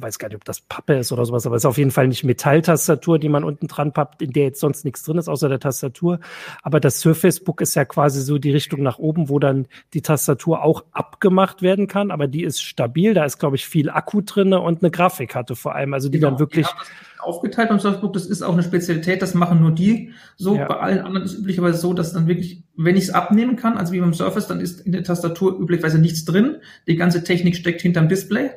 weiß 0.00 0.18
gar 0.18 0.28
nicht, 0.28 0.36
ob 0.36 0.44
das 0.44 0.60
Pappe 0.60 0.94
ist 0.94 1.12
oder 1.12 1.24
sowas, 1.24 1.46
aber 1.46 1.56
es 1.56 1.62
ist 1.62 1.66
auf 1.66 1.78
jeden 1.78 1.90
Fall 1.90 2.08
nicht 2.08 2.24
Metalltastatur, 2.24 3.18
die 3.18 3.28
man 3.28 3.44
unten 3.44 3.68
dran 3.68 3.92
pappt, 3.92 4.22
in 4.22 4.32
der 4.32 4.44
jetzt 4.44 4.60
sonst 4.60 4.84
nichts 4.84 5.02
drin 5.04 5.18
ist, 5.18 5.28
außer 5.28 5.48
der 5.48 5.60
Tastatur. 5.60 6.20
Aber 6.62 6.80
das 6.80 7.00
Surface 7.00 7.40
Book 7.40 7.60
ist 7.60 7.74
ja 7.74 7.84
quasi 7.84 8.20
so 8.20 8.38
die 8.38 8.50
Richtung 8.50 8.82
nach 8.82 8.98
oben, 8.98 9.28
wo 9.28 9.38
dann 9.38 9.66
die 9.92 10.02
Tastatur 10.02 10.62
auch 10.62 10.84
abgemacht 10.92 11.62
werden 11.62 11.86
kann, 11.86 12.10
aber 12.10 12.26
die 12.26 12.44
ist 12.44 12.62
stabil, 12.62 13.14
da 13.14 13.24
ist, 13.24 13.38
glaube 13.38 13.56
ich, 13.56 13.66
viel 13.66 13.90
Akku 13.90 14.20
drinne 14.22 14.60
und 14.60 14.82
eine 14.82 14.90
Grafikkarte 14.90 15.56
vor 15.56 15.74
allem, 15.74 15.94
also 15.94 16.08
die 16.08 16.18
genau, 16.18 16.30
dann 16.30 16.38
wirklich. 16.38 16.66
Die 16.66 17.20
aufgeteilt 17.24 17.70
beim 17.70 17.80
Surface 17.80 18.00
Book, 18.00 18.12
das 18.12 18.26
ist 18.26 18.42
auch 18.42 18.52
eine 18.52 18.62
Spezialität, 18.62 19.22
das 19.22 19.34
machen 19.34 19.60
nur 19.60 19.72
die. 19.72 20.12
So, 20.36 20.56
ja. 20.56 20.66
bei 20.66 20.76
allen 20.76 20.98
anderen 21.00 21.24
ist 21.24 21.32
es 21.32 21.38
üblicherweise 21.38 21.78
so, 21.78 21.94
dass 21.94 22.12
dann 22.12 22.26
wirklich, 22.26 22.62
wenn 22.76 22.96
ich 22.96 23.04
es 23.04 23.10
abnehmen 23.10 23.56
kann, 23.56 23.78
also 23.78 23.92
wie 23.92 24.00
beim 24.00 24.12
Surface, 24.12 24.46
dann 24.46 24.60
ist 24.60 24.80
in 24.80 24.92
der 24.92 25.04
Tastatur 25.04 25.58
üblicherweise 25.58 25.98
nichts 25.98 26.24
drin. 26.24 26.56
Die 26.86 26.96
ganze 26.96 27.24
Technik 27.24 27.56
steckt 27.56 27.80
hinterm 27.80 28.08
Display 28.08 28.50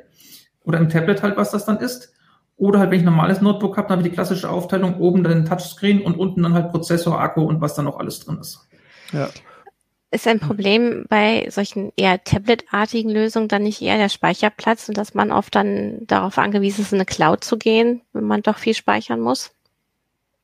oder 0.68 0.78
im 0.78 0.90
Tablet 0.90 1.24
halt, 1.24 1.38
was 1.38 1.52
das 1.52 1.66
dann 1.66 1.78
ist. 1.78 2.14
Oder 2.58 2.80
halt, 2.80 2.92
wenn 2.92 2.98
ich 2.98 3.04
ein 3.04 3.12
normales 3.12 3.40
Notebook 3.40 3.78
habe, 3.78 3.88
dann 3.88 3.98
habe 3.98 4.08
ich 4.08 4.12
die 4.12 4.16
klassische 4.16 4.50
Aufteilung, 4.50 5.00
oben 5.00 5.24
dann 5.24 5.46
Touchscreen 5.46 6.02
und 6.02 6.16
unten 6.16 6.44
dann 6.44 6.54
halt 6.54 6.72
Prozessor, 6.72 7.20
Akku 7.20 7.42
und 7.42 7.62
was 7.62 7.76
dann 7.76 7.86
noch 7.86 8.00
alles 8.00 8.20
drin 8.20 8.40
ist. 8.42 8.68
Ja. 9.14 9.30
Ist 10.10 10.28
ein 10.28 10.40
Problem 10.40 11.06
bei 11.08 11.48
solchen 11.50 11.92
eher 11.96 12.24
Tablet-artigen 12.24 13.10
Lösungen 13.10 13.48
dann 13.48 13.64
nicht 13.64 13.82
eher 13.82 13.98
der 13.98 14.10
Speicherplatz 14.10 14.90
und 14.90 14.98
dass 14.98 15.14
man 15.14 15.32
oft 15.32 15.54
dann 15.54 16.00
darauf 16.08 16.38
angewiesen 16.38 16.82
ist, 16.82 16.94
in 16.94 16.98
eine 16.98 17.06
Cloud 17.06 17.44
zu 17.44 17.58
gehen, 17.58 18.02
wenn 18.14 18.24
man 18.24 18.42
doch 18.42 18.58
viel 18.58 18.74
speichern 18.74 19.20
muss? 19.20 19.52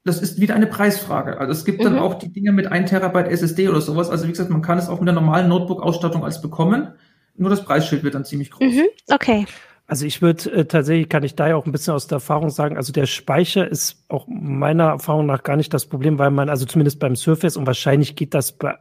Das 0.06 0.22
ist 0.22 0.40
wieder 0.40 0.54
eine 0.54 0.68
Preisfrage. 0.68 1.40
Also 1.40 1.54
es 1.54 1.66
gibt 1.66 1.80
mhm. 1.80 1.86
dann 1.86 2.00
auch 2.00 2.16
die 2.16 2.32
Dinge 2.32 2.52
mit 2.52 2.68
1 2.68 2.90
Terabyte 2.90 3.30
SSD 3.30 3.70
oder 3.70 3.82
sowas. 3.82 4.10
Also 4.10 4.28
wie 4.28 4.32
gesagt, 4.32 4.50
man 4.50 4.62
kann 4.62 4.78
es 4.78 4.90
auch 4.90 5.00
mit 5.00 5.08
der 5.08 5.16
normalen 5.16 5.48
Notebook-Ausstattung 5.48 6.24
als 6.24 6.42
bekommen. 6.42 6.94
Nur 7.36 7.50
das 7.50 7.64
Preisschild 7.64 8.04
wird 8.04 8.16
dann 8.16 8.26
ziemlich 8.26 8.52
groß. 8.52 8.72
Mhm. 8.72 8.86
Okay. 9.10 9.46
Also 9.94 10.08
ich 10.08 10.24
würde 10.24 10.52
äh, 10.52 10.66
tatsächlich, 10.66 11.08
kann 11.08 11.22
ich 11.22 11.36
da 11.36 11.50
ja 11.50 11.56
auch 11.56 11.68
ein 11.68 11.72
bisschen 11.72 11.94
aus 11.94 12.08
der 12.08 12.16
Erfahrung 12.16 12.50
sagen, 12.50 12.78
also 12.78 12.92
der 12.92 13.06
Speicher 13.06 13.68
ist 13.68 14.04
auch 14.08 14.26
meiner 14.28 14.86
Erfahrung 14.86 15.28
nach 15.28 15.44
gar 15.44 15.56
nicht 15.56 15.72
das 15.72 15.86
Problem, 15.86 16.18
weil 16.18 16.32
man, 16.32 16.50
also 16.50 16.66
zumindest 16.66 16.98
beim 16.98 17.16
Surface 17.16 17.58
und 17.58 17.68
wahrscheinlich 17.68 18.16
geht 18.16 18.34
das 18.34 18.54
bei 18.54 18.76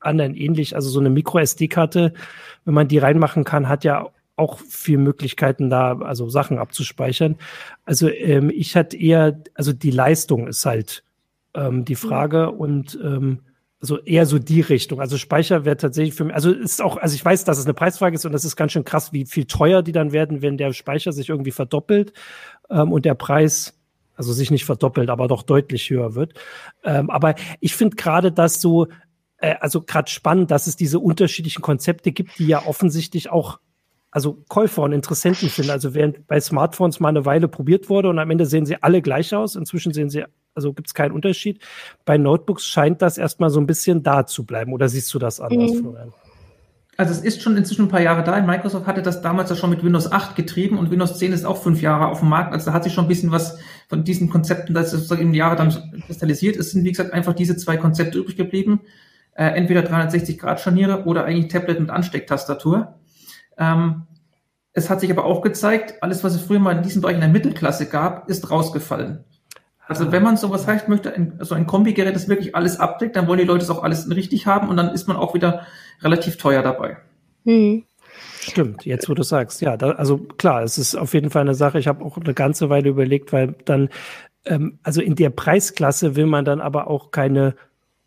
anderen 0.00 0.34
ähnlich, 0.34 0.74
also 0.74 0.88
so 0.88 0.98
eine 0.98 1.08
Micro-SD-Karte, 1.08 2.14
wenn 2.64 2.74
man 2.74 2.88
die 2.88 2.98
reinmachen 2.98 3.44
kann, 3.44 3.68
hat 3.68 3.84
ja 3.84 4.08
auch 4.34 4.58
viel 4.58 4.98
Möglichkeiten 4.98 5.70
da, 5.70 5.98
also 6.00 6.28
Sachen 6.28 6.58
abzuspeichern. 6.58 7.36
Also 7.84 8.10
ähm, 8.10 8.50
ich 8.50 8.74
hatte 8.74 8.96
eher, 8.96 9.40
also 9.54 9.72
die 9.72 9.92
Leistung 9.92 10.48
ist 10.48 10.66
halt 10.66 11.04
ähm, 11.54 11.84
die 11.84 11.94
Frage 11.94 12.50
mhm. 12.52 12.58
und 12.58 12.98
ähm, 13.04 13.38
also 13.86 14.02
eher 14.02 14.26
so 14.26 14.40
die 14.40 14.62
Richtung. 14.62 15.00
Also 15.00 15.16
Speicher 15.16 15.64
wäre 15.64 15.76
tatsächlich 15.76 16.14
für 16.14 16.24
mich, 16.24 16.34
also 16.34 16.50
ist 16.50 16.82
auch, 16.82 16.96
also 16.96 17.14
ich 17.14 17.24
weiß, 17.24 17.44
dass 17.44 17.56
es 17.56 17.66
eine 17.66 17.74
Preisfrage 17.74 18.16
ist 18.16 18.26
und 18.26 18.32
das 18.32 18.44
ist 18.44 18.56
ganz 18.56 18.72
schön 18.72 18.84
krass, 18.84 19.12
wie 19.12 19.26
viel 19.26 19.44
teuer 19.44 19.82
die 19.82 19.92
dann 19.92 20.10
werden, 20.10 20.42
wenn 20.42 20.56
der 20.56 20.72
Speicher 20.72 21.12
sich 21.12 21.28
irgendwie 21.28 21.52
verdoppelt 21.52 22.12
ähm, 22.68 22.90
und 22.90 23.04
der 23.04 23.14
Preis 23.14 23.74
also 24.16 24.32
sich 24.32 24.50
nicht 24.50 24.64
verdoppelt, 24.64 25.08
aber 25.08 25.28
doch 25.28 25.42
deutlich 25.42 25.88
höher 25.88 26.14
wird. 26.16 26.34
Ähm, 26.82 27.10
aber 27.10 27.34
ich 27.60 27.76
finde 27.76 27.94
gerade, 27.94 28.32
dass 28.32 28.60
so 28.60 28.88
äh, 29.36 29.54
also 29.60 29.82
gerade 29.82 30.10
spannend, 30.10 30.50
dass 30.50 30.66
es 30.66 30.74
diese 30.74 30.98
unterschiedlichen 30.98 31.62
Konzepte 31.62 32.10
gibt, 32.10 32.38
die 32.40 32.46
ja 32.46 32.66
offensichtlich 32.66 33.30
auch 33.30 33.60
also 34.10 34.42
Käufer 34.48 34.82
und 34.82 34.92
Interessenten 34.92 35.48
finden. 35.48 35.70
Also 35.70 35.94
während 35.94 36.26
bei 36.26 36.40
Smartphones 36.40 37.00
mal 37.00 37.08
eine 37.08 37.24
Weile 37.24 37.48
probiert 37.48 37.88
wurde 37.88 38.08
und 38.08 38.18
am 38.18 38.30
Ende 38.30 38.46
sehen 38.46 38.66
sie 38.66 38.82
alle 38.82 39.02
gleich 39.02 39.34
aus. 39.34 39.56
Inzwischen 39.56 39.92
sehen 39.92 40.10
sie, 40.10 40.24
also 40.54 40.72
gibt 40.72 40.88
es 40.88 40.94
keinen 40.94 41.12
Unterschied. 41.12 41.60
Bei 42.04 42.16
Notebooks 42.16 42.64
scheint 42.66 43.02
das 43.02 43.18
erstmal 43.18 43.50
so 43.50 43.60
ein 43.60 43.66
bisschen 43.66 44.02
da 44.02 44.26
zu 44.26 44.44
bleiben. 44.44 44.72
Oder 44.72 44.88
siehst 44.88 45.12
du 45.12 45.18
das 45.18 45.40
anders, 45.40 45.72
mhm. 45.72 45.80
Florian? 45.80 46.12
Also 46.98 47.12
es 47.12 47.20
ist 47.20 47.42
schon 47.42 47.56
inzwischen 47.58 47.86
ein 47.86 47.88
paar 47.88 48.00
Jahre 48.00 48.24
da. 48.24 48.40
Microsoft 48.40 48.86
hatte 48.86 49.02
das 49.02 49.20
damals 49.20 49.50
ja 49.50 49.56
schon 49.56 49.68
mit 49.68 49.84
Windows 49.84 50.10
8 50.10 50.34
getrieben 50.34 50.78
und 50.78 50.90
Windows 50.90 51.18
10 51.18 51.32
ist 51.32 51.44
auch 51.44 51.62
fünf 51.62 51.82
Jahre 51.82 52.06
auf 52.06 52.20
dem 52.20 52.30
Markt. 52.30 52.54
Also 52.54 52.66
da 52.66 52.72
hat 52.72 52.84
sich 52.84 52.94
schon 52.94 53.04
ein 53.04 53.08
bisschen 53.08 53.30
was 53.32 53.58
von 53.88 54.02
diesen 54.02 54.30
Konzepten, 54.30 54.72
das 54.72 54.92
sozusagen 54.92 55.20
im 55.20 55.34
Jahre 55.34 55.56
dann 55.56 55.74
kristallisiert. 56.06 56.56
Es 56.56 56.70
sind, 56.70 56.84
wie 56.84 56.90
gesagt, 56.90 57.12
einfach 57.12 57.34
diese 57.34 57.56
zwei 57.56 57.76
Konzepte 57.76 58.18
übrig 58.18 58.36
geblieben. 58.36 58.80
Äh, 59.34 59.48
entweder 59.48 59.82
360 59.82 60.38
Grad 60.38 60.60
Scharniere 60.60 61.04
oder 61.04 61.26
eigentlich 61.26 61.52
Tablet 61.52 61.80
mit 61.80 61.90
Anstecktastatur. 61.90 62.94
Ähm, 63.56 64.02
es 64.72 64.90
hat 64.90 65.00
sich 65.00 65.10
aber 65.10 65.24
auch 65.24 65.40
gezeigt, 65.40 66.02
alles, 66.02 66.22
was 66.22 66.34
es 66.34 66.42
früher 66.42 66.58
mal 66.58 66.76
in 66.76 66.82
diesem 66.82 67.00
Bereich 67.00 67.14
in 67.14 67.20
der 67.20 67.30
Mittelklasse 67.30 67.86
gab, 67.86 68.28
ist 68.28 68.50
rausgefallen. 68.50 69.24
Also 69.88 70.10
wenn 70.10 70.22
man 70.22 70.36
sowas 70.36 70.66
heißt, 70.66 70.88
möchte, 70.88 71.14
ein, 71.14 71.38
so 71.40 71.54
ein 71.54 71.66
Kombigerät, 71.66 72.14
das 72.14 72.28
wirklich 72.28 72.54
alles 72.56 72.80
abdeckt, 72.80 73.16
dann 73.16 73.28
wollen 73.28 73.38
die 73.38 73.44
Leute 73.44 73.64
es 73.64 73.70
auch 73.70 73.82
alles 73.82 74.10
richtig 74.10 74.46
haben 74.46 74.68
und 74.68 74.76
dann 74.76 74.90
ist 74.90 75.06
man 75.06 75.16
auch 75.16 75.32
wieder 75.34 75.66
relativ 76.02 76.36
teuer 76.36 76.62
dabei. 76.62 76.98
Hm. 77.44 77.84
Stimmt, 78.40 78.84
jetzt 78.84 79.08
wo 79.08 79.14
du 79.14 79.22
sagst, 79.22 79.60
ja, 79.60 79.76
da, 79.76 79.92
also 79.92 80.18
klar, 80.18 80.62
es 80.62 80.78
ist 80.78 80.94
auf 80.94 81.14
jeden 81.14 81.30
Fall 81.30 81.42
eine 81.42 81.54
Sache. 81.54 81.78
Ich 81.78 81.88
habe 81.88 82.04
auch 82.04 82.16
eine 82.16 82.34
ganze 82.34 82.68
Weile 82.68 82.88
überlegt, 82.88 83.32
weil 83.32 83.54
dann, 83.64 83.88
ähm, 84.44 84.78
also 84.82 85.00
in 85.00 85.14
der 85.14 85.30
Preisklasse 85.30 86.16
will 86.16 86.26
man 86.26 86.44
dann 86.44 86.60
aber 86.60 86.88
auch 86.88 87.10
keine 87.10 87.54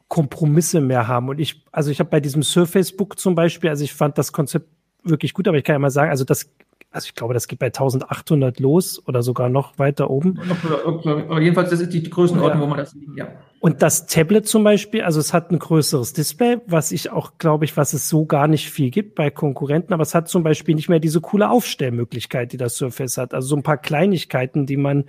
Kompromisse 0.07 0.81
mehr 0.81 1.07
haben. 1.07 1.29
Und 1.29 1.39
ich, 1.39 1.63
also 1.71 1.91
ich 1.91 1.99
habe 1.99 2.09
bei 2.09 2.19
diesem 2.19 2.43
Surface 2.43 2.95
Book 2.95 3.19
zum 3.19 3.35
Beispiel, 3.35 3.69
also 3.69 3.83
ich 3.83 3.93
fand 3.93 4.17
das 4.17 4.31
Konzept 4.31 4.67
wirklich 5.09 5.33
gut, 5.33 5.47
aber 5.47 5.57
ich 5.57 5.63
kann 5.63 5.73
ja 5.73 5.79
mal 5.79 5.89
sagen, 5.89 6.11
also 6.11 6.23
das, 6.23 6.51
also 6.91 7.05
ich 7.05 7.15
glaube, 7.15 7.33
das 7.33 7.47
geht 7.47 7.59
bei 7.59 7.67
1800 7.67 8.59
los 8.59 9.01
oder 9.07 9.21
sogar 9.21 9.49
noch 9.49 9.77
weiter 9.77 10.09
oben. 10.09 10.39
Aber 10.85 11.41
jedenfalls, 11.41 11.69
das 11.69 11.81
ist 11.81 11.93
die 11.93 12.09
Größenordnung, 12.09 12.61
ja. 12.61 12.65
wo 12.65 12.69
man 12.69 12.77
das 12.77 12.93
liegen, 12.93 13.15
ja. 13.15 13.27
Und 13.61 13.81
das 13.81 14.07
Tablet 14.07 14.47
zum 14.47 14.63
Beispiel, 14.63 15.01
also 15.01 15.19
es 15.19 15.33
hat 15.33 15.51
ein 15.51 15.59
größeres 15.59 16.13
Display, 16.13 16.59
was 16.65 16.93
ich 16.93 17.11
auch, 17.11 17.37
glaube 17.37 17.65
ich, 17.65 17.75
was 17.75 17.93
es 17.93 18.07
so 18.07 18.25
gar 18.25 18.47
nicht 18.47 18.69
viel 18.69 18.89
gibt 18.89 19.15
bei 19.15 19.29
Konkurrenten, 19.29 19.93
aber 19.93 20.03
es 20.03 20.15
hat 20.15 20.29
zum 20.29 20.43
Beispiel 20.43 20.75
nicht 20.75 20.87
mehr 20.87 20.99
diese 20.99 21.19
coole 21.19 21.49
Aufstellmöglichkeit, 21.49 22.53
die 22.53 22.57
das 22.57 22.77
Surface 22.77 23.17
hat. 23.17 23.33
Also 23.33 23.49
so 23.49 23.55
ein 23.57 23.63
paar 23.63 23.77
Kleinigkeiten, 23.77 24.65
die 24.65 24.77
man 24.77 25.05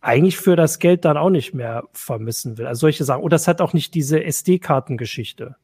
eigentlich 0.00 0.36
für 0.36 0.56
das 0.56 0.78
Geld 0.78 1.04
dann 1.04 1.16
auch 1.16 1.30
nicht 1.30 1.54
mehr 1.54 1.84
vermissen 1.92 2.58
will. 2.58 2.66
Also 2.66 2.80
solche 2.80 3.04
Sachen. 3.04 3.22
Oder 3.22 3.36
es 3.36 3.48
hat 3.48 3.60
auch 3.60 3.72
nicht 3.72 3.94
diese 3.94 4.22
SD-Kartengeschichte. 4.22 5.56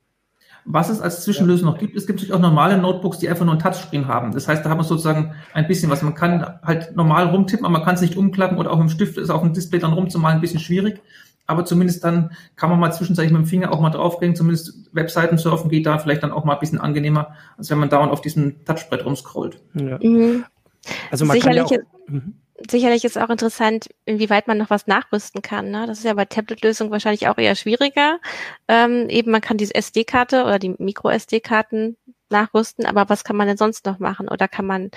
Was 0.65 0.89
es 0.89 1.01
als 1.01 1.25
Zwischenlösung 1.25 1.67
noch 1.67 1.79
gibt, 1.79 1.97
es 1.97 2.07
gibt 2.07 2.19
natürlich 2.19 2.35
auch 2.35 2.41
normale 2.41 2.79
Notebooks, 2.79 3.19
die 3.19 3.29
einfach 3.29 3.45
nur 3.45 3.55
ein 3.55 3.61
Touchscreen 3.61 4.07
haben. 4.07 4.33
Das 4.33 4.47
heißt, 4.47 4.65
da 4.65 4.71
haben 4.71 4.79
wir 4.79 4.85
sozusagen 4.85 5.35
ein 5.55 5.67
bisschen 5.67 5.91
was. 5.91 6.03
Man 6.03 6.15
kann 6.15 6.61
halt 6.63 6.95
normal 6.95 7.29
rumtippen, 7.29 7.65
aber 7.65 7.73
man 7.73 7.85
kann 7.85 7.97
es 7.97 8.01
nicht 8.01 8.17
umklappen 8.17 8.59
oder 8.59 8.71
auch 8.71 8.79
mit 8.79 8.89
dem 8.89 8.91
Stift 8.91 9.19
ist 9.19 9.31
auf 9.31 9.43
dem 9.43 9.53
Display 9.53 9.81
dann 9.81 9.93
rumzumalen 9.93 10.39
ein 10.39 10.41
bisschen 10.41 10.61
schwierig. 10.61 11.01
Aber 11.49 11.65
zumindest 11.65 12.05
dann 12.05 12.31
kann 12.55 12.71
man 12.71 12.79
mal 12.79 12.93
zwischenzeitlich 12.93 13.33
mit 13.33 13.43
dem 13.43 13.47
Finger 13.47 13.73
auch 13.73 13.81
mal 13.81 13.91
draufgehen. 13.91 14.37
Zumindest 14.37 14.89
Webseiten 14.93 15.37
surfen 15.37 15.69
geht 15.69 15.87
da 15.87 15.99
vielleicht 15.99 16.23
dann 16.23 16.31
auch 16.31 16.45
mal 16.45 16.55
ein 16.55 16.61
bisschen 16.61 16.81
angenehmer, 16.81 17.35
als 17.59 17.69
wenn 17.71 17.79
man 17.79 17.89
dauernd 17.89 18.13
auf 18.13 18.21
diesem 18.21 18.65
Touchbrett 18.65 19.05
rumscrollt. 19.05 19.61
Ja. 19.75 19.99
Mhm. 20.01 20.45
Also 21.11 21.25
man 21.25 21.35
Sicherlich 21.35 21.63
kann 21.65 21.71
ja 21.71 21.81
auch, 21.81 22.11
mhm 22.11 22.35
sicherlich 22.71 23.05
ist 23.05 23.19
auch 23.19 23.31
interessant, 23.31 23.89
inwieweit 24.05 24.47
man 24.47 24.59
noch 24.59 24.71
was 24.71 24.87
nachrüsten 24.87 25.43
kann. 25.43 25.71
Ne? 25.71 25.87
Das 25.87 25.99
ist 25.99 26.05
ja 26.05 26.15
bei 26.15 26.25
Tablet-Lösungen 26.25 26.91
wahrscheinlich 26.91 27.29
auch 27.29 27.39
eher 27.39 27.55
schwieriger. 27.55 28.19
Ähm, 28.69 29.09
eben 29.09 29.31
man 29.31 29.41
kann 29.41 29.57
diese 29.57 29.75
SD-Karte 29.75 30.45
oder 30.45 30.59
die 30.59 30.75
Micro-SD-Karten 30.79 31.97
nachrüsten, 32.31 32.87
aber 32.87 33.09
was 33.09 33.25
kann 33.25 33.37
man 33.37 33.47
denn 33.47 33.57
sonst 33.57 33.87
noch 33.87 33.99
machen? 33.99 34.29
Oder 34.29 34.49
kann 34.49 34.67
man 34.67 34.91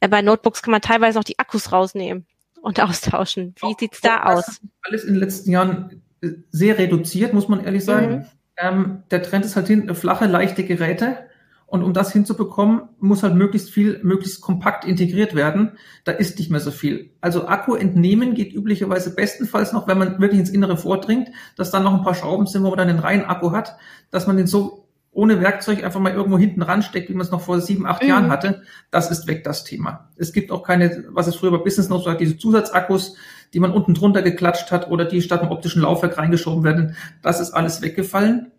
äh, 0.00 0.08
bei 0.08 0.22
Notebooks 0.22 0.62
kann 0.62 0.72
man 0.72 0.80
teilweise 0.80 1.18
auch 1.18 1.24
die 1.24 1.38
Akkus 1.38 1.72
rausnehmen 1.72 2.26
und 2.60 2.80
austauschen. 2.82 3.54
Wie 3.60 3.66
auch, 3.66 3.78
sieht's 3.78 4.00
da 4.00 4.24
aus? 4.24 4.60
Alles 4.82 5.04
in 5.04 5.14
den 5.14 5.20
letzten 5.20 5.50
Jahren 5.50 6.02
äh, 6.20 6.30
sehr 6.50 6.78
reduziert, 6.78 7.32
muss 7.32 7.48
man 7.48 7.64
ehrlich 7.64 7.84
sagen. 7.84 8.16
Mhm. 8.16 8.26
Ähm, 8.58 9.02
der 9.10 9.22
Trend 9.22 9.44
ist 9.44 9.56
halt 9.56 9.66
hin, 9.66 9.94
flache, 9.94 10.26
leichte 10.26 10.64
Geräte 10.64 11.28
und 11.66 11.82
um 11.82 11.92
das 11.92 12.12
hinzubekommen, 12.12 12.82
muss 13.00 13.24
halt 13.24 13.34
möglichst 13.34 13.70
viel, 13.70 14.00
möglichst 14.02 14.40
kompakt 14.40 14.84
integriert 14.84 15.34
werden. 15.34 15.72
Da 16.04 16.12
ist 16.12 16.38
nicht 16.38 16.50
mehr 16.50 16.60
so 16.60 16.70
viel. 16.70 17.10
Also 17.20 17.48
Akku 17.48 17.74
entnehmen 17.74 18.34
geht 18.34 18.54
üblicherweise 18.54 19.14
bestenfalls 19.14 19.72
noch, 19.72 19.88
wenn 19.88 19.98
man 19.98 20.20
wirklich 20.20 20.38
ins 20.38 20.50
Innere 20.50 20.76
vordringt, 20.76 21.30
dass 21.56 21.72
dann 21.72 21.82
noch 21.82 21.94
ein 21.94 22.04
paar 22.04 22.14
Schrauben 22.14 22.46
sind, 22.46 22.62
wo 22.62 22.68
man 22.68 22.78
dann 22.78 22.88
den 22.88 23.00
reinen 23.00 23.24
Akku 23.24 23.50
hat, 23.50 23.76
dass 24.10 24.28
man 24.28 24.36
den 24.36 24.46
so 24.46 24.86
ohne 25.10 25.40
Werkzeug 25.40 25.82
einfach 25.82 25.98
mal 25.98 26.12
irgendwo 26.12 26.38
hinten 26.38 26.62
ransteckt, 26.62 27.08
wie 27.08 27.14
man 27.14 27.24
es 27.24 27.32
noch 27.32 27.40
vor 27.40 27.60
sieben, 27.60 27.86
acht 27.86 28.02
mhm. 28.02 28.08
Jahren 28.08 28.30
hatte. 28.30 28.62
Das 28.90 29.10
ist 29.10 29.26
weg, 29.26 29.42
das 29.44 29.64
Thema. 29.64 30.10
Es 30.16 30.32
gibt 30.32 30.52
auch 30.52 30.62
keine, 30.62 31.04
was 31.08 31.26
es 31.26 31.36
früher 31.36 31.50
bei 31.50 31.58
Business 31.58 31.88
noch 31.88 32.04
so 32.04 32.10
hat, 32.10 32.20
diese 32.20 32.36
Zusatzakkus, 32.36 33.16
die 33.54 33.60
man 33.60 33.72
unten 33.72 33.94
drunter 33.94 34.22
geklatscht 34.22 34.70
hat 34.70 34.90
oder 34.90 35.06
die 35.06 35.22
statt 35.22 35.40
einem 35.40 35.50
optischen 35.50 35.82
Laufwerk 35.82 36.18
reingeschoben 36.18 36.62
werden. 36.64 36.96
Das 37.22 37.40
ist 37.40 37.52
alles 37.52 37.80
weggefallen. 37.80 38.52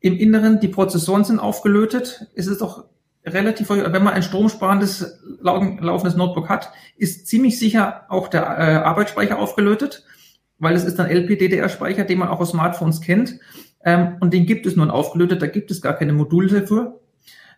Im 0.00 0.16
Inneren, 0.16 0.60
die 0.60 0.68
Prozessoren 0.68 1.24
sind 1.24 1.40
aufgelötet. 1.40 2.26
Es 2.34 2.46
ist 2.46 2.60
doch 2.60 2.84
relativ, 3.26 3.70
wenn 3.70 4.04
man 4.04 4.14
ein 4.14 4.22
stromsparendes 4.22 5.20
laufendes 5.40 6.16
Notebook 6.16 6.48
hat, 6.48 6.70
ist 6.96 7.26
ziemlich 7.26 7.58
sicher 7.58 8.06
auch 8.08 8.28
der 8.28 8.42
äh, 8.42 8.74
Arbeitsspeicher 8.76 9.38
aufgelötet, 9.38 10.04
weil 10.58 10.74
es 10.74 10.84
ist 10.84 10.98
ein 11.00 11.10
LPDDR-Speicher, 11.10 12.04
den 12.04 12.18
man 12.18 12.28
auch 12.28 12.40
aus 12.40 12.50
Smartphones 12.50 13.00
kennt. 13.00 13.38
Ähm, 13.84 14.16
und 14.20 14.32
den 14.32 14.46
gibt 14.46 14.66
es 14.66 14.76
nun 14.76 14.90
aufgelötet, 14.90 15.42
da 15.42 15.46
gibt 15.46 15.70
es 15.70 15.82
gar 15.82 15.94
keine 15.94 16.12
Module 16.12 16.60
dafür. 16.60 17.00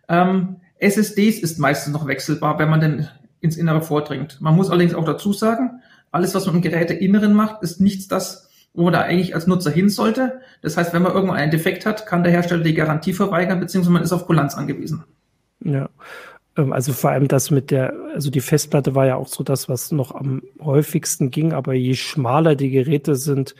Ähm, 0.07 0.57
SSDs 0.79 1.39
ist 1.39 1.59
meistens 1.59 1.93
noch 1.93 2.07
wechselbar, 2.07 2.59
wenn 2.59 2.69
man 2.69 2.79
denn 2.79 3.07
ins 3.39 3.57
Innere 3.57 3.81
vordringt. 3.81 4.39
Man 4.41 4.55
muss 4.55 4.69
allerdings 4.69 4.93
auch 4.93 5.05
dazu 5.05 5.33
sagen, 5.33 5.81
alles, 6.11 6.35
was 6.35 6.45
man 6.45 6.55
im 6.55 6.61
Geräteinneren 6.61 7.33
macht, 7.33 7.63
ist 7.63 7.79
nichts 7.79 8.07
das, 8.07 8.49
wo 8.73 8.83
man 8.83 8.93
da 8.93 9.01
eigentlich 9.01 9.35
als 9.35 9.47
Nutzer 9.47 9.71
hin 9.71 9.89
sollte. 9.89 10.41
Das 10.61 10.77
heißt, 10.77 10.93
wenn 10.93 11.01
man 11.01 11.13
irgendwo 11.13 11.33
einen 11.33 11.51
Defekt 11.51 11.85
hat, 11.85 12.05
kann 12.05 12.23
der 12.23 12.31
Hersteller 12.31 12.63
die 12.63 12.73
Garantie 12.73 13.13
verweigern, 13.13 13.59
beziehungsweise 13.59 13.93
man 13.93 14.03
ist 14.03 14.13
auf 14.13 14.25
Kulanz 14.25 14.55
angewiesen. 14.55 15.03
Ja. 15.63 15.89
Ähm, 16.57 16.73
also 16.73 16.93
vor 16.93 17.11
allem 17.11 17.27
das 17.27 17.51
mit 17.51 17.71
der, 17.71 17.93
also 18.13 18.29
die 18.29 18.41
Festplatte 18.41 18.95
war 18.95 19.05
ja 19.05 19.15
auch 19.15 19.27
so 19.27 19.43
das, 19.43 19.69
was 19.69 19.91
noch 19.91 20.13
am 20.13 20.41
häufigsten 20.61 21.31
ging, 21.31 21.53
aber 21.53 21.73
je 21.73 21.95
schmaler 21.95 22.55
die 22.55 22.69
Geräte 22.69 23.15
sind, 23.15 23.55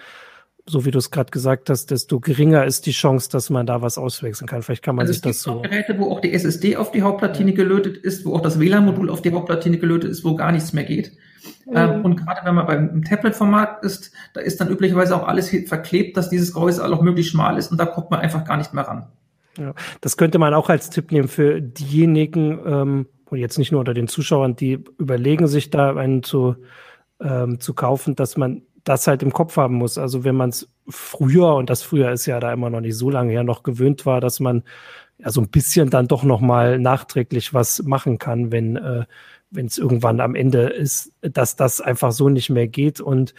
so 0.66 0.86
wie 0.86 0.92
du 0.92 1.00
es 1.00 1.12
gerade 1.12 1.32
gesagt 1.32 1.70
hast, 1.70 1.92
desto 1.92 2.20
geringer 2.20 2.66
ist 2.66 2.86
die 2.86 2.92
Chance, 2.92 3.30
dass 3.32 3.50
man 3.50 3.66
da 3.66 3.82
was 3.82 3.98
auswechseln 3.98 4.48
kann. 4.48 4.62
Vielleicht 4.62 4.84
kann 4.84 4.96
man 4.96 5.04
also 5.04 5.14
sich 5.14 5.22
das 5.22 5.42
so. 5.42 5.62
Geräte, 5.62 5.98
wo 5.98 6.12
auch 6.12 6.22
die 6.22 6.34
SSD 6.34 6.78
auf 6.78 6.92
die 6.92 7.02
Hauptplatine 7.02 7.54
gelötet 7.54 7.98
ist, 7.98 8.26
wo 8.26 8.36
auch 8.36 8.42
das 8.42 8.60
WLAN-Modul 8.60 9.10
auf 9.10 9.22
die 9.22 9.34
Hauptplatine 9.34 9.80
gelötet 9.80 10.12
ist, 10.12 10.24
wo 10.24 10.36
gar 10.36 10.52
nichts 10.52 10.72
mehr 10.72 10.84
geht. 10.84 11.18
Ähm, 11.74 12.00
mhm. 12.00 12.06
und 12.06 12.16
gerade 12.18 12.42
wenn 12.44 12.56
man 12.56 12.66
beim 12.68 13.04
Tablet-Format 13.04 13.84
ist, 13.84 14.12
da 14.34 14.42
ist 14.42 14.62
dann 14.62 14.70
üblicherweise 14.70 15.16
auch 15.16 15.28
alles 15.28 15.50
verklebt, 15.68 16.18
dass 16.18 16.30
dieses 16.30 16.54
Gehäuse 16.54 16.86
auch 16.86 17.02
möglichst 17.02 17.32
schmal 17.32 17.58
ist 17.58 17.72
und 17.72 17.80
da 17.80 17.86
kommt 17.86 18.12
man 18.12 18.20
einfach 18.20 18.46
gar 18.46 18.58
nicht 18.58 18.74
mehr 18.74 18.88
ran. 18.88 19.08
Ja, 19.58 19.74
das 20.02 20.18
könnte 20.18 20.40
man 20.40 20.54
auch 20.54 20.70
als 20.70 20.90
Tipp 20.90 21.12
nehmen 21.12 21.28
für 21.28 21.62
diejenigen, 21.62 22.60
ähm, 22.66 23.06
und 23.32 23.38
jetzt 23.38 23.58
nicht 23.58 23.72
nur 23.72 23.80
unter 23.80 23.94
den 23.94 24.10
Zuschauern, 24.10 24.56
die 24.56 24.84
überlegen, 24.98 25.48
sich 25.48 25.70
da 25.70 25.96
einen 25.96 26.22
zu, 26.22 26.56
ähm, 27.22 27.60
zu 27.62 27.74
kaufen, 27.74 28.16
dass 28.16 28.36
man 28.36 28.64
das 28.84 29.08
halt 29.08 29.24
im 29.24 29.32
Kopf 29.32 29.58
haben 29.58 29.76
muss. 29.76 29.98
Also 29.98 30.24
wenn 30.24 30.36
man 30.36 30.50
es 30.50 30.70
früher, 30.90 31.56
und 31.56 31.70
das 31.70 31.82
früher 31.82 32.12
ist 32.12 32.26
ja 32.26 32.40
da 32.40 32.52
immer 32.52 32.70
noch 32.70 32.82
nicht 32.82 32.98
so 32.98 33.10
lange 33.10 33.32
her, 33.32 33.44
noch 33.44 33.64
gewöhnt 33.64 34.06
war, 34.06 34.20
dass 34.20 34.40
man 34.42 34.64
ja 35.18 35.30
so 35.30 35.40
ein 35.40 35.50
bisschen 35.50 35.90
dann 35.90 36.08
doch 36.08 36.24
noch 36.24 36.42
mal 36.42 36.78
nachträglich 36.80 37.54
was 37.54 37.84
machen 37.84 38.18
kann, 38.18 38.52
wenn 38.52 38.76
äh, 38.76 39.06
wenn 39.52 39.68
es 39.68 39.78
irgendwann 39.78 40.20
am 40.20 40.36
Ende 40.36 40.70
ist, 40.70 41.14
dass 41.22 41.56
das 41.56 41.82
einfach 41.82 42.12
so 42.12 42.30
nicht 42.30 42.50
mehr 42.50 42.68
geht 42.68 43.00
und 43.00 43.34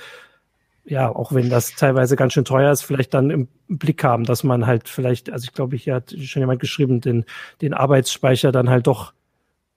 ja, 0.84 1.08
auch 1.08 1.32
wenn 1.32 1.48
das 1.48 1.74
teilweise 1.76 2.16
ganz 2.16 2.32
schön 2.32 2.44
teuer 2.44 2.72
ist, 2.72 2.82
vielleicht 2.82 3.14
dann 3.14 3.30
im 3.30 3.48
Blick 3.68 4.02
haben, 4.02 4.24
dass 4.24 4.42
man 4.42 4.66
halt 4.66 4.88
vielleicht, 4.88 5.30
also 5.30 5.44
ich 5.44 5.52
glaube, 5.52 5.76
hier 5.76 5.94
hat 5.94 6.14
schon 6.18 6.40
jemand 6.40 6.60
geschrieben, 6.60 7.00
den, 7.00 7.24
den 7.60 7.72
Arbeitsspeicher 7.72 8.50
dann 8.50 8.68
halt 8.68 8.88
doch 8.88 9.12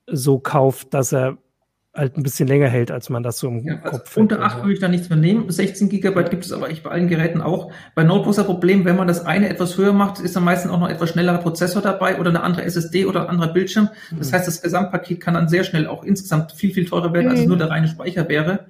so 0.07 0.39
kauft, 0.39 0.93
dass 0.93 1.13
er 1.13 1.37
halt 1.95 2.17
ein 2.17 2.23
bisschen 2.23 2.47
länger 2.47 2.67
hält, 2.67 2.91
als 2.91 3.09
man 3.09 3.23
das 3.23 3.39
so 3.39 3.47
im 3.47 3.65
ja, 3.65 3.79
also 3.81 3.97
Kopf 3.97 4.17
Unter 4.17 4.41
8 4.41 4.61
würde 4.61 4.73
ich 4.73 4.79
da 4.79 4.87
nichts 4.87 5.09
mehr 5.09 5.17
nehmen. 5.17 5.49
16 5.49 5.87
Gigabyte 5.89 6.29
gibt 6.29 6.45
es 6.45 6.51
aber 6.51 6.69
echt 6.69 6.83
bei 6.83 6.91
allen 6.91 7.07
Geräten 7.07 7.41
auch. 7.41 7.71
Bei 7.95 8.03
Notebooks 8.03 8.37
ein 8.37 8.45
Problem, 8.45 8.83
wenn 8.83 8.97
man 8.97 9.07
das 9.07 9.25
eine 9.25 9.49
etwas 9.49 9.77
höher 9.77 9.93
macht, 9.93 10.19
ist 10.19 10.35
dann 10.35 10.43
meistens 10.43 10.71
auch 10.71 10.79
noch 10.79 10.89
etwas 10.89 11.09
schnellerer 11.09 11.37
Prozessor 11.37 11.81
dabei 11.81 12.19
oder 12.19 12.29
eine 12.29 12.43
andere 12.43 12.63
SSD 12.63 13.05
oder 13.05 13.21
ein 13.21 13.27
anderer 13.27 13.53
Bildschirm. 13.53 13.89
Das 14.11 14.29
mhm. 14.29 14.35
heißt, 14.35 14.47
das 14.47 14.61
Gesamtpaket 14.61 15.21
kann 15.21 15.35
dann 15.35 15.47
sehr 15.47 15.63
schnell 15.63 15.87
auch 15.87 16.03
insgesamt 16.03 16.51
viel, 16.51 16.73
viel 16.73 16.85
teurer 16.85 17.13
werden, 17.13 17.27
mhm. 17.27 17.31
als 17.31 17.45
nur 17.45 17.57
der 17.57 17.69
reine 17.69 17.87
Speicher 17.87 18.27
wäre. 18.27 18.65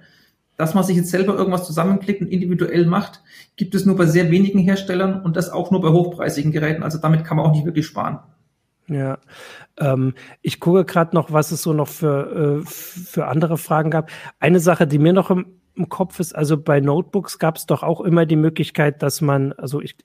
Dass 0.58 0.74
man 0.74 0.84
sich 0.84 0.96
jetzt 0.96 1.10
selber 1.10 1.36
irgendwas 1.36 1.66
zusammenklickt 1.66 2.22
und 2.22 2.28
individuell 2.28 2.86
macht, 2.86 3.22
gibt 3.58 3.76
es 3.76 3.86
nur 3.86 3.98
bei 3.98 4.06
sehr 4.06 4.32
wenigen 4.32 4.60
Herstellern 4.60 5.22
und 5.22 5.36
das 5.36 5.50
auch 5.50 5.72
nur 5.72 5.82
bei 5.82 5.90
hochpreisigen 5.90 6.52
Geräten. 6.52 6.84
Also 6.84 7.00
damit 7.00 7.26
kann 7.26 7.38
man 7.38 7.48
auch 7.48 7.52
nicht 7.52 7.66
wirklich 7.66 7.86
sparen. 7.86 8.20
Ja, 8.88 9.18
ähm, 9.78 10.14
ich 10.42 10.60
gucke 10.60 10.86
gerade 10.86 11.16
noch, 11.16 11.32
was 11.32 11.52
es 11.52 11.64
so 11.64 11.74
noch 11.74 11.88
für, 11.88 12.62
äh, 12.62 12.66
für 12.66 13.28
andere 13.28 13.58
Fragen 13.58 13.90
gab. 13.90 14.12
Eine 14.40 14.60
Sache, 14.60 14.86
die 14.86 15.00
mir 15.00 15.14
noch 15.14 15.32
im, 15.32 15.60
im 15.76 15.90
Kopf 15.90 16.20
ist, 16.20 16.36
also 16.36 16.58
bei 16.58 16.80
Notebooks 16.80 17.40
gab 17.40 17.58
es 17.58 17.66
doch 17.66 17.82
auch 17.82 18.02
immer 18.02 18.26
die 18.26 18.36
Möglichkeit, 18.36 19.02
dass 19.02 19.22
man, 19.22 19.54
also 19.54 19.82
ich 19.82 19.96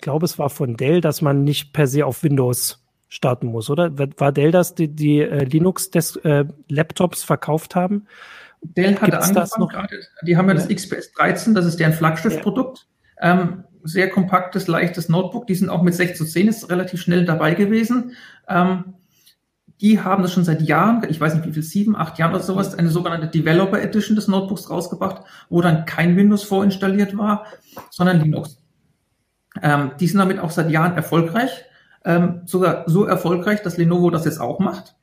glaube, 0.00 0.26
es 0.26 0.38
war 0.38 0.50
von 0.50 0.76
Dell, 0.76 1.00
dass 1.00 1.22
man 1.22 1.42
nicht 1.44 1.72
per 1.72 1.86
se 1.86 2.04
auf 2.04 2.22
Windows 2.22 2.84
starten 3.08 3.46
muss, 3.46 3.70
oder? 3.70 3.98
War 4.18 4.32
Dell 4.32 4.50
das, 4.50 4.74
die, 4.74 4.88
die 4.88 5.20
äh, 5.20 5.44
Linux-Laptops 5.44 7.22
äh, 7.22 7.26
verkauft 7.26 7.74
haben? 7.74 8.06
Dell 8.60 8.96
hatte 8.96 9.10
Gibt's 9.10 9.28
angefangen 9.28 9.68
gerade, 9.68 10.00
die 10.26 10.36
haben 10.36 10.48
ja, 10.48 10.54
ja, 10.54 10.60
das 10.60 10.68
XPS 10.68 11.12
13, 11.12 11.54
das 11.54 11.64
ist 11.64 11.80
deren 11.80 11.94
Flaggschiff-Produkt. 11.94 12.86
Ja. 13.20 13.42
Ähm, 13.42 13.64
sehr 13.84 14.10
kompaktes, 14.10 14.66
leichtes 14.66 15.08
Notebook. 15.08 15.46
Die 15.46 15.54
sind 15.54 15.68
auch 15.68 15.82
mit 15.82 15.94
6 15.94 16.18
zu 16.18 16.24
10 16.24 16.48
ist 16.48 16.70
relativ 16.70 17.00
schnell 17.00 17.24
dabei 17.24 17.54
gewesen. 17.54 18.12
Ähm, 18.48 18.94
die 19.80 20.00
haben 20.00 20.22
das 20.22 20.32
schon 20.32 20.44
seit 20.44 20.62
Jahren, 20.62 21.06
ich 21.08 21.20
weiß 21.20 21.34
nicht 21.34 21.46
wie 21.46 21.52
viel, 21.52 21.62
sieben, 21.62 21.94
acht 21.94 22.18
Jahren 22.18 22.34
oder 22.34 22.42
sowas, 22.42 22.74
eine 22.74 22.88
sogenannte 22.88 23.28
Developer 23.28 23.80
Edition 23.80 24.16
des 24.16 24.26
Notebooks 24.26 24.70
rausgebracht, 24.70 25.22
wo 25.48 25.60
dann 25.60 25.84
kein 25.84 26.16
Windows 26.16 26.42
vorinstalliert 26.42 27.16
war, 27.16 27.46
sondern 27.90 28.20
Linux. 28.20 28.60
Ähm, 29.62 29.92
die 30.00 30.08
sind 30.08 30.18
damit 30.18 30.40
auch 30.40 30.50
seit 30.50 30.70
Jahren 30.70 30.96
erfolgreich, 30.96 31.64
ähm, 32.04 32.42
sogar 32.44 32.84
so 32.86 33.04
erfolgreich, 33.04 33.62
dass 33.62 33.76
Lenovo 33.76 34.10
das 34.10 34.24
jetzt 34.24 34.40
auch 34.40 34.58
macht. 34.58 34.96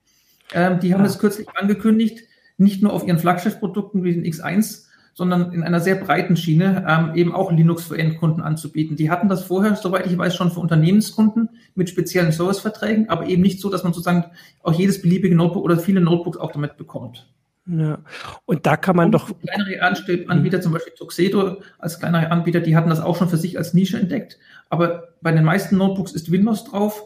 Ähm, 0.54 0.80
die 0.80 0.94
haben 0.94 1.02
ja. 1.02 1.08
es 1.08 1.20
kürzlich 1.20 1.48
angekündigt, 1.56 2.28
nicht 2.58 2.84
nur 2.84 2.94
auf 2.94 3.06
ihren 3.06 3.20
Flaggschiff-Produkten 3.20 4.04
wie 4.04 4.14
den 4.14 4.24
X1, 4.26 4.85
sondern 5.16 5.54
in 5.54 5.64
einer 5.64 5.80
sehr 5.80 5.96
breiten 5.96 6.36
Schiene 6.36 6.86
ähm, 6.88 7.16
eben 7.16 7.34
auch 7.34 7.50
Linux 7.52 7.86
für 7.86 7.98
Endkunden 7.98 8.44
anzubieten. 8.44 8.98
Die 8.98 9.10
hatten 9.10 9.30
das 9.30 9.44
vorher, 9.44 9.76
soweit 9.76 10.06
ich 10.06 10.18
weiß, 10.18 10.36
schon 10.36 10.52
für 10.52 10.60
Unternehmenskunden 10.60 11.50
mit 11.74 11.90
speziellen 11.90 12.34
Serviceverträgen, 12.34 13.10
aber 13.10 13.26
eben 13.26 13.42
nicht 13.42 13.62
so, 13.62 13.70
dass 13.70 13.84
man 13.84 13.94
sozusagen 13.94 14.26
auch 14.62 14.74
jedes 14.74 15.02
beliebige 15.02 15.36
Notebook 15.36 15.64
oder 15.64 15.80
viele 15.80 16.02
Notebooks 16.02 16.38
auch 16.38 16.52
damit 16.52 16.76
bekommt. 16.76 17.28
Ja, 17.66 17.98
und 18.46 18.66
da 18.66 18.76
kann 18.78 18.98
man 18.98 19.06
und 19.06 19.14
doch. 19.14 19.32
Kleinere 19.40 19.82
Anbieter, 20.28 20.62
zum 20.62 20.74
Beispiel 20.74 20.94
Tuxedo 20.94 21.62
als 21.80 21.98
kleinere 21.98 22.30
Anbieter, 22.30 22.60
die 22.60 22.76
hatten 22.76 22.90
das 22.90 23.00
auch 23.00 23.16
schon 23.16 23.30
für 23.30 23.38
sich 23.38 23.58
als 23.58 23.74
Nische 23.74 23.98
entdeckt. 23.98 24.38
Aber 24.70 25.08
bei 25.22 25.32
den 25.32 25.46
meisten 25.46 25.78
Notebooks 25.78 26.12
ist 26.12 26.32
Windows 26.32 26.66
drauf 26.66 27.02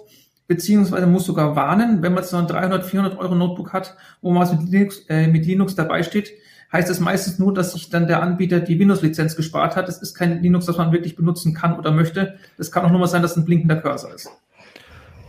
beziehungsweise 0.48 1.06
muss 1.06 1.26
sogar 1.26 1.56
warnen, 1.56 2.02
wenn 2.02 2.16
man 2.16 2.24
so 2.24 2.36
ein 2.36 2.48
300, 2.48 2.84
400 2.84 3.20
Euro 3.20 3.36
Notebook 3.36 3.72
hat, 3.72 3.96
wo 4.22 4.32
man 4.32 4.50
mit 4.50 4.68
Linux, 4.72 5.06
äh, 5.08 5.28
mit 5.28 5.46
Linux 5.46 5.76
dabei 5.76 6.02
steht, 6.02 6.32
heißt 6.72 6.90
es 6.90 7.00
meistens 7.00 7.40
nur, 7.40 7.54
dass 7.54 7.74
sich 7.74 7.90
dann 7.90 8.08
der 8.08 8.22
Anbieter 8.22 8.60
die 8.60 8.80
Windows-Lizenz 8.80 9.36
gespart 9.36 9.76
hat. 9.76 9.90
Es 9.90 9.98
ist 10.02 10.14
kein 10.14 10.42
Linux, 10.42 10.66
das 10.66 10.78
man 10.78 10.92
wirklich 10.92 11.16
benutzen 11.16 11.54
kann 11.54 11.78
oder 11.78 11.92
möchte. 11.92 12.38
Es 12.58 12.72
kann 12.72 12.86
auch 12.86 12.92
nur 12.92 13.00
mal 13.00 13.08
sein, 13.08 13.22
dass 13.22 13.36
ein 13.36 13.46
blinkender 13.46 13.78
Cursor 13.78 14.14
ist. 14.14 14.30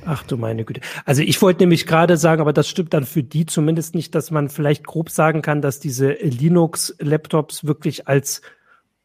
Ach 0.07 0.23
du 0.23 0.37
meine 0.37 0.65
Güte. 0.65 0.81
Also 1.05 1.23
ich 1.23 1.41
wollte 1.43 1.63
nämlich 1.63 1.87
gerade 1.87 2.17
sagen, 2.17 2.41
aber 2.41 2.53
das 2.53 2.69
stimmt 2.69 2.95
dann 2.95 3.05
für 3.05 3.23
die 3.23 3.47
zumindest 3.47 3.95
nicht, 3.95 4.15
dass 4.15 4.31
man 4.31 4.49
vielleicht 4.49 4.87
grob 4.87 5.11
sagen 5.11 5.43
kann, 5.43 5.61
dass 5.61 5.79
diese 5.79 6.13
Linux-Laptops 6.13 7.65
wirklich 7.65 8.09
als 8.09 8.41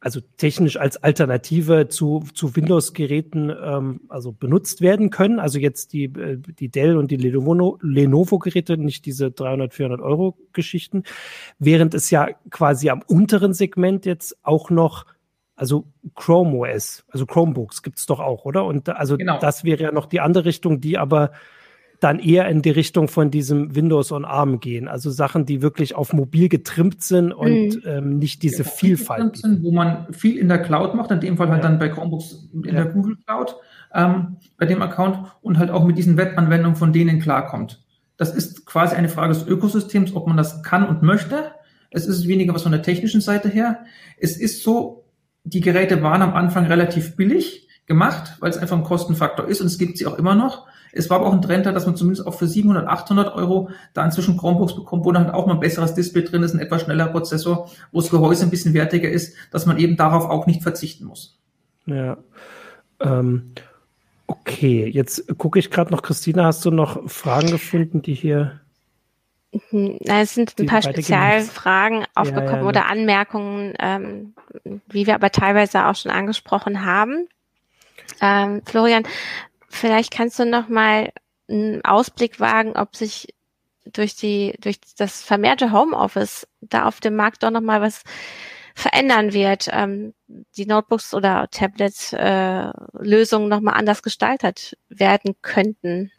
also 0.05 0.19
technisch 0.37 0.77
als 0.77 0.97
Alternative 0.97 1.87
zu, 1.89 2.23
zu 2.35 2.55
Windows-Geräten 2.55 3.49
ähm, 3.49 4.01
also 4.07 4.31
benutzt 4.31 4.81
werden 4.81 5.09
können. 5.09 5.39
Also 5.39 5.57
jetzt 5.57 5.93
die, 5.93 6.03
äh, 6.03 6.37
die 6.37 6.69
Dell 6.69 6.95
und 6.95 7.09
die 7.09 7.17
Lenovo-Geräte, 7.17 8.77
nicht 8.77 9.07
diese 9.07 9.31
300, 9.31 9.73
400 9.73 10.01
Euro 10.01 10.37
Geschichten, 10.53 11.05
während 11.57 11.95
es 11.95 12.11
ja 12.11 12.27
quasi 12.51 12.91
am 12.91 13.01
unteren 13.07 13.55
Segment 13.55 14.05
jetzt 14.05 14.37
auch 14.43 14.69
noch 14.69 15.07
also 15.55 15.87
Chrome 16.13 16.55
OS, 16.55 17.03
also 17.09 17.25
Chromebooks 17.25 17.81
gibt's 17.81 18.05
doch 18.05 18.19
auch, 18.19 18.45
oder? 18.45 18.65
Und 18.65 18.89
also 18.89 19.17
genau. 19.17 19.39
das 19.39 19.63
wäre 19.63 19.81
ja 19.81 19.91
noch 19.91 20.05
die 20.05 20.19
andere 20.19 20.45
Richtung, 20.45 20.81
die 20.81 20.99
aber 20.99 21.31
dann 22.05 22.19
eher 22.19 22.47
in 22.49 22.61
die 22.61 22.69
Richtung 22.69 23.07
von 23.07 23.31
diesem 23.31 23.73
Windows 23.73 24.11
on 24.11 24.25
ARM 24.25 24.59
gehen. 24.59 24.87
Also 24.87 25.09
Sachen, 25.09 25.47
die 25.47 25.63
wirklich 25.63 25.95
auf 25.95 26.13
mobil 26.13 26.49
getrimmt 26.49 27.01
sind 27.01 27.33
und 27.33 27.49
mhm. 27.49 27.81
ähm, 27.83 28.19
nicht 28.19 28.43
diese 28.43 28.61
ja, 28.61 28.69
Vielfalt. 28.69 29.37
Sind, 29.37 29.63
wo 29.63 29.71
man 29.71 30.13
viel 30.13 30.37
in 30.37 30.47
der 30.47 30.59
Cloud 30.59 30.93
macht, 30.93 31.09
in 31.09 31.19
dem 31.19 31.35
Fall 31.35 31.49
halt 31.49 31.63
ja. 31.63 31.69
dann 31.69 31.79
bei 31.79 31.89
Chromebooks 31.89 32.47
in 32.53 32.63
ja. 32.65 32.73
der 32.73 32.85
Google 32.85 33.17
Cloud, 33.25 33.55
ähm, 33.91 34.37
bei 34.55 34.67
dem 34.67 34.83
Account 34.83 35.17
und 35.41 35.57
halt 35.57 35.71
auch 35.71 35.83
mit 35.83 35.97
diesen 35.97 36.15
Webanwendungen 36.15 36.75
von 36.75 36.93
denen 36.93 37.19
klarkommt. 37.19 37.83
Das 38.17 38.35
ist 38.35 38.67
quasi 38.67 38.95
eine 38.95 39.09
Frage 39.09 39.33
des 39.33 39.47
Ökosystems, 39.47 40.15
ob 40.15 40.27
man 40.27 40.37
das 40.37 40.61
kann 40.61 40.87
und 40.87 41.01
möchte. 41.01 41.53
Es 41.89 42.05
ist 42.05 42.27
weniger 42.27 42.53
was 42.53 42.61
von 42.61 42.71
der 42.71 42.83
technischen 42.83 43.19
Seite 43.19 43.49
her. 43.49 43.79
Es 44.19 44.37
ist 44.37 44.61
so, 44.61 45.05
die 45.43 45.61
Geräte 45.61 46.03
waren 46.03 46.21
am 46.21 46.35
Anfang 46.35 46.67
relativ 46.67 47.15
billig 47.15 47.64
gemacht, 47.85 48.35
weil 48.39 48.49
es 48.49 48.57
einfach 48.57 48.77
ein 48.77 48.83
Kostenfaktor 48.83 49.47
ist 49.47 49.61
und 49.61 49.67
es 49.67 49.77
gibt 49.77 49.97
sie 49.97 50.07
auch 50.07 50.17
immer 50.17 50.35
noch. 50.35 50.67
Es 50.95 51.09
war 51.09 51.17
aber 51.17 51.27
auch 51.27 51.33
ein 51.33 51.41
Trend 51.41 51.65
da, 51.65 51.73
dass 51.73 51.85
man 51.85 51.97
zumindest 51.97 52.25
auch 52.25 52.33
für 52.33 52.47
700, 52.47 52.87
800 52.87 53.35
Euro 53.35 53.69
da 53.93 54.05
inzwischen 54.05 54.37
Chromebooks 54.37 54.75
bekommt, 54.75 55.03
wo 55.03 55.11
dann 55.11 55.25
halt 55.25 55.33
auch 55.33 55.45
mal 55.45 55.53
ein 55.53 55.59
besseres 55.59 55.93
Display 55.93 56.23
drin 56.23 56.41
ist, 56.41 56.53
ein 56.53 56.59
etwas 56.59 56.83
schneller 56.83 57.07
Prozessor, 57.07 57.69
wo 57.91 57.99
das 57.99 58.09
Gehäuse 58.09 58.43
ein 58.43 58.49
bisschen 58.49 58.73
wertiger 58.73 59.09
ist, 59.09 59.35
dass 59.51 59.65
man 59.65 59.77
eben 59.77 59.97
darauf 59.97 60.29
auch 60.29 60.47
nicht 60.47 60.63
verzichten 60.63 61.05
muss. 61.05 61.37
Ja. 61.85 62.17
Ähm, 63.01 63.51
okay, 64.25 64.87
jetzt 64.87 65.37
gucke 65.37 65.59
ich 65.59 65.69
gerade 65.69 65.91
noch, 65.91 66.01
Christina, 66.01 66.45
hast 66.45 66.63
du 66.63 66.71
noch 66.71 67.09
Fragen 67.09 67.51
gefunden, 67.51 68.01
die 68.01 68.13
hier 68.13 68.61
mhm, 69.71 69.97
es 70.05 70.33
sind 70.33 70.57
ein 70.57 70.65
paar 70.65 70.81
Spezialfragen 70.81 72.05
aufgekommen 72.15 72.47
ja, 72.47 72.61
ja, 72.61 72.67
oder 72.67 72.85
Anmerkungen, 72.89 73.73
ähm, 73.79 74.33
wie 74.87 75.07
wir 75.07 75.15
aber 75.15 75.31
teilweise 75.31 75.87
auch 75.87 75.95
schon 75.95 76.11
angesprochen 76.11 76.85
haben. 76.85 77.27
Ähm, 78.21 78.61
Florian, 78.65 79.03
Vielleicht 79.75 80.13
kannst 80.13 80.39
du 80.39 80.45
noch 80.45 80.69
mal 80.69 81.11
einen 81.49 81.83
Ausblick 81.83 82.39
wagen, 82.39 82.77
ob 82.77 82.95
sich 82.95 83.35
durch 83.83 84.15
die 84.15 84.55
durch 84.61 84.79
das 84.97 85.21
vermehrte 85.21 85.73
Homeoffice 85.73 86.47
da 86.61 86.85
auf 86.85 87.01
dem 87.01 87.17
Markt 87.17 87.43
doch 87.43 87.51
noch 87.51 87.61
mal 87.61 87.81
was 87.81 88.03
verändern 88.73 89.33
wird, 89.33 89.67
ähm, 89.71 90.13
die 90.27 90.65
Notebooks 90.65 91.13
oder 91.13 91.49
Tablets 91.51 92.13
äh, 92.13 92.71
Lösungen 92.93 93.49
noch 93.49 93.59
mal 93.59 93.73
anders 93.73 94.01
gestaltet 94.01 94.77
werden 94.87 95.35
könnten. 95.41 96.09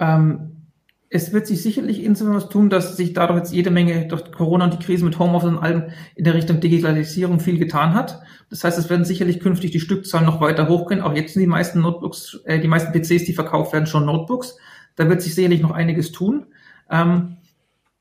Ähm, 0.00 0.65
es 1.08 1.32
wird 1.32 1.46
sich 1.46 1.62
sicherlich 1.62 2.02
insofern 2.02 2.34
was 2.34 2.48
tun, 2.48 2.68
dass 2.68 2.96
sich 2.96 3.12
dadurch 3.12 3.38
jetzt 3.38 3.52
jede 3.52 3.70
Menge 3.70 4.08
durch 4.08 4.32
Corona 4.32 4.64
und 4.64 4.74
die 4.74 4.84
Krise 4.84 5.04
mit 5.04 5.18
Homeoffice 5.18 5.50
und 5.50 5.58
allem 5.58 5.84
in 6.16 6.24
der 6.24 6.34
Richtung 6.34 6.60
Digitalisierung 6.60 7.38
viel 7.38 7.58
getan 7.58 7.94
hat. 7.94 8.20
Das 8.50 8.64
heißt, 8.64 8.78
es 8.78 8.90
werden 8.90 9.04
sicherlich 9.04 9.40
künftig 9.40 9.70
die 9.70 9.80
Stückzahlen 9.80 10.26
noch 10.26 10.40
weiter 10.40 10.68
hochgehen. 10.68 11.00
Auch 11.00 11.14
jetzt 11.14 11.34
sind 11.34 11.40
die 11.40 11.46
meisten 11.46 11.80
Notebooks, 11.80 12.40
äh, 12.44 12.58
die 12.60 12.68
meisten 12.68 12.92
PCs, 12.92 13.24
die 13.24 13.34
verkauft 13.34 13.72
werden, 13.72 13.86
schon 13.86 14.04
Notebooks. 14.04 14.56
Da 14.96 15.08
wird 15.08 15.22
sich 15.22 15.34
sicherlich 15.34 15.62
noch 15.62 15.70
einiges 15.70 16.10
tun. 16.10 16.46
Ähm, 16.90 17.36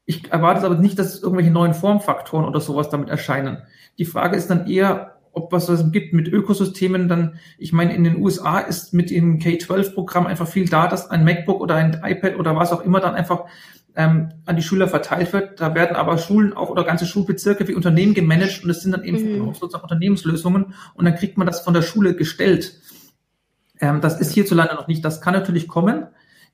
ich 0.05 0.31
erwarte 0.31 0.65
aber 0.65 0.75
nicht, 0.75 0.97
dass 0.97 1.21
irgendwelche 1.21 1.51
neuen 1.51 1.73
Formfaktoren 1.73 2.45
oder 2.45 2.61
sowas 2.61 2.89
damit 2.89 3.09
erscheinen. 3.09 3.59
Die 3.97 4.05
Frage 4.05 4.35
ist 4.35 4.49
dann 4.49 4.67
eher, 4.67 5.14
ob 5.35 5.51
was 5.51 5.69
es 5.69 5.91
gibt 5.91 6.13
mit 6.13 6.27
Ökosystemen, 6.27 7.07
dann, 7.07 7.39
ich 7.57 7.73
meine, 7.73 7.93
in 7.95 8.03
den 8.03 8.17
USA 8.21 8.59
ist 8.59 8.93
mit 8.93 9.09
dem 9.09 9.39
K-12-Programm 9.39 10.27
einfach 10.27 10.47
viel 10.47 10.67
da, 10.67 10.87
dass 10.87 11.09
ein 11.09 11.23
MacBook 11.23 11.61
oder 11.61 11.75
ein 11.75 12.01
iPad 12.03 12.37
oder 12.37 12.55
was 12.55 12.71
auch 12.71 12.81
immer 12.81 12.99
dann 12.99 13.15
einfach 13.15 13.45
ähm, 13.95 14.31
an 14.45 14.55
die 14.55 14.63
Schüler 14.63 14.87
verteilt 14.87 15.33
wird. 15.33 15.59
Da 15.59 15.75
werden 15.75 15.95
aber 15.95 16.17
Schulen 16.17 16.53
auch 16.53 16.69
oder 16.69 16.83
ganze 16.83 17.05
Schulbezirke 17.05 17.67
wie 17.67 17.75
Unternehmen 17.75 18.13
gemanagt 18.13 18.63
und 18.63 18.69
es 18.69 18.81
sind 18.81 18.91
dann 18.91 19.03
eben 19.03 19.47
mhm. 19.47 19.53
sozusagen 19.53 19.83
Unternehmenslösungen 19.83 20.73
und 20.93 21.05
dann 21.05 21.15
kriegt 21.15 21.37
man 21.37 21.47
das 21.47 21.61
von 21.61 21.73
der 21.73 21.81
Schule 21.81 22.15
gestellt. 22.15 22.79
Ähm, 23.79 24.01
das 24.01 24.19
ist 24.19 24.33
hierzulande 24.33 24.75
noch 24.75 24.87
nicht. 24.87 25.03
Das 25.03 25.21
kann 25.21 25.33
natürlich 25.33 25.67
kommen. 25.67 26.07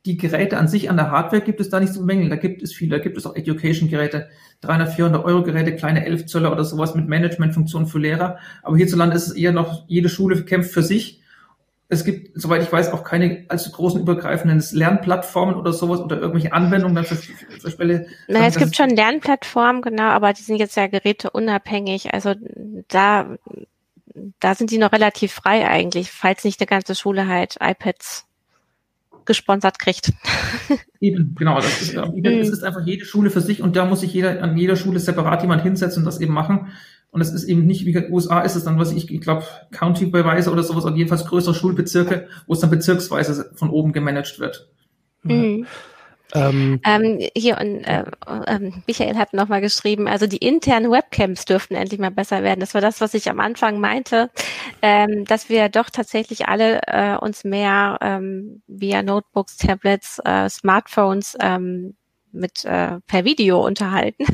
Die 0.05 0.17
Geräte 0.17 0.57
an 0.57 0.67
sich 0.67 0.89
an 0.89 0.97
der 0.97 1.11
Hardware 1.11 1.43
gibt 1.43 1.59
es 1.59 1.69
da 1.69 1.79
nicht 1.79 1.93
zu 1.93 1.99
bemängeln. 1.99 2.29
Da 2.29 2.35
gibt 2.35 2.63
es 2.63 2.73
viele. 2.73 2.97
Da 2.97 3.03
gibt 3.03 3.17
es 3.17 3.25
auch 3.25 3.35
Education-Geräte, 3.35 4.29
300, 4.61 4.93
400 4.93 5.25
Euro 5.25 5.43
Geräte, 5.43 5.75
kleine 5.75 6.05
11 6.05 6.25
Zöller 6.25 6.51
oder 6.51 6.63
sowas 6.63 6.95
mit 6.95 7.07
Management-Funktionen 7.07 7.87
für 7.87 7.99
Lehrer. 7.99 8.39
Aber 8.63 8.77
hierzulande 8.77 9.15
ist 9.15 9.27
es 9.27 9.33
eher 9.33 9.51
noch, 9.51 9.85
jede 9.87 10.09
Schule 10.09 10.43
kämpft 10.43 10.71
für 10.71 10.81
sich. 10.81 11.21
Es 11.87 12.05
gibt, 12.05 12.39
soweit 12.39 12.63
ich 12.63 12.71
weiß, 12.71 12.93
auch 12.93 13.03
keine 13.03 13.43
allzu 13.49 13.69
großen 13.69 13.99
übergreifenden 13.99 14.63
Lernplattformen 14.71 15.55
oder 15.55 15.73
sowas 15.73 15.99
oder 15.99 16.19
irgendwelche 16.19 16.53
Anwendungen 16.53 16.95
dann 16.95 17.03
für, 17.03 17.15
für 17.15 17.69
Fälle. 17.69 18.07
Na, 18.29 18.47
es 18.47 18.55
gibt 18.55 18.77
schon 18.77 18.91
Lernplattformen, 18.91 19.81
genau, 19.81 20.03
aber 20.03 20.31
die 20.31 20.41
sind 20.41 20.55
jetzt 20.55 20.77
ja 20.77 20.87
geräteunabhängig. 20.87 22.13
Also 22.13 22.33
da, 22.87 23.35
da 24.39 24.55
sind 24.55 24.71
die 24.71 24.77
noch 24.77 24.93
relativ 24.93 25.33
frei 25.33 25.67
eigentlich, 25.67 26.11
falls 26.11 26.45
nicht 26.45 26.61
eine 26.61 26.67
ganze 26.67 26.95
Schule 26.95 27.27
halt 27.27 27.57
iPads 27.59 28.25
gesponsert 29.25 29.79
kriegt. 29.79 30.13
Eben, 30.99 31.35
genau. 31.35 31.55
Das 31.55 31.81
ist, 31.81 31.95
das 31.95 32.49
ist 32.49 32.63
einfach 32.63 32.85
jede 32.85 33.05
Schule 33.05 33.29
für 33.29 33.41
sich 33.41 33.61
und 33.61 33.75
da 33.75 33.85
muss 33.85 34.01
sich 34.01 34.13
jeder 34.13 34.41
an 34.41 34.57
jeder 34.57 34.75
Schule 34.75 34.99
separat 34.99 35.41
jemand 35.41 35.63
hinsetzen 35.63 36.01
und 36.01 36.05
das 36.05 36.19
eben 36.19 36.33
machen. 36.33 36.67
Und 37.11 37.19
es 37.19 37.31
ist 37.31 37.43
eben 37.43 37.65
nicht, 37.65 37.85
wie 37.85 37.91
in 37.91 38.03
den 38.03 38.13
USA 38.13 38.39
ist 38.41 38.55
es 38.55 38.63
dann, 38.63 38.79
was 38.79 38.93
ich, 38.93 39.11
ich 39.11 39.19
glaube, 39.19 39.43
County-Beweise 39.71 40.49
oder 40.49 40.63
sowas, 40.63 40.85
oder 40.85 40.95
jedenfalls 40.95 41.25
größere 41.25 41.53
Schulbezirke, 41.53 42.27
wo 42.47 42.53
es 42.53 42.59
dann 42.59 42.69
bezirksweise 42.69 43.51
von 43.55 43.69
oben 43.69 43.91
gemanagt 43.91 44.39
wird. 44.39 44.69
Mhm. 45.23 45.65
Ähm, 46.33 46.79
ähm, 46.85 47.19
hier 47.35 47.57
und 47.59 47.83
äh, 47.83 48.03
äh, 48.45 48.71
Michael 48.87 49.17
hat 49.17 49.33
nochmal 49.33 49.61
geschrieben, 49.61 50.07
also 50.07 50.27
die 50.27 50.37
internen 50.37 50.91
Webcams 50.91 51.45
dürften 51.45 51.75
endlich 51.75 51.99
mal 51.99 52.11
besser 52.11 52.43
werden. 52.43 52.59
Das 52.59 52.73
war 52.73 52.81
das, 52.81 53.01
was 53.01 53.13
ich 53.13 53.29
am 53.29 53.39
Anfang 53.39 53.79
meinte, 53.79 54.29
ähm, 54.81 55.25
dass 55.25 55.49
wir 55.49 55.69
doch 55.69 55.89
tatsächlich 55.89 56.47
alle 56.47 56.81
äh, 56.87 57.17
uns 57.17 57.43
mehr 57.43 57.97
ähm, 58.01 58.61
via 58.67 59.03
Notebooks, 59.03 59.57
Tablets, 59.57 60.19
äh, 60.25 60.49
Smartphones 60.49 61.37
ähm, 61.41 61.95
mit 62.31 62.63
äh, 62.65 62.99
per 63.07 63.25
Video 63.25 63.65
unterhalten 63.65 64.25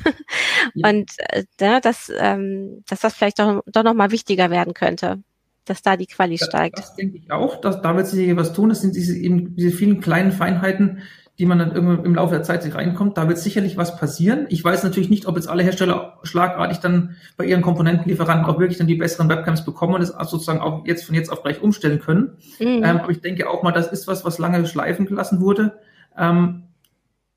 ja. 0.76 0.90
und 0.90 1.12
äh, 1.30 1.82
dass, 1.82 2.12
ähm, 2.18 2.84
dass 2.88 3.02
das 3.02 3.16
vielleicht 3.16 3.40
doch, 3.40 3.64
doch 3.66 3.84
noch 3.84 3.94
mal 3.94 4.12
wichtiger 4.12 4.50
werden 4.52 4.74
könnte. 4.74 5.24
dass 5.66 5.82
da 5.82 5.98
die 5.98 6.06
Quali 6.06 6.38
das, 6.38 6.48
steigt. 6.48 6.78
Das 6.78 6.96
denke 6.96 7.18
ich 7.18 7.32
auch, 7.32 7.60
dass, 7.60 7.82
da 7.82 7.96
wird 7.96 8.08
sich 8.08 8.36
was 8.36 8.54
tun. 8.54 8.70
Das 8.70 8.82
sind 8.82 8.96
diese, 8.96 9.18
eben 9.18 9.56
diese 9.56 9.72
vielen 9.72 10.00
kleinen 10.00 10.32
Feinheiten, 10.32 11.02
die 11.40 11.46
man 11.46 11.60
dann 11.60 11.72
irgendwann 11.72 12.04
im 12.04 12.16
Laufe 12.16 12.34
der 12.34 12.44
Zeit 12.44 12.64
sich 12.64 12.74
reinkommt. 12.74 13.18
Da 13.18 13.28
wird 13.28 13.38
sicherlich 13.38 13.78
was 13.78 13.96
passieren. 13.98 14.48
Ich 14.50 14.64
weiß 14.64 14.84
natürlich 14.84 15.10
nicht, 15.10 15.28
ob 15.28 15.36
jetzt 15.36 15.48
alle 15.48 15.62
Hersteller 15.62 16.18
schlagartig 16.24 16.80
dann 16.80 17.16
bei 17.38 17.46
ihren 17.46 17.62
Komponentenlieferanten 17.62 18.46
auch 18.46 18.60
wirklich 18.60 18.80
dann 18.80 18.88
die 18.88 18.96
besseren 18.96 19.30
Webcams 19.30 19.64
bekommen 19.64 19.94
und 19.94 20.02
es 20.02 20.10
sozusagen 20.10 20.60
auch 20.60 20.86
jetzt 20.88 21.06
von 21.06 21.14
jetzt 21.14 21.32
auf 21.32 21.44
gleich 21.44 21.62
umstellen 21.62 22.00
können. 22.00 22.38
Mhm. 22.60 22.84
Ähm, 22.84 22.98
aber 22.98 23.12
ich 23.12 23.22
denke 23.22 23.50
auch 23.50 23.62
mal, 23.62 23.72
das 23.72 23.92
ist 23.92 24.08
was, 24.08 24.26
was 24.26 24.40
lange 24.40 24.66
schleifen 24.66 25.06
gelassen 25.06 25.40
wurde. 25.40 25.78
Ähm, 26.18 26.64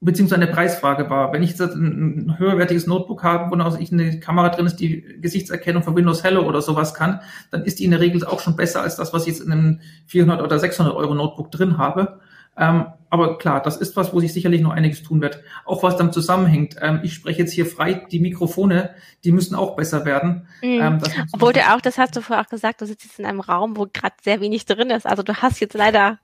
beziehungsweise 0.01 0.41
eine 0.41 0.51
Preisfrage 0.51 1.11
war. 1.11 1.33
Wenn 1.35 1.43
ich 1.43 1.51
jetzt 1.51 1.61
ein, 1.61 2.37
höherwertiges 2.39 2.87
Notebook 2.87 3.23
habe, 3.23 3.51
wo 3.51 3.77
ich 3.79 3.93
eine 3.93 4.19
Kamera 4.19 4.49
drin 4.49 4.65
ist, 4.65 4.77
die 4.77 5.03
Gesichtserkennung 5.21 5.83
von 5.83 5.95
Windows 5.95 6.25
Hello 6.25 6.47
oder 6.47 6.63
sowas 6.63 6.95
kann, 6.95 7.21
dann 7.51 7.65
ist 7.65 7.79
die 7.79 7.85
in 7.85 7.91
der 7.91 8.01
Regel 8.01 8.25
auch 8.25 8.41
schon 8.41 8.57
besser 8.57 8.81
als 8.81 8.97
das, 8.97 9.13
was 9.13 9.27
ich 9.27 9.35
jetzt 9.35 9.43
in 9.43 9.53
einem 9.53 9.81
400 10.07 10.41
oder 10.41 10.59
600 10.59 10.95
Euro 10.95 11.15
Notebook 11.15 11.51
drin 11.51 11.77
habe. 11.77 12.21
Ähm, 12.57 12.87
aber 13.11 13.39
klar, 13.39 13.61
das 13.61 13.77
ist 13.77 13.97
was, 13.97 14.13
wo 14.13 14.21
sich 14.21 14.33
sicherlich 14.33 14.61
noch 14.61 14.71
einiges 14.71 15.03
tun 15.03 15.21
wird. 15.21 15.43
Auch 15.65 15.83
was 15.83 15.97
damit 15.97 16.15
zusammenhängt. 16.15 16.77
Ähm, 16.81 17.01
ich 17.03 17.15
spreche 17.15 17.41
jetzt 17.41 17.53
hier 17.53 17.67
frei, 17.67 18.07
die 18.11 18.21
Mikrofone, 18.21 18.91
die 19.25 19.33
müssen 19.33 19.57
auch 19.57 19.75
besser 19.75 20.05
werden. 20.05 20.47
Mhm. 20.63 20.81
Ähm, 20.81 20.99
Obwohl 21.33 21.53
du 21.53 21.61
auch, 21.61 21.81
das 21.81 21.99
hast 21.99 22.17
du 22.17 22.21
vorher 22.21 22.45
auch 22.45 22.49
gesagt, 22.49 22.81
du 22.81 22.87
sitzt 22.87 23.05
jetzt 23.05 23.19
in 23.19 23.27
einem 23.27 23.41
Raum, 23.41 23.77
wo 23.77 23.87
gerade 23.93 24.15
sehr 24.23 24.41
wenig 24.41 24.65
drin 24.65 24.91
ist. 24.91 25.07
Also 25.07 25.23
du 25.23 25.35
hast 25.35 25.61
jetzt 25.61 25.75
leider 25.75 26.19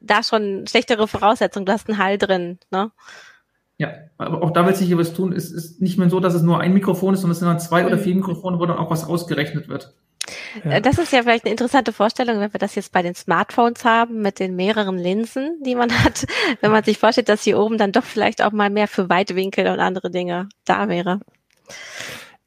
da 0.00 0.22
schon 0.22 0.66
schlechtere 0.68 1.08
Voraussetzungen. 1.08 1.66
Du 1.66 1.72
hast 1.72 1.88
einen 1.88 1.98
Hall 1.98 2.18
drin, 2.18 2.58
ne? 2.70 2.90
Ja, 3.78 3.92
aber 4.18 4.42
auch 4.42 4.52
da 4.52 4.66
wird 4.66 4.76
sich 4.76 4.86
hier 4.86 4.98
was 4.98 5.14
tun. 5.14 5.32
Es 5.32 5.50
ist 5.50 5.80
nicht 5.80 5.98
mehr 5.98 6.08
so, 6.08 6.20
dass 6.20 6.34
es 6.34 6.42
nur 6.42 6.60
ein 6.60 6.74
Mikrofon 6.74 7.14
ist, 7.14 7.22
sondern 7.22 7.32
es 7.32 7.40
sind 7.40 7.48
dann 7.48 7.58
zwei 7.60 7.84
oder 7.86 7.98
vier 7.98 8.14
Mikrofone, 8.14 8.58
wo 8.58 8.66
dann 8.66 8.78
auch 8.78 8.90
was 8.90 9.04
ausgerechnet 9.04 9.68
wird. 9.68 9.94
Ja. 10.64 10.72
Äh, 10.72 10.80
das 10.80 10.98
ist 10.98 11.12
ja 11.12 11.22
vielleicht 11.22 11.44
eine 11.44 11.52
interessante 11.52 11.92
Vorstellung, 11.92 12.40
wenn 12.40 12.52
wir 12.52 12.58
das 12.60 12.74
jetzt 12.74 12.92
bei 12.92 13.02
den 13.02 13.14
Smartphones 13.14 13.84
haben 13.84 14.22
mit 14.22 14.38
den 14.38 14.56
mehreren 14.56 14.98
Linsen, 14.98 15.62
die 15.64 15.74
man 15.74 15.90
hat, 16.04 16.26
wenn 16.60 16.70
man 16.70 16.84
sich 16.84 16.98
vorstellt, 16.98 17.28
dass 17.28 17.44
hier 17.44 17.58
oben 17.58 17.78
dann 17.78 17.92
doch 17.92 18.04
vielleicht 18.04 18.42
auch 18.42 18.52
mal 18.52 18.70
mehr 18.70 18.88
für 18.88 19.08
Weitwinkel 19.08 19.68
und 19.68 19.80
andere 19.80 20.10
Dinge 20.10 20.48
da 20.64 20.88
wäre. 20.88 21.20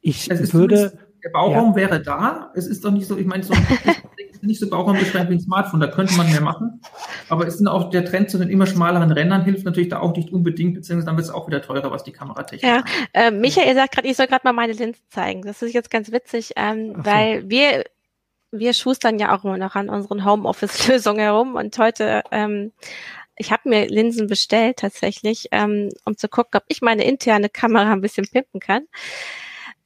Ich 0.01 0.29
würde 0.29 1.06
der 1.27 1.31
Bauraum 1.33 1.71
ja. 1.71 1.75
wäre 1.75 2.01
da. 2.01 2.51
Es 2.55 2.67
ist 2.67 2.83
doch 2.85 2.91
nicht 2.91 3.07
so, 3.07 3.17
ich 3.17 3.25
meine, 3.25 3.43
so 3.43 3.53
nicht 4.41 4.59
so 4.59 4.69
Bauraumbeschränkt 4.69 5.29
wie 5.29 5.35
ein 5.35 5.41
Smartphone, 5.41 5.79
da 5.79 5.87
könnte 5.87 6.15
man 6.15 6.29
mehr 6.31 6.41
machen. 6.41 6.81
Aber 7.27 7.47
es 7.47 7.57
sind 7.57 7.67
auch 7.67 7.89
der 7.89 8.05
Trend 8.05 8.29
zu 8.29 8.37
den 8.37 8.49
immer 8.49 8.65
schmaleren 8.65 9.11
Rändern 9.11 9.43
hilft 9.43 9.65
natürlich 9.65 9.89
da 9.89 9.99
auch 9.99 10.15
nicht 10.15 10.31
unbedingt, 10.31 10.75
beziehungsweise 10.75 11.07
dann 11.07 11.17
wird 11.17 11.25
es 11.25 11.33
auch 11.33 11.47
wieder 11.47 11.61
teurer, 11.61 11.91
was 11.91 12.03
die 12.03 12.11
Kameratechnik 12.11 12.63
Ja, 12.63 12.83
äh, 13.13 13.31
Michael 13.31 13.75
sagt 13.75 13.95
gerade, 13.95 14.07
ich 14.07 14.15
soll 14.15 14.27
gerade 14.27 14.41
mal 14.45 14.53
meine 14.53 14.73
Linsen 14.73 15.03
zeigen. 15.09 15.41
Das 15.41 15.61
ist 15.61 15.73
jetzt 15.73 15.89
ganz 15.89 16.11
witzig, 16.11 16.53
ähm, 16.55 16.93
so. 16.95 17.05
weil 17.05 17.49
wir 17.49 17.83
wir 18.51 18.73
schustern 18.73 19.19
ja 19.19 19.35
auch 19.35 19.43
immer 19.43 19.57
noch 19.57 19.75
an 19.75 19.89
unseren 19.89 20.23
Homeoffice-Lösungen 20.23 21.19
herum 21.19 21.55
und 21.55 21.77
heute 21.77 22.23
ähm, 22.31 22.71
ich 23.35 23.51
habe 23.51 23.69
mir 23.69 23.87
Linsen 23.87 24.27
bestellt 24.27 24.77
tatsächlich, 24.77 25.49
ähm, 25.51 25.89
um 26.05 26.17
zu 26.17 26.29
gucken, 26.29 26.51
ob 26.55 26.63
ich 26.69 26.81
meine 26.81 27.03
interne 27.03 27.49
Kamera 27.49 27.91
ein 27.91 28.01
bisschen 28.01 28.25
pimpen 28.25 28.61
kann 28.61 28.87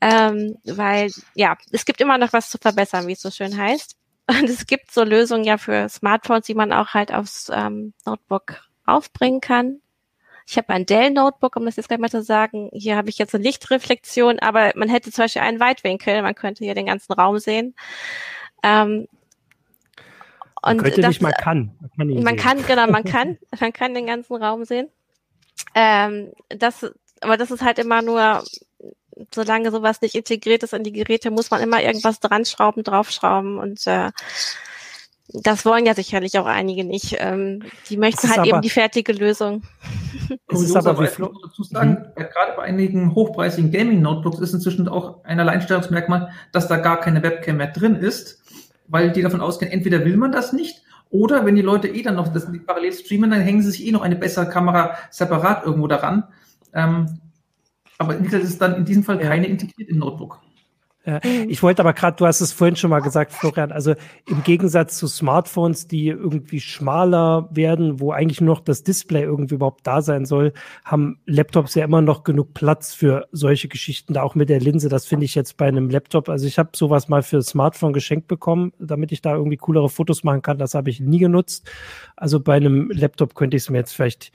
ähm, 0.02 0.58
weil 0.66 1.12
ja, 1.36 1.56
es 1.72 1.86
gibt 1.86 2.02
immer 2.02 2.18
noch 2.18 2.34
was 2.34 2.50
zu 2.50 2.58
verbessern, 2.58 3.08
wie 3.08 3.14
es 3.14 3.22
so 3.22 3.32
schön 3.32 3.56
heißt. 3.56 3.96
Und 4.28 4.50
es 4.50 4.66
gibt 4.66 4.92
so 4.92 5.04
Lösungen 5.04 5.44
ja 5.44 5.58
für 5.58 5.88
Smartphones, 5.90 6.46
die 6.46 6.56
man 6.56 6.74
auch 6.74 6.90
halt 6.90 7.14
aufs 7.14 7.52
ähm, 7.54 7.94
Notebook 8.06 8.64
aufbringen 8.86 9.42
kann. 9.42 9.82
Ich 10.48 10.58
habe 10.58 10.70
ein 10.70 10.86
Dell-Notebook, 10.86 11.56
um 11.56 11.66
das 11.66 11.76
jetzt 11.76 11.88
gleich 11.88 12.00
mal 12.00 12.10
zu 12.10 12.24
sagen. 12.24 12.70
Hier 12.74 12.98
habe 12.98 13.10
ich 13.10 13.18
jetzt 13.18 13.36
eine 13.36 13.44
Lichtreflexion, 13.44 14.40
aber 14.40 14.72
man 14.76 14.90
hätte 14.90 15.12
zum 15.12 15.24
Beispiel 15.24 15.44
einen 15.44 15.60
Weitwinkel, 15.60 16.22
man 16.22 16.36
könnte 16.36 16.64
hier 16.64 16.76
den 16.76 16.88
ganzen 16.88 17.14
Raum 17.14 17.40
sehen. 17.40 17.76
Ähm, 18.64 19.08
und 20.64 20.78
man 20.78 20.78
könnte 20.78 21.02
das, 21.02 21.10
nicht, 21.10 21.22
man 21.22 21.34
kann. 21.34 21.72
Man 21.96 22.08
kann, 22.08 22.24
man 22.24 22.36
kann 22.36 22.66
genau, 22.66 22.88
man 22.88 23.04
kann, 23.06 23.38
man 23.60 23.74
kann 23.74 23.94
den 23.94 24.08
ganzen 24.08 24.36
Raum 24.36 24.66
sehen. 24.66 24.90
Ähm, 25.76 26.32
das, 26.50 26.92
aber 27.22 27.38
das 27.38 27.52
ist 27.52 27.62
halt 27.62 27.80
immer 27.80 28.02
nur 28.02 28.44
solange 29.34 29.72
sowas 29.72 30.02
nicht 30.02 30.16
integriert 30.16 30.64
ist 30.64 30.74
in 30.74 30.84
die 30.84 30.92
Geräte, 30.92 31.32
muss 31.32 31.52
man 31.52 31.62
immer 31.62 31.82
irgendwas 31.82 32.20
dran 32.20 32.46
schrauben, 32.46 32.84
draufschrauben 32.84 33.58
und 33.58 33.86
äh, 33.88 34.12
das 35.34 35.66
wollen 35.66 35.86
ja 35.86 35.94
sicherlich 35.94 36.38
auch 36.40 36.46
einige 36.46 36.84
nicht. 36.84 37.16
Ähm, 37.20 37.64
die 37.90 37.98
möchten 37.98 38.30
halt 38.30 38.46
eben 38.46 38.62
die 38.62 38.70
fertige 38.70 39.14
Lösung. 39.14 39.64
Es 40.48 40.62
ist 40.62 40.76
aber, 40.78 40.98
wie 41.02 41.08
Flo 41.08 41.34
dazu 41.44 41.64
sagen, 41.64 41.90
mhm. 41.90 42.16
gerade 42.16 42.54
bei 42.56 42.64
einigen 42.64 43.16
hochpreisigen 43.16 43.70
Gaming-Notebooks 43.70 44.40
ist 44.40 44.54
inzwischen 44.54 44.88
auch 44.88 45.24
ein 45.26 45.40
Alleinstellungsmerkmal, 45.42 46.32
dass 46.54 46.70
da 46.70 46.78
gar 46.78 47.02
keine 47.02 47.22
Webcam 47.22 47.58
mehr 47.58 47.68
drin 47.68 47.96
ist, 47.96 48.42
weil 48.88 49.12
die 49.12 49.22
davon 49.22 49.42
ausgehen, 49.42 49.72
entweder 49.72 50.06
will 50.06 50.16
man 50.16 50.32
das 50.32 50.54
nicht 50.54 50.84
oder 51.10 51.46
wenn 51.46 51.56
die 51.56 51.62
Leute 51.62 51.90
eh 51.90 52.02
dann 52.02 52.16
noch 52.16 52.30
das 52.30 52.48
parallel 52.66 52.94
streamen, 52.94 53.30
dann 53.30 53.42
hängen 53.42 53.62
sie 53.62 53.72
sich 53.72 53.86
eh 53.86 53.92
noch 53.92 54.02
eine 54.02 54.16
bessere 54.16 54.48
Kamera 54.48 54.96
separat 55.10 55.66
irgendwo 55.66 55.88
daran. 55.88 56.24
Ähm, 56.74 57.20
aber 58.02 58.16
das 58.16 58.44
ist 58.44 58.62
dann 58.62 58.76
in 58.76 58.86
diesem 58.86 59.04
Fall 59.04 59.20
keine 59.20 59.48
integriert 59.48 59.90
im 59.90 60.00
Notebook. 60.00 60.40
Ja, 61.04 61.20
ich 61.24 61.64
wollte 61.64 61.82
aber 61.82 61.94
gerade, 61.94 62.18
du 62.18 62.28
hast 62.28 62.42
es 62.42 62.54
vorhin 62.54 62.76
schon 62.76 62.92
mal 62.92 63.00
gesagt, 63.00 63.32
Florian, 63.32 63.72
also 63.72 63.96
im 64.28 64.44
Gegensatz 64.44 64.98
zu 64.98 65.08
Smartphones, 65.08 65.88
die 65.88 66.10
irgendwie 66.10 66.60
schmaler 66.60 67.50
werden, 67.50 68.00
wo 68.00 68.12
eigentlich 68.12 68.40
nur 68.40 68.56
noch 68.56 68.64
das 68.64 68.84
Display 68.84 69.24
irgendwie 69.24 69.56
überhaupt 69.56 69.88
da 69.88 70.04
sein 70.04 70.26
soll, 70.26 70.54
haben 70.86 71.20
Laptops 71.26 71.74
ja 71.74 71.86
immer 71.86 72.02
noch 72.02 72.24
genug 72.24 72.54
Platz 72.54 72.94
für 72.94 73.28
solche 73.32 73.68
Geschichten, 73.68 74.14
da 74.14 74.22
auch 74.22 74.36
mit 74.36 74.50
der 74.50 74.60
Linse. 74.60 74.90
Das 74.90 75.08
finde 75.08 75.26
ich 75.26 75.34
jetzt 75.34 75.58
bei 75.58 75.68
einem 75.68 75.90
Laptop. 75.90 76.30
Also 76.30 76.46
ich 76.46 76.60
habe 76.60 76.70
sowas 76.76 77.10
mal 77.10 77.24
für 77.24 77.42
Smartphone 77.42 77.94
geschenkt 77.94 78.28
bekommen, 78.28 78.72
damit 78.78 79.12
ich 79.12 79.24
da 79.24 79.34
irgendwie 79.34 79.58
coolere 79.58 79.90
Fotos 79.90 80.24
machen 80.24 80.44
kann. 80.44 80.60
Das 80.60 80.76
habe 80.76 80.92
ich 80.92 81.00
nie 81.00 81.20
genutzt. 81.20 81.68
Also 82.16 82.40
bei 82.40 82.58
einem 82.58 82.92
Laptop 82.92 83.34
könnte 83.34 83.58
ich 83.58 83.64
es 83.64 83.70
mir 83.72 83.80
jetzt 83.80 83.94
vielleicht 83.94 84.32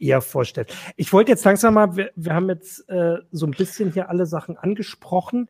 eher 0.00 0.20
vorstellt. 0.20 0.74
Ich 0.96 1.12
wollte 1.12 1.30
jetzt 1.30 1.44
langsam 1.44 1.74
mal, 1.74 1.96
wir, 1.96 2.10
wir 2.16 2.34
haben 2.34 2.48
jetzt 2.48 2.88
äh, 2.88 3.18
so 3.30 3.46
ein 3.46 3.52
bisschen 3.52 3.92
hier 3.92 4.08
alle 4.08 4.26
Sachen 4.26 4.56
angesprochen. 4.56 5.48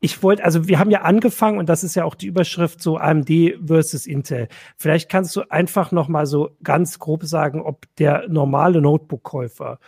Ich 0.00 0.22
wollte, 0.22 0.44
also 0.44 0.68
wir 0.68 0.78
haben 0.78 0.90
ja 0.90 1.02
angefangen 1.02 1.58
und 1.58 1.68
das 1.68 1.82
ist 1.82 1.94
ja 1.94 2.04
auch 2.04 2.14
die 2.14 2.26
Überschrift 2.26 2.82
so 2.82 2.98
AMD 2.98 3.30
versus 3.64 4.06
Intel. 4.06 4.48
Vielleicht 4.76 5.10
kannst 5.10 5.34
du 5.34 5.50
einfach 5.50 5.90
noch 5.90 6.08
mal 6.08 6.26
so 6.26 6.50
ganz 6.62 6.98
grob 6.98 7.24
sagen, 7.24 7.62
ob 7.62 7.86
der 7.96 8.28
normale 8.28 8.80
Notebook-Käufer 8.80 9.78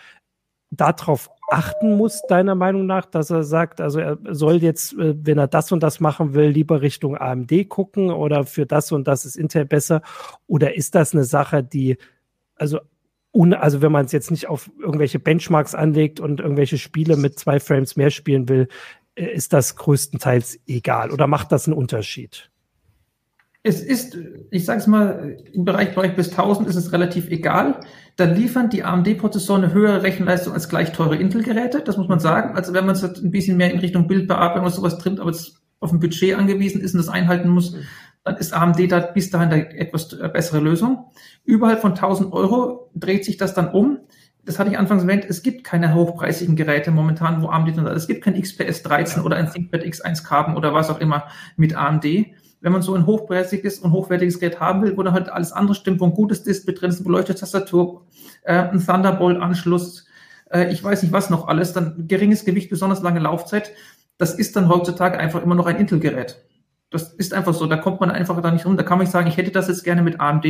darauf 0.71 1.31
achten 1.51 1.97
muss, 1.97 2.23
deiner 2.29 2.55
Meinung 2.55 2.87
nach, 2.87 3.07
dass 3.07 3.31
er 3.31 3.43
sagt, 3.43 3.81
also 3.81 4.01
er 4.01 4.19
soll 4.31 4.63
jetzt, 4.63 4.93
äh, 4.95 5.15
wenn 5.25 5.39
er 5.39 5.49
das 5.49 5.73
und 5.73 5.83
das 5.83 6.01
machen 6.01 6.35
will, 6.35 6.49
lieber 6.49 6.83
Richtung 6.83 7.17
AMD 7.17 7.69
gucken 7.69 8.11
oder 8.11 8.45
für 8.45 8.67
das 8.67 8.93
und 8.93 9.09
das 9.09 9.25
ist 9.25 9.37
Intel 9.37 9.65
besser? 9.65 10.03
Oder 10.47 10.77
ist 10.77 10.95
das 10.95 11.15
eine 11.15 11.25
Sache, 11.25 11.63
die 11.63 11.97
also 12.59 12.81
un, 13.33 13.55
also 13.55 13.83
wenn 13.83 13.93
man 13.93 14.07
es 14.07 14.13
jetzt 14.13 14.31
nicht 14.31 14.49
auf 14.49 14.71
irgendwelche 14.81 15.19
Benchmarks 15.19 15.75
anlegt 15.75 16.21
und 16.21 16.41
irgendwelche 16.41 16.79
Spiele 16.79 17.17
mit 17.17 17.39
zwei 17.39 17.61
Frames 17.61 17.97
mehr 17.97 18.11
spielen 18.11 18.49
will, 18.49 18.69
äh, 19.15 19.27
ist 19.27 19.53
das 19.53 19.77
größtenteils 19.77 20.61
egal 20.67 21.11
oder 21.11 21.27
macht 21.27 21.53
das 21.53 21.67
einen 21.67 21.77
Unterschied? 21.77 22.51
Es 23.65 23.83
ist, 23.83 24.17
ich 24.51 24.65
sage 24.65 24.81
es 24.81 24.87
mal, 24.87 25.37
im 25.53 25.65
Bereich, 25.65 25.95
Bereich 25.95 26.15
bis 26.15 26.31
1000 26.31 26.69
ist 26.69 26.77
es 26.77 26.93
relativ 26.93 27.29
egal. 27.29 27.81
Da 28.17 28.25
liefern 28.25 28.71
die 28.71 28.85
AMD-Prozessoren 28.85 29.65
eine 29.65 29.75
höhere 29.75 30.03
Rechenleistung 30.03 30.55
als 30.55 30.69
gleich 30.69 30.93
teure 30.93 31.17
Intel-Geräte, 31.17 31.83
das 31.83 31.97
muss 31.97 32.09
man 32.09 32.21
sagen. 32.21 32.57
Also 32.57 32.73
wenn 32.73 32.87
man 32.87 32.95
es 32.95 33.03
ein 33.05 33.31
bisschen 33.31 33.57
mehr 33.57 33.73
in 33.73 33.81
Richtung 33.81 34.07
Bildbearbeitung 34.07 34.63
oder 34.63 34.71
sowas 34.71 34.99
trimmt, 34.99 35.21
aber 35.21 35.31
es 35.31 35.61
auf 35.81 35.93
ein 35.93 36.01
Budget 36.01 36.37
angewiesen 36.37 36.81
ist 36.81 36.95
und 36.95 36.99
das 36.99 37.09
einhalten 37.09 37.49
muss, 37.49 37.77
dann 38.29 38.37
ist 38.37 38.53
AMD 38.53 38.93
da 38.93 39.01
bis 39.01 39.31
dahin 39.31 39.51
eine 39.51 39.77
etwas 39.77 40.13
äh, 40.13 40.29
bessere 40.29 40.61
Lösung. 40.61 41.07
Überhalb 41.45 41.81
von 41.81 41.93
1000 41.93 42.33
Euro 42.33 42.91
dreht 42.95 43.25
sich 43.25 43.39
das 43.39 43.55
dann 43.55 43.69
um. 43.69 44.01
Das 44.45 44.59
hatte 44.59 44.71
ich 44.71 44.79
anfangs 44.79 45.03
erwähnt, 45.03 45.25
es 45.27 45.43
gibt 45.43 45.65
keine 45.65 45.95
hochpreisigen 45.95 46.55
Geräte 46.55 46.91
momentan, 46.91 47.43
wo 47.43 47.49
AMD 47.49 47.77
dann 47.77 47.87
Es 47.87 48.07
gibt 48.07 48.23
kein 48.23 48.41
XPS 48.41 48.83
13 48.83 49.23
oder 49.23 49.37
ein 49.37 49.51
ThinkPad 49.51 49.83
X1 49.83 50.25
Carbon 50.25 50.57
oder 50.57 50.75
was 50.75 50.91
auch 50.91 51.01
immer 51.01 51.25
mit 51.57 51.75
AMD. 51.75 52.05
Wenn 52.61 52.73
man 52.73 52.83
so 52.83 52.95
ein 52.95 53.07
hochpreisiges 53.07 53.79
und 53.79 53.93
hochwertiges 53.93 54.39
Gerät 54.41 54.61
haben 54.61 54.83
will, 54.83 54.97
wo 54.97 55.03
dann 55.03 55.15
halt 55.15 55.31
alles 55.31 55.53
andere 55.53 55.75
stimmt, 55.75 56.01
wo 56.01 56.05
ein 56.05 56.13
gutes 56.13 56.43
Display 56.43 56.75
drin 56.75 56.91
ist, 56.91 57.03
beleuchtete 57.05 57.41
Tastatur, 57.41 58.07
äh, 58.43 58.55
ein 58.55 58.85
Thunderbolt-Anschluss, 58.85 60.07
äh, 60.51 60.71
ich 60.71 60.85
weiß 60.85 61.03
nicht 61.03 61.13
was 61.13 61.31
noch 61.31 61.49
alles, 61.49 61.73
dann 61.73 62.09
geringes 62.09 62.45
Gewicht, 62.45 62.69
besonders 62.69 63.03
lange 63.03 63.21
Laufzeit, 63.21 63.73
das 64.19 64.35
ist 64.35 64.57
dann 64.57 64.69
heutzutage 64.69 65.19
einfach 65.19 65.43
immer 65.43 65.55
noch 65.55 65.67
ein 65.67 65.77
Intel-Gerät. 65.77 66.43
Das 66.91 67.13
ist 67.13 67.35
einfach 67.35 67.55
so, 67.55 67.67
da 67.67 67.77
kommt 67.77 68.01
man 68.01 68.11
einfach 68.11 68.41
da 68.41 68.51
nicht 68.51 68.65
rum. 68.65 68.77
Da 68.77 68.83
kann 68.83 68.99
man 68.99 69.05
nicht 69.05 69.13
sagen, 69.13 69.29
ich 69.29 69.37
hätte 69.37 69.51
das 69.51 69.69
jetzt 69.69 69.85
gerne 69.85 70.03
mit 70.03 70.21
AMD. 70.21 70.47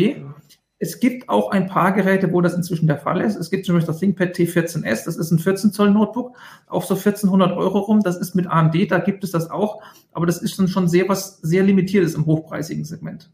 Es 0.81 1.01
gibt 1.01 1.29
auch 1.29 1.51
ein 1.51 1.67
paar 1.67 1.93
Geräte, 1.93 2.33
wo 2.33 2.41
das 2.41 2.55
inzwischen 2.55 2.87
der 2.87 2.99
Fall 2.99 3.21
ist. 3.21 3.35
Es 3.35 3.51
gibt 3.51 3.67
zum 3.67 3.75
Beispiel 3.75 3.89
das 3.89 3.99
ThinkPad 3.99 4.37
T14S, 4.37 5.05
das 5.05 5.17
ist 5.17 5.33
ein 5.33 5.41
14 5.41 5.73
Zoll 5.73 5.91
Notebook, 5.91 6.37
auf 6.69 6.85
so 6.85 6.95
1400 6.95 7.57
Euro 7.57 7.81
rum. 7.81 8.01
Das 8.03 8.17
ist 8.17 8.37
mit 8.37 8.47
AMD, 8.47 8.89
da 8.91 8.99
gibt 8.99 9.25
es 9.25 9.33
das 9.33 9.51
auch. 9.51 9.83
Aber 10.13 10.27
das 10.27 10.41
ist 10.41 10.57
dann 10.59 10.69
schon 10.69 10.87
sehr 10.87 11.09
was 11.09 11.39
sehr 11.39 11.65
limitiertes 11.65 12.15
im 12.15 12.27
hochpreisigen 12.27 12.85
Segment. 12.85 13.31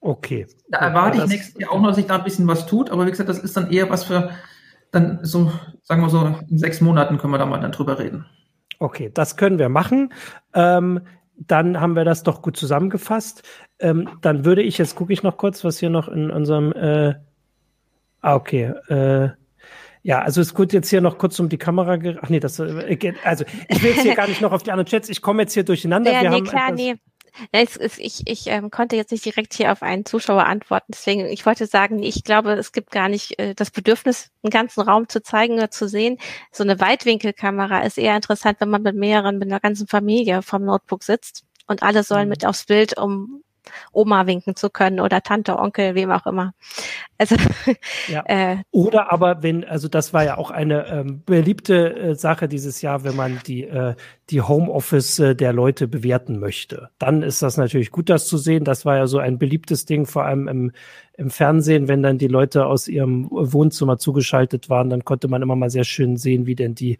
Okay. 0.00 0.46
Da 0.68 0.78
erwarte 0.78 1.18
ich 1.18 1.26
nächstes 1.26 1.60
Jahr 1.60 1.72
auch 1.72 1.80
noch, 1.80 1.88
dass 1.88 1.96
sich 1.96 2.06
da 2.06 2.18
ein 2.18 2.24
bisschen 2.24 2.46
was 2.46 2.66
tut. 2.66 2.90
Aber 2.90 3.06
wie 3.06 3.10
gesagt, 3.10 3.28
das 3.28 3.38
ist 3.38 3.56
dann 3.56 3.70
eher 3.70 3.90
was 3.90 4.04
für 4.04 4.30
dann 4.94 5.18
so, 5.22 5.50
sagen 5.82 6.02
wir 6.02 6.08
so, 6.08 6.34
in 6.48 6.58
sechs 6.58 6.80
Monaten 6.80 7.18
können 7.18 7.32
wir 7.32 7.38
da 7.38 7.46
mal 7.46 7.60
dann 7.60 7.72
drüber 7.72 7.98
reden. 7.98 8.26
Okay, 8.78 9.10
das 9.12 9.36
können 9.36 9.58
wir 9.58 9.68
machen. 9.68 10.12
Ähm, 10.52 11.00
dann 11.36 11.80
haben 11.80 11.96
wir 11.96 12.04
das 12.04 12.22
doch 12.22 12.42
gut 12.42 12.56
zusammengefasst. 12.56 13.42
Ähm, 13.78 14.08
dann 14.20 14.44
würde 14.44 14.62
ich, 14.62 14.78
jetzt 14.78 14.94
gucke 14.94 15.12
ich 15.12 15.22
noch 15.22 15.36
kurz, 15.36 15.64
was 15.64 15.78
hier 15.78 15.90
noch 15.90 16.08
in 16.08 16.30
unserem, 16.30 16.72
äh, 16.72 17.14
ah, 18.20 18.34
okay, 18.34 18.72
äh, 18.88 19.30
ja, 20.02 20.20
also 20.20 20.42
es 20.42 20.54
geht 20.54 20.74
jetzt 20.74 20.90
hier 20.90 21.00
noch 21.00 21.16
kurz 21.16 21.40
um 21.40 21.48
die 21.48 21.56
Kamera. 21.56 21.98
Ach 22.20 22.28
nee, 22.28 22.38
das, 22.38 22.58
äh, 22.58 23.14
also 23.24 23.44
ich 23.68 23.82
will 23.82 23.92
jetzt 23.92 24.02
hier 24.02 24.14
gar 24.14 24.28
nicht 24.28 24.42
noch 24.42 24.52
auf 24.52 24.62
die 24.62 24.70
anderen 24.70 24.86
Chats. 24.86 25.08
Ich 25.08 25.22
komme 25.22 25.42
jetzt 25.42 25.54
hier 25.54 25.64
durcheinander. 25.64 26.12
Ja, 26.12 26.22
wir 26.22 26.30
nee, 26.30 26.42
klar, 26.42 26.72
nee. 26.72 26.96
Ich 27.52 28.22
ich 28.26 28.46
ähm, 28.46 28.70
konnte 28.70 28.96
jetzt 28.96 29.12
nicht 29.12 29.24
direkt 29.24 29.54
hier 29.54 29.72
auf 29.72 29.82
einen 29.82 30.04
Zuschauer 30.04 30.44
antworten, 30.46 30.92
deswegen 30.92 31.26
ich 31.26 31.44
wollte 31.46 31.66
sagen, 31.66 32.02
ich 32.02 32.24
glaube, 32.24 32.52
es 32.52 32.72
gibt 32.72 32.90
gar 32.90 33.08
nicht 33.08 33.38
äh, 33.38 33.54
das 33.54 33.70
Bedürfnis, 33.70 34.30
einen 34.42 34.50
ganzen 34.50 34.82
Raum 34.82 35.08
zu 35.08 35.22
zeigen 35.22 35.54
oder 35.54 35.70
zu 35.70 35.88
sehen. 35.88 36.18
So 36.52 36.64
eine 36.64 36.80
Weitwinkelkamera 36.80 37.80
ist 37.82 37.98
eher 37.98 38.16
interessant, 38.16 38.60
wenn 38.60 38.70
man 38.70 38.82
mit 38.82 38.96
mehreren, 38.96 39.38
mit 39.38 39.50
einer 39.50 39.60
ganzen 39.60 39.86
Familie 39.86 40.42
vom 40.42 40.64
Notebook 40.64 41.02
sitzt 41.02 41.44
und 41.66 41.82
alle 41.82 42.02
sollen 42.02 42.24
mhm. 42.26 42.30
mit 42.30 42.46
aufs 42.46 42.66
Bild, 42.66 42.98
um 42.98 43.43
Oma 43.92 44.26
winken 44.26 44.56
zu 44.56 44.70
können 44.70 45.00
oder 45.00 45.22
Tante, 45.22 45.58
Onkel, 45.58 45.94
wem 45.94 46.10
auch 46.10 46.26
immer. 46.26 46.54
Also 47.18 47.36
ja. 48.08 48.22
äh, 48.26 48.56
oder 48.70 49.12
aber 49.12 49.42
wenn, 49.42 49.64
also 49.64 49.88
das 49.88 50.12
war 50.12 50.24
ja 50.24 50.36
auch 50.36 50.50
eine 50.50 50.86
ähm, 50.86 51.22
beliebte 51.24 51.94
äh, 51.94 52.14
Sache 52.14 52.48
dieses 52.48 52.82
Jahr, 52.82 53.04
wenn 53.04 53.16
man 53.16 53.40
die 53.46 53.64
äh, 53.64 53.94
die 54.30 54.40
Homeoffice 54.40 55.18
äh, 55.18 55.36
der 55.36 55.52
Leute 55.52 55.86
bewerten 55.86 56.40
möchte, 56.40 56.90
dann 56.98 57.22
ist 57.22 57.42
das 57.42 57.56
natürlich 57.56 57.90
gut, 57.90 58.08
das 58.08 58.26
zu 58.26 58.38
sehen. 58.38 58.64
Das 58.64 58.84
war 58.84 58.96
ja 58.96 59.06
so 59.06 59.18
ein 59.18 59.38
beliebtes 59.38 59.84
Ding, 59.84 60.06
vor 60.06 60.24
allem 60.24 60.48
im 60.48 60.72
im 61.16 61.30
Fernsehen, 61.30 61.86
wenn 61.86 62.02
dann 62.02 62.18
die 62.18 62.26
Leute 62.26 62.66
aus 62.66 62.88
ihrem 62.88 63.28
Wohnzimmer 63.30 63.98
zugeschaltet 63.98 64.68
waren, 64.68 64.90
dann 64.90 65.04
konnte 65.04 65.28
man 65.28 65.42
immer 65.42 65.54
mal 65.54 65.70
sehr 65.70 65.84
schön 65.84 66.16
sehen, 66.16 66.46
wie 66.46 66.56
denn 66.56 66.74
die 66.74 66.98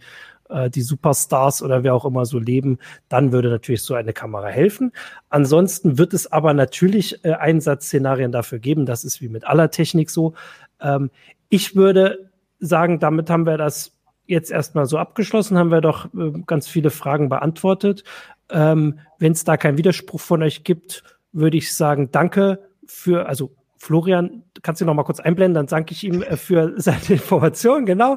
äh, 0.54 0.70
die 0.70 0.82
Superstars 0.82 1.62
oder 1.62 1.82
wer 1.82 1.94
auch 1.94 2.04
immer 2.04 2.24
so 2.24 2.38
leben, 2.38 2.78
dann 3.08 3.32
würde 3.32 3.50
natürlich 3.50 3.82
so 3.82 3.94
eine 3.94 4.12
Kamera 4.12 4.46
helfen. 4.46 4.92
Ansonsten 5.28 5.98
wird 5.98 6.14
es 6.14 6.30
aber 6.30 6.54
natürlich 6.54 7.24
äh, 7.24 7.32
Einsatzszenarien 7.32 8.32
dafür 8.32 8.60
geben. 8.60 8.86
Das 8.86 9.04
ist 9.04 9.20
wie 9.20 9.28
mit 9.28 9.44
aller 9.44 9.70
Technik 9.70 10.10
so. 10.10 10.34
Ähm, 10.80 11.10
ich 11.48 11.76
würde 11.76 12.30
sagen, 12.60 13.00
damit 13.00 13.30
haben 13.30 13.46
wir 13.46 13.58
das 13.58 13.92
jetzt 14.26 14.50
erstmal 14.50 14.86
so 14.86 14.96
abgeschlossen, 14.96 15.58
haben 15.58 15.70
wir 15.70 15.80
doch 15.80 16.06
äh, 16.14 16.32
ganz 16.46 16.68
viele 16.68 16.90
Fragen 16.90 17.28
beantwortet. 17.28 18.04
Ähm, 18.48 18.98
Wenn 19.18 19.32
es 19.32 19.44
da 19.44 19.56
keinen 19.56 19.78
Widerspruch 19.78 20.20
von 20.20 20.42
euch 20.42 20.64
gibt, 20.64 21.02
würde 21.32 21.56
ich 21.56 21.74
sagen, 21.74 22.10
danke 22.12 22.60
für, 22.86 23.26
also 23.26 23.50
Florian, 23.84 24.44
kannst 24.62 24.80
du 24.80 24.86
noch 24.86 24.94
mal 24.94 25.02
kurz 25.02 25.20
einblenden, 25.20 25.54
dann 25.54 25.66
danke 25.66 25.92
ich 25.92 26.04
ihm 26.04 26.22
äh, 26.22 26.38
für 26.38 26.72
seine 26.80 27.02
Informationen, 27.06 27.84
genau, 27.84 28.16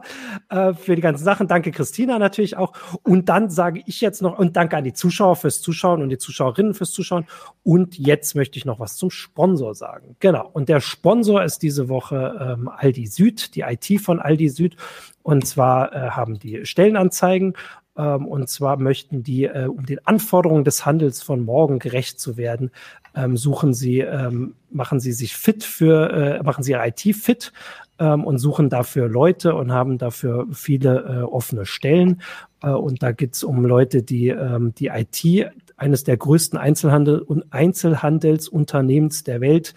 äh, 0.49 0.74
für 0.74 0.95
die 0.95 1.01
ganzen 1.01 1.26
Sachen. 1.26 1.49
Danke 1.49 1.72
Christina 1.72 2.18
natürlich 2.20 2.55
auch. 2.55 2.72
Und 3.03 3.28
dann 3.28 3.49
sage 3.49 3.84
ich 3.86 3.99
jetzt 3.99 4.22
noch, 4.22 4.39
und 4.39 4.55
danke 4.55 4.78
an 4.78 4.86
die 4.86 4.93
Zuschauer 4.93 5.36
fürs 5.36 5.61
Zuschauen 5.61 6.01
und 6.01 6.07
die 6.07 6.18
Zuschauerinnen 6.18 6.74
fürs 6.74 6.91
Zuschauen. 6.91 7.26
Und 7.63 7.97
jetzt 7.97 8.34
möchte 8.34 8.57
ich 8.57 8.63
noch 8.63 8.80
was 8.80 8.95
zum 8.95 9.09
Sponsor 9.09 9.76
sagen. 9.76 10.15
Genau. 10.22 10.49
Und 10.53 10.70
der 10.70 10.80
Sponsor 10.80 11.43
ist 11.43 11.59
diese 11.63 11.89
Woche 11.89 12.55
ähm, 12.57 12.70
Aldi 12.70 13.05
Süd, 13.07 13.53
die 13.55 13.61
IT 13.61 13.99
von 13.99 14.22
Aldi 14.22 14.47
Süd. 14.47 14.78
Und 15.22 15.45
zwar 15.45 15.91
äh, 15.93 16.11
haben 16.11 16.39
die 16.39 16.65
Stellenanzeigen 16.65 17.55
ähm, 17.98 18.28
und 18.28 18.48
zwar 18.50 18.78
möchten 18.78 19.24
die, 19.24 19.45
äh, 19.45 19.68
um 19.68 19.86
den 19.86 20.06
Anforderungen 20.06 20.64
des 20.64 20.86
Handels 20.86 21.22
von 21.22 21.43
morgen 21.43 21.80
gerecht 21.80 22.20
zu 22.20 22.38
werden, 22.38 22.72
ähm, 23.16 23.38
suchen 23.38 23.74
sie, 23.74 24.00
ähm, 24.00 24.56
machen 24.70 25.00
sie 25.00 25.12
sich 25.12 25.36
fit 25.36 25.64
für, 25.64 26.12
äh, 26.12 26.43
machen 26.43 26.64
sie 26.64 26.72
ihre 26.72 26.88
IT 26.88 27.16
fit 27.16 27.52
ähm, 28.00 28.24
und 28.24 28.38
suchen 28.38 28.70
dafür 28.70 29.08
Leute 29.08 29.56
und 29.56 29.72
haben 29.72 29.98
dafür 29.98 30.48
viele 30.52 31.00
äh, 31.00 31.24
offene 31.24 31.66
Stellen. 31.66 32.22
Äh, 32.62 32.70
und 32.70 33.02
da 33.02 33.12
geht's 33.12 33.43
um 33.43 33.66
Leute, 33.66 34.04
die 34.04 34.30
ähm, 34.30 34.74
die 34.76 34.88
IT 34.88 35.52
eines 35.78 36.04
der 36.04 36.18
größten 36.18 36.58
Einzelhandel 36.58 37.20
und 37.20 37.52
Einzelhandelsunternehmens 37.52 39.24
der 39.24 39.41
Welt 39.41 39.74